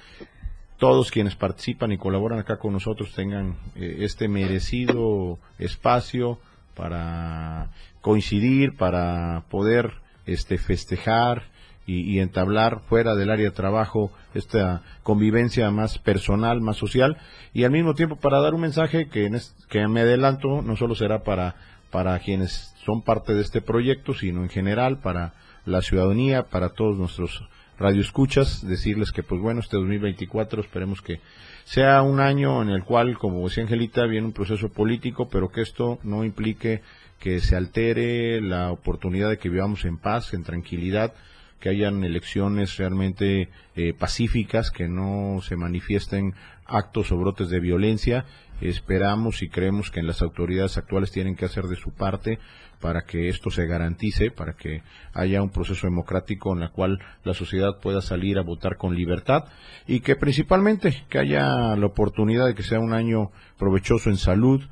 todos 0.79 1.11
quienes 1.11 1.37
participan 1.37 1.93
y 1.93 1.99
colaboran 1.99 2.39
acá 2.39 2.59
con 2.59 2.73
nosotros 2.73 3.13
tengan 3.15 3.57
eh, 3.75 3.99
este 4.01 4.29
merecido 4.29 5.39
espacio 5.59 6.39
para 6.75 7.71
coincidir, 8.01 8.77
para 8.77 9.45
poder 9.51 9.93
este 10.27 10.59
festejar 10.59 11.45
y, 11.87 12.01
y, 12.01 12.19
entablar 12.19 12.81
fuera 12.89 13.15
del 13.15 13.31
área 13.31 13.47
de 13.47 13.55
trabajo 13.55 14.11
esta 14.35 14.83
convivencia 15.05 15.71
más 15.71 15.99
personal, 15.99 16.61
más 16.61 16.77
social. 16.77 17.17
Y 17.55 17.63
al 17.63 17.71
mismo 17.71 17.95
tiempo 17.95 18.17
para 18.17 18.41
dar 18.41 18.55
un 18.55 18.61
mensaje 18.61 19.09
que, 19.09 19.27
en 19.27 19.39
que 19.69 19.87
me 19.87 20.01
adelanto 20.01 20.63
no 20.63 20.77
solo 20.77 20.97
será 20.97 21.23
para 21.23 21.55
para 21.91 22.19
quienes 22.19 22.75
son 22.85 23.03
parte 23.03 23.35
de 23.35 23.43
este 23.43 23.63
proyecto, 23.63 24.15
sino 24.15 24.43
en 24.43 24.49
general 24.49 24.99
para 24.99 25.35
la 25.65 25.83
ciudadanía, 25.83 26.45
para 26.45 26.71
todos 26.71 26.97
nuestros 26.97 27.43
radioescuchas, 27.79 28.67
decirles 28.67 29.13
que 29.13 29.23
pues 29.23 29.41
bueno, 29.41 29.61
este 29.61 29.77
2024 29.77 30.63
esperemos 30.63 31.03
que 31.03 31.21
sea 31.65 32.03
un 32.03 32.21
año 32.21 32.63
en 32.63 32.71
el 32.71 32.85
cual, 32.85 33.19
como 33.19 33.47
decía 33.49 33.65
Angelita, 33.65 34.07
viene 34.07 34.27
un 34.27 34.33
proceso 34.33 34.69
político, 34.69 35.29
pero 35.29 35.51
que 35.51 35.63
esto 35.63 35.99
no 36.03 36.25
implique 36.25 36.83
que 37.19 37.41
se 37.41 37.57
altere 37.57 38.41
la 38.41 38.71
oportunidad 38.71 39.31
de 39.31 39.39
que 39.39 39.49
vivamos 39.49 39.85
en 39.85 39.99
paz, 39.99 40.35
en 40.35 40.45
tranquilidad, 40.45 41.13
que 41.61 41.71
hayan 41.71 42.05
elecciones 42.05 42.77
realmente 42.77 43.49
eh, 43.75 43.95
pacíficas, 43.95 44.71
que 44.71 44.89
no 44.89 45.41
se 45.43 45.57
manifiesten 45.57 46.35
actos 46.67 47.11
o 47.13 47.17
brotes 47.17 47.49
de 47.49 47.61
violencia. 47.61 48.27
Esperamos 48.61 49.43
y 49.43 49.49
creemos 49.49 49.91
que 49.91 50.03
las 50.03 50.23
autoridades 50.23 50.77
actuales 50.77 51.11
tienen 51.11 51.37
que 51.37 51.47
hacer 51.47 51.65
de 51.65 51.77
su 51.77 51.93
parte 51.93 52.39
para 52.81 53.03
que 53.03 53.29
esto 53.29 53.51
se 53.51 53.67
garantice, 53.67 54.31
para 54.31 54.55
que 54.55 54.83
haya 55.15 55.43
un 55.43 55.51
proceso 55.51 55.87
democrático 55.87 56.55
en 56.55 56.63
el 56.63 56.71
cual 56.71 56.99
la 57.25 57.35
sociedad 57.35 57.81
pueda 57.81 58.03
salir 58.03 58.39
a 58.39 58.43
votar 58.43 58.77
con 58.77 58.95
libertad 58.95 59.45
y 59.87 60.01
que 60.01 60.17
principalmente 60.17 61.05
que 61.09 61.19
haya 61.19 61.77
la 61.77 61.87
oportunidad 61.87 62.47
de 62.47 62.55
que 62.55 62.63
sea 62.63 62.81
un 62.81 62.93
año 62.93 63.31
provechoso 63.59 64.11
en 64.11 64.17
salud. 64.17 64.63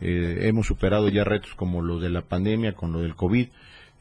Eh, 0.00 0.48
hemos 0.48 0.66
superado 0.66 1.08
ya 1.08 1.24
retos 1.24 1.54
como 1.54 1.82
los 1.82 2.00
de 2.00 2.08
la 2.08 2.22
pandemia, 2.22 2.72
con 2.72 2.92
lo 2.92 3.00
del 3.00 3.14
COVID. 3.14 3.48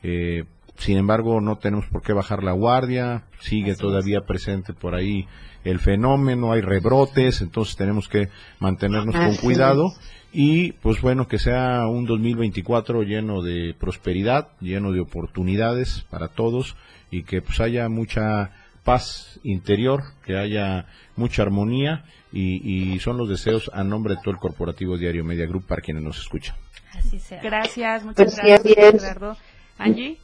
Eh, 0.03 0.45
sin 0.78 0.97
embargo, 0.97 1.41
no 1.41 1.57
tenemos 1.57 1.86
por 1.88 2.01
qué 2.01 2.14
bajar 2.14 2.41
la 2.41 2.53
guardia, 2.53 3.24
sigue 3.39 3.72
Así 3.72 3.82
todavía 3.82 4.20
es. 4.20 4.26
presente 4.26 4.74
por 4.74 4.95
ahí 4.95 5.28
el 5.66 5.80
fenómeno, 5.80 6.53
hay 6.53 6.62
rebrotes, 6.62 7.41
entonces 7.41 7.76
tenemos 7.76 8.07
que 8.07 8.30
mantenernos 8.60 9.14
Así 9.14 9.26
con 9.26 9.36
cuidado 9.36 9.88
es. 9.88 10.18
Y 10.32 10.73
pues 10.73 11.01
bueno, 11.01 11.27
que 11.27 11.39
sea 11.39 11.88
un 11.88 12.05
2024 12.05 13.03
lleno 13.03 13.41
de 13.41 13.75
prosperidad, 13.77 14.49
lleno 14.59 14.91
de 14.91 14.99
oportunidades 14.99 16.05
para 16.09 16.30
todos 16.30 16.75
y 17.11 17.23
que 17.23 17.41
pues 17.41 17.59
haya 17.59 17.89
mucha 17.89 18.51
paz 18.84 19.39
interior, 19.43 20.03
que 20.25 20.38
haya 20.38 20.86
mucha 21.15 21.43
armonía 21.43 22.05
y, 22.32 22.93
y 22.93 22.99
son 22.99 23.17
los 23.17 23.30
deseos 23.30 23.69
a 23.73 23.84
nombre 23.84 24.15
de 24.15 24.21
todo 24.21 24.32
el 24.32 24.39
corporativo 24.39 24.97
Diario 24.97 25.23
Media 25.23 25.45
Group 25.47 25.65
para 25.67 25.82
quienes 25.82 26.03
nos 26.03 26.19
escuchan. 26.19 26.55
Así 26.97 27.19
sea. 27.19 27.41
Gracias, 27.41 28.03
muchas 28.03 28.36
pues 28.36 28.45
gracias, 28.45 29.01
Gerardo. 29.01 29.38
Angie. 29.77 30.17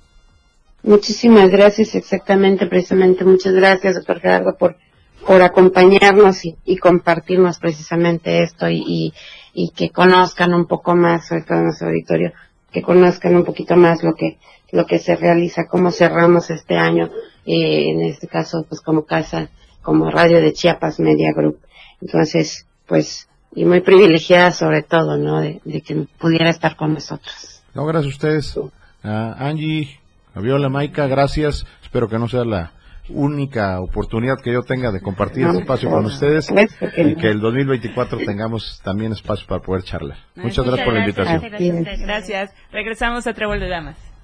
Muchísimas 0.83 1.49
gracias, 1.49 1.95
exactamente, 1.95 2.67
precisamente, 2.67 3.25
muchas 3.25 3.53
gracias, 3.53 3.95
doctor 3.95 4.19
Gerardo, 4.19 4.55
por, 4.55 4.77
por 5.25 5.41
acompañarnos 5.41 6.45
y, 6.45 6.57
y 6.63 6.77
compartirnos 6.77 7.57
precisamente 7.57 8.43
esto 8.43 8.69
y, 8.69 8.83
y, 8.85 9.13
y, 9.55 9.71
que 9.71 9.89
conozcan 9.89 10.53
un 10.53 10.67
poco 10.67 10.95
más, 10.95 11.27
sobre 11.27 11.43
todo 11.43 11.57
en 11.59 11.63
nuestro 11.65 11.87
auditorio, 11.87 12.33
que 12.71 12.81
conozcan 12.81 13.35
un 13.35 13.45
poquito 13.45 13.75
más 13.75 14.03
lo 14.03 14.13
que, 14.13 14.37
lo 14.71 14.85
que 14.85 14.99
se 14.99 15.15
realiza, 15.15 15.67
cómo 15.67 15.91
cerramos 15.91 16.49
este 16.49 16.77
año, 16.77 17.09
eh, 17.45 17.89
en 17.89 18.01
este 18.01 18.27
caso, 18.27 18.65
pues 18.67 18.81
como 18.81 19.05
casa, 19.05 19.49
como 19.81 20.11
radio 20.11 20.41
de 20.41 20.53
Chiapas 20.53 20.99
Media 20.99 21.31
Group. 21.33 21.59
Entonces, 22.01 22.67
pues, 22.85 23.29
y 23.55 23.63
muy 23.65 23.81
privilegiada 23.81 24.51
sobre 24.51 24.83
todo, 24.83 25.17
¿no? 25.17 25.39
De, 25.39 25.61
de 25.63 25.81
que 25.81 26.05
pudiera 26.19 26.49
estar 26.49 26.75
con 26.75 26.93
nosotros. 26.93 27.63
No, 27.73 27.85
gracias 27.85 28.13
a 28.13 28.15
ustedes. 28.15 28.57
Uh, 28.57 28.69
Angie, 29.03 29.99
Fabiola, 30.33 30.67
Maica, 30.69 31.07
gracias. 31.07 31.65
Espero 31.81 32.09
que 32.09 32.19
no 32.19 32.27
sea 32.27 32.43
la 32.43 32.73
única 33.09 33.79
oportunidad 33.79 34.37
que 34.43 34.51
yo 34.51 34.61
tenga 34.63 34.91
de 34.91 35.01
compartir 35.01 35.47
este 35.47 35.59
espacio 35.59 35.89
con 35.89 36.05
ustedes 36.05 36.51
y 36.51 37.15
que 37.15 37.27
el 37.29 37.39
2024 37.39 38.19
tengamos 38.25 38.81
también 38.83 39.11
espacio 39.11 39.45
para 39.47 39.61
poder 39.61 39.83
charlar. 39.83 40.17
Muchas, 40.35 40.65
gracias 40.65 40.85
por 40.85 40.93
la 40.93 40.99
invitación. 41.01 41.41
Gracias, 41.41 42.01
gracias. 42.01 42.53
Regresamos 42.71 43.27
a 43.27 43.33
Trébol 43.33 43.59
de 43.59 43.69
Damas. 43.69 44.15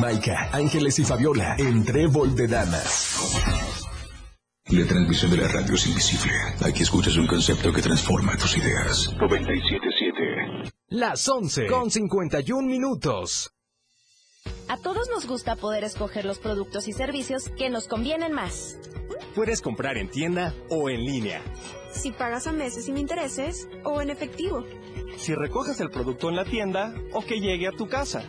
Maika, 0.00 0.48
Ángeles 0.52 0.98
y 0.98 1.04
Fabiola 1.04 1.56
en 1.58 1.84
Trébol 1.84 2.34
de 2.34 2.48
Damas. 2.48 3.79
La 4.72 4.86
transmisión 4.86 5.32
de 5.32 5.38
la 5.38 5.48
radio 5.48 5.74
es 5.74 5.86
invisible. 5.88 6.32
Aquí 6.64 6.84
escuchas 6.84 7.16
un 7.16 7.26
concepto 7.26 7.72
que 7.72 7.82
transforma 7.82 8.36
tus 8.36 8.56
ideas. 8.56 9.12
97.7. 9.16 10.72
Las 10.90 11.28
11 11.28 11.66
con 11.66 11.90
51 11.90 12.68
minutos. 12.68 13.50
A 14.68 14.76
todos 14.76 15.08
nos 15.10 15.26
gusta 15.26 15.56
poder 15.56 15.82
escoger 15.82 16.24
los 16.24 16.38
productos 16.38 16.86
y 16.86 16.92
servicios 16.92 17.48
que 17.58 17.68
nos 17.68 17.88
convienen 17.88 18.32
más. 18.32 18.76
Puedes 19.34 19.62
comprar 19.62 19.96
en 19.96 20.08
tienda 20.08 20.54
o 20.68 20.90
en 20.90 21.04
línea. 21.04 21.40
Si 21.92 22.10
pagas 22.10 22.46
a 22.46 22.52
meses 22.52 22.86
sin 22.86 22.98
intereses 22.98 23.68
o 23.84 24.00
en 24.00 24.10
efectivo. 24.10 24.64
Si 25.16 25.34
recoges 25.34 25.80
el 25.80 25.90
producto 25.90 26.28
en 26.28 26.36
la 26.36 26.44
tienda 26.44 26.94
o 27.12 27.22
que 27.22 27.40
llegue 27.40 27.68
a 27.68 27.72
tu 27.72 27.88
casa. 27.88 28.24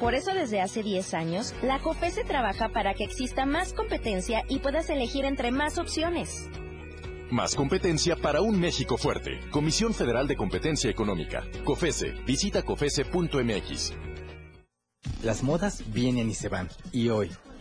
Por 0.00 0.14
eso 0.14 0.32
desde 0.32 0.60
hace 0.60 0.82
10 0.82 1.14
años, 1.14 1.54
la 1.62 1.80
COFESE 1.80 2.22
trabaja 2.22 2.68
para 2.68 2.94
que 2.94 3.04
exista 3.04 3.46
más 3.46 3.72
competencia 3.72 4.44
y 4.48 4.60
puedas 4.60 4.90
elegir 4.90 5.24
entre 5.24 5.50
más 5.50 5.78
opciones. 5.78 6.48
Más 7.30 7.54
competencia 7.54 8.16
para 8.16 8.40
un 8.40 8.58
México 8.58 8.96
fuerte. 8.96 9.40
Comisión 9.50 9.92
Federal 9.92 10.28
de 10.28 10.36
Competencia 10.36 10.88
Económica. 10.88 11.44
COFESE. 11.64 12.12
Visita 12.24 12.62
COFESE.mx. 12.62 13.92
Las 15.22 15.42
modas 15.42 15.82
vienen 15.92 16.30
y 16.30 16.34
se 16.34 16.48
van. 16.48 16.68
Y 16.92 17.08
hoy, 17.08 17.30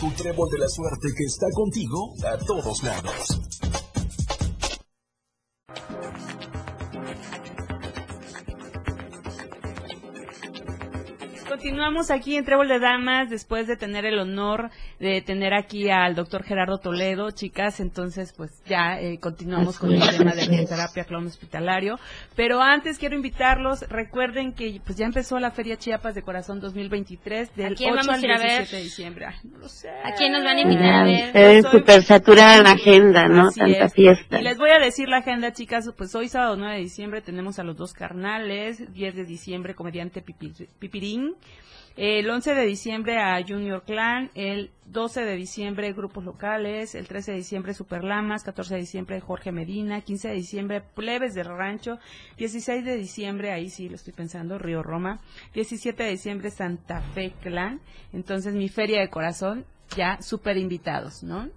Tu 0.00 0.10
trébol 0.12 0.48
de 0.50 0.58
la 0.58 0.68
suerte 0.68 1.08
que 1.16 1.24
está 1.24 1.46
contigo 1.52 2.14
a 2.24 2.36
todos 2.38 2.82
lados. 2.82 3.55
Continuamos 11.56 12.10
aquí 12.10 12.36
en 12.36 12.44
Trébol 12.44 12.68
de 12.68 12.78
Damas 12.78 13.30
después 13.30 13.66
de 13.66 13.78
tener 13.78 14.04
el 14.04 14.18
honor 14.18 14.68
de 15.00 15.22
tener 15.22 15.54
aquí 15.54 15.88
al 15.88 16.14
doctor 16.14 16.42
Gerardo 16.44 16.76
Toledo, 16.76 17.30
chicas. 17.30 17.80
Entonces, 17.80 18.34
pues 18.36 18.62
ya 18.66 19.00
eh, 19.00 19.18
continuamos 19.18 19.78
con 19.78 19.90
el 19.90 20.00
tema 20.06 20.32
de 20.32 20.46
la 20.48 20.66
terapia 20.66 21.04
clon 21.04 21.26
hospitalario. 21.26 21.98
Pero 22.34 22.60
antes 22.60 22.98
quiero 22.98 23.16
invitarlos, 23.16 23.88
recuerden 23.88 24.52
que 24.52 24.82
pues 24.84 24.98
ya 24.98 25.06
empezó 25.06 25.40
la 25.40 25.50
Feria 25.50 25.78
Chiapas 25.78 26.14
de 26.14 26.20
Corazón 26.20 26.60
2023 26.60 27.56
del 27.56 27.72
8 27.72 28.10
al 28.10 28.20
17 28.20 28.76
de 28.76 28.82
diciembre. 28.82 29.24
Ay, 29.26 29.36
no 29.50 29.56
lo 29.56 29.68
sé. 29.70 29.88
¿A 29.88 30.12
quién 30.12 30.32
nos 30.32 30.44
van 30.44 30.58
a 30.58 30.60
invitar 30.60 30.92
a 30.92 31.04
ver? 31.04 31.26
Ustedes 31.28 31.66
súper 31.70 32.02
saturada 32.02 32.62
la 32.62 32.72
agenda, 32.72 33.28
¿no? 33.28 33.48
Así 33.48 33.60
Tanta 33.60 33.84
es. 33.86 33.94
fiesta. 33.94 34.40
Y 34.40 34.42
les 34.44 34.58
voy 34.58 34.68
a 34.72 34.78
decir 34.78 35.08
la 35.08 35.18
agenda, 35.18 35.54
chicas. 35.54 35.90
Pues 35.96 36.14
hoy, 36.14 36.28
sábado 36.28 36.56
9 36.58 36.74
de 36.74 36.80
diciembre, 36.82 37.22
tenemos 37.22 37.58
a 37.58 37.64
los 37.64 37.78
dos 37.78 37.94
carnales. 37.94 38.92
10 38.92 39.16
de 39.16 39.24
diciembre, 39.24 39.74
comediante 39.74 40.22
Pipi- 40.22 40.68
Pipirín. 40.78 41.34
El 41.96 42.28
11 42.28 42.54
de 42.54 42.66
diciembre 42.66 43.18
a 43.18 43.42
Junior 43.42 43.82
Clan. 43.82 44.30
El 44.34 44.70
12 44.84 45.24
de 45.24 45.34
diciembre, 45.34 45.94
grupos 45.94 46.24
locales. 46.24 46.94
El 46.94 47.08
13 47.08 47.32
de 47.32 47.36
diciembre, 47.38 47.72
Superlamas. 47.72 48.44
14 48.44 48.74
de 48.74 48.80
diciembre, 48.80 49.20
Jorge 49.20 49.50
Medina. 49.50 50.02
15 50.02 50.28
de 50.28 50.34
diciembre, 50.34 50.82
Plebes 50.82 51.34
del 51.34 51.46
Rancho. 51.46 51.98
16 52.36 52.84
de 52.84 52.96
diciembre, 52.96 53.50
ahí 53.50 53.70
sí 53.70 53.88
lo 53.88 53.94
estoy 53.94 54.12
pensando, 54.12 54.58
Río 54.58 54.82
Roma. 54.82 55.20
17 55.54 56.02
de 56.02 56.10
diciembre, 56.10 56.50
Santa 56.50 57.00
Fe 57.14 57.32
Clan. 57.40 57.80
Entonces, 58.12 58.54
mi 58.54 58.68
feria 58.68 59.00
de 59.00 59.08
corazón, 59.08 59.64
ya 59.96 60.20
súper 60.20 60.58
invitados, 60.58 61.22
¿no? 61.22 61.48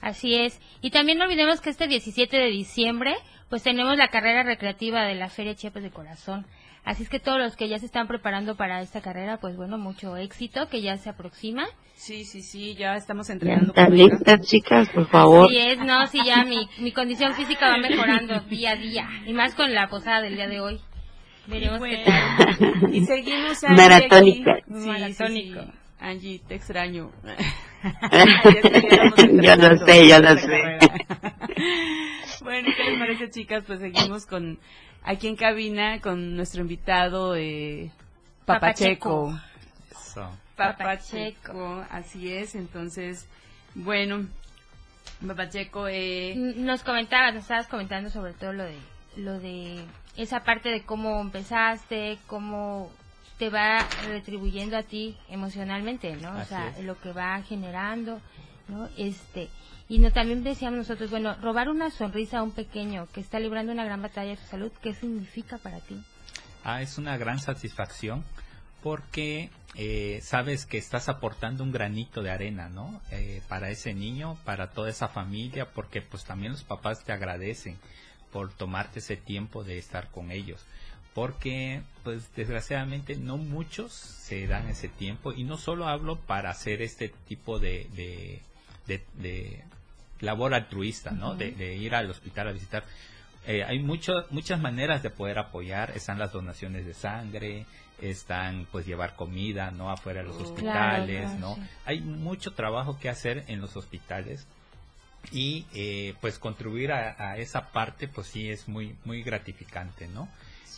Así 0.00 0.34
es. 0.34 0.60
Y 0.82 0.90
también 0.90 1.16
no 1.16 1.24
olvidemos 1.24 1.60
que 1.60 1.70
este 1.70 1.86
17 1.86 2.36
de 2.36 2.50
diciembre, 2.50 3.14
pues 3.48 3.62
tenemos 3.62 3.96
la 3.96 4.08
carrera 4.08 4.42
recreativa 4.42 5.04
de 5.04 5.14
la 5.14 5.30
Feria 5.30 5.54
Chiapas 5.54 5.82
de 5.82 5.90
Corazón. 5.90 6.44
Así 6.84 7.02
es 7.02 7.08
que 7.08 7.18
todos 7.18 7.38
los 7.38 7.56
que 7.56 7.68
ya 7.68 7.78
se 7.78 7.86
están 7.86 8.06
preparando 8.06 8.56
para 8.56 8.82
esta 8.82 9.00
carrera, 9.00 9.38
pues 9.38 9.56
bueno, 9.56 9.78
mucho 9.78 10.16
éxito, 10.18 10.68
que 10.68 10.82
ya 10.82 10.98
se 10.98 11.08
aproxima. 11.08 11.64
Sí, 11.94 12.24
sí, 12.24 12.42
sí, 12.42 12.74
ya 12.74 12.94
estamos 12.96 13.30
entrenando. 13.30 13.68
están 13.68 13.96
listas, 13.96 14.40
chicas, 14.42 14.88
por 14.90 15.08
favor. 15.08 15.46
Así 15.46 15.56
es, 15.58 15.78
no, 15.78 16.06
sí, 16.06 16.20
ya 16.24 16.44
mi, 16.44 16.68
mi 16.78 16.92
condición 16.92 17.34
física 17.34 17.68
va 17.70 17.78
mejorando 17.78 18.38
día 18.50 18.72
a 18.72 18.76
día. 18.76 19.08
Y 19.26 19.32
más 19.32 19.54
con 19.54 19.72
la 19.72 19.88
posada 19.88 20.20
del 20.20 20.36
día 20.36 20.46
de 20.46 20.60
hoy. 20.60 20.80
Veremos 21.46 21.80
qué 21.82 22.04
tal. 22.04 22.94
Y 22.94 23.04
seguimos 23.06 23.64
Angie, 23.64 23.76
Maratónica. 23.82 24.52
aquí. 24.52 24.62
Sí, 24.66 24.86
Maratónico. 24.88 25.60
sí, 25.60 25.66
sí. 25.66 25.72
Angie, 26.00 26.40
te 26.46 26.54
extraño. 26.56 27.10
Yo 29.42 29.56
lo 29.56 29.76
sé, 29.78 30.08
yo 30.08 30.18
lo 30.20 30.36
sé. 30.36 30.62
bueno, 32.42 32.68
¿qué 32.76 32.90
les 32.90 32.98
parece, 32.98 33.30
chicas? 33.30 33.64
Pues 33.66 33.80
seguimos 33.80 34.26
con 34.26 34.58
aquí 35.04 35.28
en 35.28 35.36
cabina 35.36 36.00
con 36.00 36.36
nuestro 36.36 36.62
invitado 36.62 37.36
eh, 37.36 37.90
Papacheco. 38.44 39.38
Papacheco, 40.56 41.84
así 41.90 42.32
es. 42.32 42.54
Entonces, 42.54 43.26
bueno, 43.74 44.26
Papacheco, 45.26 45.88
eh, 45.88 46.34
Nos 46.36 46.82
comentabas, 46.82 47.34
nos 47.34 47.44
estabas 47.44 47.66
comentando 47.66 48.10
sobre 48.10 48.32
todo 48.32 48.52
lo 48.52 48.64
de, 48.64 48.78
lo 49.16 49.38
de 49.38 49.84
esa 50.16 50.44
parte 50.44 50.68
de 50.68 50.82
cómo 50.82 51.20
empezaste, 51.20 52.18
cómo 52.26 52.90
te 53.38 53.50
va 53.50 53.86
retribuyendo 54.06 54.76
a 54.76 54.82
ti 54.84 55.16
emocionalmente, 55.28 56.14
¿no? 56.16 56.38
o 56.38 56.44
sea, 56.44 56.68
es. 56.68 56.84
lo 56.84 57.00
que 57.00 57.12
va 57.12 57.42
generando, 57.42 58.20
¿no? 58.68 58.88
Este, 58.96 59.48
y 59.88 59.98
no, 59.98 60.10
también 60.12 60.42
decíamos 60.44 60.78
nosotros, 60.78 61.10
bueno, 61.10 61.34
robar 61.42 61.68
una 61.68 61.90
sonrisa 61.90 62.38
a 62.38 62.42
un 62.42 62.52
pequeño 62.52 63.06
que 63.12 63.20
está 63.20 63.38
librando 63.40 63.72
una 63.72 63.84
gran 63.84 64.00
batalla 64.02 64.30
de 64.30 64.36
su 64.36 64.46
salud, 64.46 64.72
¿qué 64.82 64.94
significa 64.94 65.58
para 65.58 65.80
ti? 65.80 66.02
Ah, 66.64 66.80
es 66.82 66.96
una 66.98 67.16
gran 67.18 67.38
satisfacción 67.38 68.24
porque 68.82 69.50
eh, 69.74 70.20
sabes 70.22 70.66
que 70.66 70.78
estás 70.78 71.08
aportando 71.08 71.64
un 71.64 71.72
granito 71.72 72.22
de 72.22 72.30
arena, 72.30 72.68
¿no? 72.68 73.00
Eh, 73.10 73.42
para 73.48 73.70
ese 73.70 73.92
niño, 73.94 74.38
para 74.44 74.70
toda 74.70 74.88
esa 74.90 75.08
familia, 75.08 75.70
porque 75.72 76.00
pues 76.02 76.24
también 76.24 76.52
los 76.52 76.62
papás 76.64 77.04
te 77.04 77.12
agradecen 77.12 77.76
por 78.32 78.52
tomarte 78.52 78.98
ese 79.00 79.16
tiempo 79.16 79.64
de 79.64 79.78
estar 79.78 80.08
con 80.10 80.30
ellos. 80.30 80.64
Porque, 81.14 81.82
pues 82.02 82.34
desgraciadamente 82.34 83.16
no 83.16 83.36
muchos 83.36 83.92
se 83.92 84.46
dan 84.48 84.68
ese 84.68 84.88
tiempo 84.88 85.32
y 85.32 85.44
no 85.44 85.58
solo 85.58 85.86
hablo 85.86 86.16
para 86.16 86.50
hacer 86.50 86.82
este 86.82 87.08
tipo 87.28 87.58
de, 87.60 87.86
de, 87.94 88.42
de- 88.86 89.04
de 89.14 89.64
labor 90.20 90.54
altruista, 90.54 91.10
¿no? 91.10 91.34
De, 91.34 91.52
de 91.52 91.76
ir 91.76 91.94
al 91.94 92.10
hospital 92.10 92.48
a 92.48 92.52
visitar. 92.52 92.84
Eh, 93.46 93.62
hay 93.62 93.78
mucho, 93.78 94.24
muchas 94.30 94.60
maneras 94.60 95.02
de 95.02 95.10
poder 95.10 95.38
apoyar. 95.38 95.92
Están 95.94 96.18
las 96.18 96.32
donaciones 96.32 96.86
de 96.86 96.94
sangre, 96.94 97.66
están 98.00 98.66
pues 98.72 98.86
llevar 98.86 99.16
comida, 99.16 99.70
¿no? 99.70 99.90
Afuera 99.90 100.22
de 100.22 100.28
los 100.28 100.36
hospitales, 100.36 101.22
claro, 101.22 101.38
¿no? 101.38 101.54
sí. 101.56 101.62
Hay 101.84 102.00
mucho 102.00 102.52
trabajo 102.52 102.98
que 102.98 103.08
hacer 103.08 103.44
en 103.48 103.60
los 103.60 103.76
hospitales 103.76 104.46
y 105.32 105.66
eh, 105.74 106.14
pues 106.20 106.38
contribuir 106.38 106.92
a, 106.92 107.16
a 107.18 107.38
esa 107.38 107.70
parte 107.70 108.08
pues 108.08 108.26
sí 108.26 108.50
es 108.50 108.68
muy 108.68 108.94
muy 109.06 109.22
gratificante 109.22 110.06
no 110.06 110.28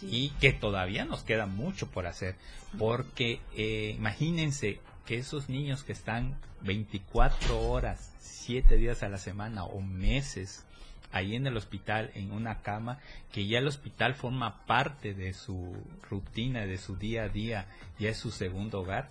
y 0.03 0.31
que 0.41 0.53
todavía 0.53 1.05
nos 1.05 1.23
queda 1.23 1.47
mucho 1.47 1.89
por 1.91 2.07
hacer 2.07 2.37
porque 2.79 3.41
eh, 3.57 3.95
imagínense 3.97 4.81
que 5.07 5.17
esos 5.17 5.49
niños 5.49 5.85
que 5.85 5.93
están 5.93 6.37
24 6.63 7.61
horas 7.61 8.13
7 8.19 8.77
días 8.77 9.03
a 9.03 9.09
la 9.09 9.19
semana 9.19 9.65
o 9.65 9.81
meses 9.81 10.65
ahí 11.13 11.37
en 11.37 11.47
el 11.47 11.57
hospital 11.57 12.11
en 12.15 12.33
una 12.33 12.61
cama 12.63 12.99
que 13.33 13.47
ya 13.47 13.59
el 13.59 13.69
hospital 13.69 14.15
forma 14.15 14.67
parte 14.67 15.15
de 15.15 15.33
su 15.33 15.75
rutina 16.11 16.67
de 16.67 16.77
su 16.77 16.97
día 16.97 17.25
a 17.25 17.29
día 17.29 17.67
ya 17.99 18.11
es 18.11 18.19
su 18.19 18.31
segundo 18.31 18.81
hogar 18.81 19.09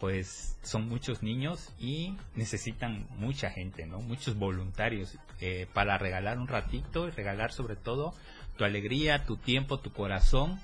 pues 0.00 0.56
son 0.62 0.88
muchos 0.88 1.22
niños 1.22 1.68
y 1.78 2.16
necesitan 2.34 3.06
mucha 3.18 3.50
gente, 3.50 3.84
¿no? 3.84 4.00
Muchos 4.00 4.34
voluntarios 4.34 5.18
eh, 5.40 5.66
para 5.74 5.98
regalar 5.98 6.38
un 6.38 6.48
ratito 6.48 7.06
y 7.06 7.10
regalar 7.10 7.52
sobre 7.52 7.76
todo 7.76 8.14
tu 8.56 8.64
alegría, 8.64 9.26
tu 9.26 9.36
tiempo, 9.36 9.78
tu 9.78 9.92
corazón 9.92 10.58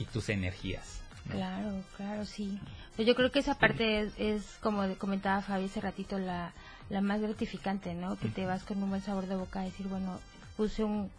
y 0.00 0.06
tus 0.06 0.28
energías. 0.28 1.04
Claro, 1.28 1.82
claro, 1.96 2.24
sí. 2.24 2.58
Pues 2.96 3.06
yo 3.06 3.14
creo 3.14 3.30
que 3.30 3.40
esa 3.40 3.54
parte 3.54 4.00
es, 4.00 4.12
es, 4.18 4.58
como 4.60 4.82
comentaba 4.96 5.42
Fabi 5.42 5.66
hace 5.66 5.80
ratito, 5.80 6.18
la, 6.18 6.52
la 6.90 7.00
más 7.00 7.20
gratificante, 7.20 7.94
¿no? 7.94 8.18
Que 8.18 8.28
te 8.28 8.46
vas 8.46 8.64
con 8.64 8.82
un 8.82 8.88
buen 8.90 9.02
sabor 9.02 9.26
de 9.26 9.36
boca 9.36 9.60
a 9.60 9.64
decir, 9.64 9.86
bueno, 9.88 10.18
puse 10.56 10.84
un, 10.84 11.10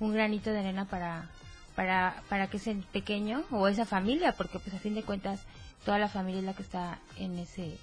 un 0.00 0.12
granito 0.12 0.50
de 0.50 0.60
arena 0.60 0.86
para, 0.86 1.28
para, 1.76 2.22
para 2.28 2.48
que 2.48 2.56
ese 2.56 2.76
pequeño 2.92 3.44
o 3.50 3.68
esa 3.68 3.84
familia, 3.84 4.32
porque 4.32 4.58
pues 4.58 4.74
a 4.74 4.78
fin 4.78 4.94
de 4.94 5.02
cuentas 5.02 5.40
toda 5.84 5.98
la 5.98 6.08
familia 6.08 6.40
es 6.40 6.46
la 6.46 6.54
que 6.54 6.62
está 6.62 6.98
en 7.16 7.38
ese, 7.38 7.76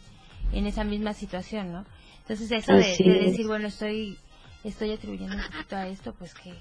en 0.52 0.68
esa 0.68 0.84
misma 0.84 1.14
situación, 1.14 1.72
¿no? 1.72 1.86
Entonces 2.22 2.52
eso 2.52 2.74
de, 2.74 2.98
de 2.98 3.20
decir, 3.30 3.48
bueno, 3.48 3.68
estoy, 3.68 4.18
estoy 4.64 4.92
atribuyendo 4.92 5.36
un 5.36 5.44
poquito 5.44 5.76
a 5.76 5.88
esto, 5.88 6.14
pues 6.14 6.34
qué, 6.34 6.54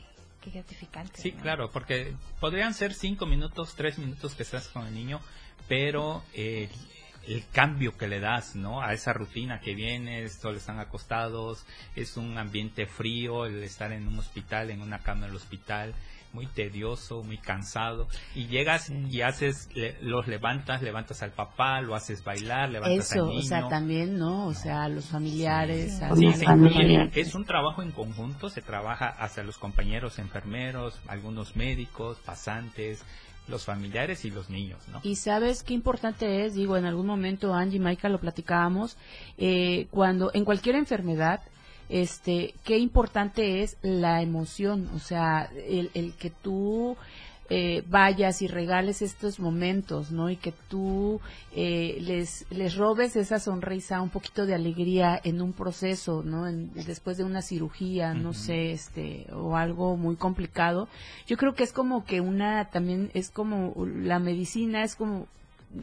qué 0.44 0.50
gratificante. 0.50 1.20
Sí, 1.20 1.32
¿no? 1.32 1.42
claro, 1.42 1.70
porque 1.70 2.14
podrían 2.38 2.74
ser 2.74 2.92
cinco 2.92 3.26
minutos, 3.26 3.74
tres 3.76 3.98
minutos 3.98 4.34
que 4.34 4.42
estás 4.42 4.68
con 4.68 4.86
el 4.86 4.94
niño, 4.94 5.20
pero 5.68 6.22
eh, 6.34 6.68
el 7.26 7.44
cambio 7.52 7.96
que 7.96 8.06
le 8.06 8.20
das, 8.20 8.54
¿no? 8.54 8.82
A 8.82 8.92
esa 8.92 9.12
rutina 9.14 9.60
que 9.60 9.74
vienes, 9.74 10.38
todos 10.38 10.56
están 10.56 10.78
acostados, 10.78 11.64
es 11.96 12.16
un 12.16 12.36
ambiente 12.36 12.86
frío, 12.86 13.46
el 13.46 13.62
estar 13.62 13.92
en 13.92 14.06
un 14.06 14.18
hospital, 14.18 14.70
en 14.70 14.82
una 14.82 14.98
cama 14.98 15.26
del 15.26 15.36
hospital, 15.36 15.94
muy 16.34 16.46
tedioso, 16.46 17.22
muy 17.22 17.38
cansado, 17.38 18.08
y 18.34 18.46
llegas 18.48 18.90
y 18.90 19.22
haces, 19.22 19.68
le- 19.74 19.96
los 20.02 20.26
levantas, 20.26 20.82
levantas 20.82 21.22
al 21.22 21.30
papá, 21.30 21.80
lo 21.80 21.94
haces 21.94 22.22
bailar, 22.24 22.68
levantas 22.70 23.12
Eso, 23.12 23.22
al 23.24 23.28
niño. 23.30 23.40
o 23.40 23.42
sea, 23.44 23.68
también, 23.68 24.18
¿no? 24.18 24.46
O 24.48 24.52
sea, 24.54 24.88
los 24.88 25.06
familiares. 25.06 26.02
a- 26.02 26.14
Sí, 26.14 26.32
se 26.34 26.44
incluye. 26.44 27.10
Es 27.14 27.34
un 27.34 27.44
trabajo 27.44 27.82
en 27.82 27.92
conjunto, 27.92 28.50
se 28.50 28.60
trabaja 28.60 29.08
hacia 29.08 29.42
los 29.44 29.56
compañeros 29.58 30.18
enfermeros, 30.18 31.00
algunos 31.06 31.56
médicos, 31.56 32.18
pasantes, 32.24 33.02
los 33.46 33.64
familiares 33.64 34.24
y 34.24 34.30
los 34.30 34.48
niños, 34.50 34.80
¿no? 34.88 35.00
Y 35.02 35.16
sabes 35.16 35.62
qué 35.62 35.74
importante 35.74 36.44
es, 36.46 36.54
digo, 36.54 36.76
en 36.76 36.86
algún 36.86 37.06
momento 37.06 37.54
Angie 37.54 37.76
y 37.76 37.80
Maika 37.80 38.08
lo 38.08 38.18
platicábamos, 38.18 38.96
eh, 39.38 39.86
cuando 39.90 40.30
en 40.34 40.44
cualquier 40.44 40.76
enfermedad, 40.76 41.40
este, 42.02 42.54
qué 42.64 42.78
importante 42.78 43.62
es 43.62 43.76
la 43.82 44.20
emoción, 44.20 44.88
o 44.96 44.98
sea, 44.98 45.48
el, 45.68 45.90
el 45.94 46.12
que 46.14 46.30
tú 46.30 46.96
eh, 47.50 47.84
vayas 47.88 48.40
y 48.42 48.48
regales 48.48 49.00
estos 49.02 49.38
momentos, 49.38 50.10
¿no? 50.10 50.28
Y 50.30 50.36
que 50.36 50.52
tú 50.68 51.20
eh, 51.54 51.98
les, 52.00 52.46
les 52.50 52.74
robes 52.74 53.14
esa 53.16 53.38
sonrisa, 53.38 54.00
un 54.00 54.08
poquito 54.08 54.44
de 54.46 54.54
alegría 54.54 55.20
en 55.22 55.40
un 55.40 55.52
proceso, 55.52 56.22
¿no? 56.24 56.48
En- 56.48 56.72
después 56.74 57.16
de 57.16 57.24
una 57.24 57.42
cirugía, 57.42 58.12
no 58.14 58.32
sé, 58.32 58.72
este, 58.72 59.26
o 59.32 59.56
algo 59.56 59.96
muy 59.96 60.16
complicado. 60.16 60.88
Yo 61.28 61.36
creo 61.36 61.54
que 61.54 61.64
es 61.64 61.72
como 61.72 62.04
que 62.06 62.20
una, 62.20 62.70
también 62.70 63.10
es 63.14 63.30
como 63.30 63.74
la 63.86 64.18
medicina, 64.18 64.82
es 64.82 64.96
como 64.96 65.28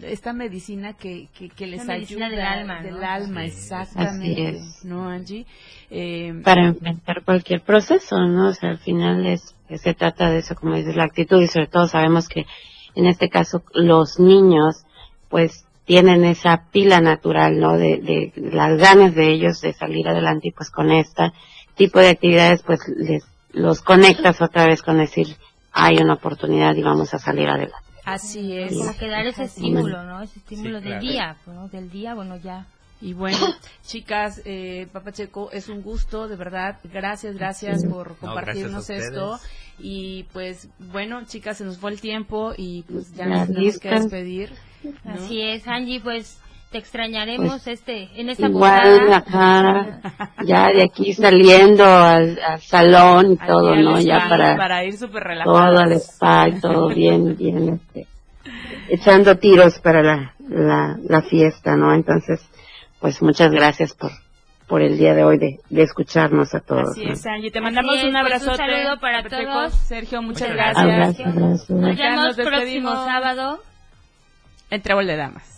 esta 0.04 0.34
medicina 0.34 0.94
que, 0.94 1.28
que, 1.38 1.50
que 1.50 1.68
les 1.68 1.86
La 1.86 1.94
medicina 1.94 2.28
ayuda 2.28 2.38
del 2.38 2.46
alma, 2.46 2.82
del 2.82 3.00
¿no? 3.00 3.08
alma, 3.08 3.42
Así 3.42 3.50
exactamente, 3.50 4.50
es. 4.50 4.86
¿no, 4.86 5.10
Angie? 5.10 5.46
Eh, 5.90 6.34
para 6.44 6.68
enfrentar 6.68 7.24
cualquier 7.24 7.62
proceso, 7.62 8.18
¿no? 8.28 8.50
O 8.50 8.54
sea, 8.54 8.70
al 8.70 8.80
final 8.80 9.26
es, 9.26 9.56
se 9.76 9.94
trata 9.94 10.30
de 10.30 10.40
eso, 10.40 10.56
como 10.56 10.76
dices, 10.76 10.96
la 10.96 11.04
actitud 11.04 11.42
y 11.42 11.48
sobre 11.48 11.68
todo 11.68 11.88
sabemos 11.88 12.30
que 12.30 12.46
en 12.96 13.06
este 13.06 13.30
caso 13.30 13.64
los 13.74 14.20
niños, 14.20 14.86
pues 15.30 15.66
tienen 15.86 16.24
esa 16.26 16.66
pila 16.72 17.02
natural, 17.02 17.60
¿no? 17.60 17.78
De, 17.78 17.98
de 17.98 18.34
las 18.36 18.78
ganas 18.78 19.16
de 19.16 19.32
ellos 19.32 19.62
de 19.62 19.74
salir 19.74 20.08
adelante 20.08 20.50
y 20.50 20.52
pues 20.52 20.70
con 20.70 20.92
este 20.92 21.32
tipo 21.76 22.00
de 22.00 22.10
actividades 22.10 22.64
pues 22.64 22.80
les, 22.88 23.26
los 23.52 23.82
conectas 23.82 24.42
otra 24.42 24.66
vez 24.66 24.82
con 24.82 24.98
decir, 24.98 25.28
hay 25.74 25.98
una 25.98 26.14
oportunidad 26.14 26.76
y 26.76 26.84
vamos 26.84 27.14
a 27.14 27.20
salir 27.20 27.50
adelante. 27.50 27.91
Así 28.14 28.58
es. 28.58 28.78
Como 28.78 28.96
que 28.98 29.08
dar 29.08 29.26
ese 29.26 29.44
estímulo, 29.44 30.00
es. 30.02 30.06
¿no? 30.08 30.22
Ese 30.22 30.40
estímulo 30.40 30.80
Sí, 30.80 30.84
del 30.86 31.00
claro. 31.00 31.02
día, 31.02 31.38
¿no? 31.48 31.68
Del 31.68 31.90
día, 31.90 32.14
bueno, 32.14 32.38
ya. 32.38 32.66
Y 33.02 33.14
bueno, 33.14 33.38
chicas, 33.86 34.42
eh, 34.46 34.88
Papacheco, 34.92 35.50
es 35.52 35.70
un 35.70 35.82
gusto, 35.82 36.28
de 36.28 36.36
verdad. 36.36 36.78
Gracias, 36.84 37.36
gracias 37.36 37.84
por 37.86 38.10
No, 38.12 38.16
compartirnos 38.18 38.88
gracias 38.88 39.02
a 39.02 39.06
esto. 39.08 39.40
Y 39.80 40.24
pues, 40.34 40.70
bueno, 40.78 41.24
chicas, 41.26 41.58
se 41.58 41.66
nos 41.66 41.78
fue 41.80 41.92
el 41.92 42.00
tiempo 42.00 42.54
y 42.56 42.84
pues 42.84 43.14
ya 43.16 43.26
nos 43.26 43.48
tenemos 43.48 43.80
que 43.80 43.90
despedir. 43.90 44.52
¿no? 44.84 45.14
Así 45.14 45.42
es, 45.42 45.68
Angie, 45.68 46.00
pues 46.00 46.40
te 46.72 46.78
extrañaremos 46.78 47.50
Pues, 47.64 47.68
este 47.68 48.10
en 48.16 48.30
esta 48.30 48.48
Igual, 48.48 49.02
posada. 49.02 49.24
ajá, 49.28 50.32
ya 50.46 50.70
de 50.72 50.84
aquí 50.84 51.14
saliendo 51.14 51.84
al, 51.86 52.40
al 52.42 52.62
salón 52.62 53.34
y 53.34 53.38
todo, 53.38 53.76
¿no? 53.76 54.00
Ya 54.00 54.18
spa, 54.20 54.30
para, 54.30 54.56
para 54.56 54.86
ir 54.86 54.98
súper 54.98 55.24
todo 55.44 55.58
al 55.80 55.92
spa 55.94 56.48
y 56.50 56.60
todo 56.62 56.88
bien, 56.90 57.36
bien, 57.38 57.70
este, 57.74 58.08
echando 58.90 59.38
tiros 59.38 59.80
para 59.80 60.02
la, 60.02 60.34
la, 60.48 60.98
la 61.08 61.22
fiesta, 61.22 61.76
¿no? 61.76 61.94
Entonces, 61.94 62.40
pues 63.00 63.22
muchas 63.22 63.52
gracias 63.52 63.94
por, 63.94 64.12
por 64.68 64.82
el 64.82 64.98
día 64.98 65.14
de 65.14 65.24
hoy 65.26 65.38
de, 65.38 65.60
de 65.70 65.84
escucharnos 65.84 66.56
a 66.56 66.62
todos. 66.62 66.92
Así 66.92 67.06
¿no? 67.06 67.14
es, 67.14 67.26
Angie. 67.26 67.52
Te 67.52 67.60
mandamos 67.60 67.96
es, 67.98 68.04
un 68.06 68.12
pues, 68.12 68.14
un 68.14 68.16
abrazote. 68.18 68.58
saludo 68.58 69.00
para 69.02 69.24
todos. 69.24 69.74
Sergio, 69.74 70.22
muchas, 70.22 70.50
Muchas 70.50 70.56
gracias. 70.56 70.86
gracias. 70.86 71.36
Gracias, 71.36 71.36
gracias. 71.36 71.70
Nos 71.70 71.98
Ya 71.98 72.10
vemos 72.12 72.26
nos 72.28 72.36
próximo 72.36 72.54
despedimos. 72.54 73.06
sábado. 73.06 73.60
En 74.70 74.82
Trébol 74.82 75.08
de 75.08 75.18
Damas. 75.18 75.52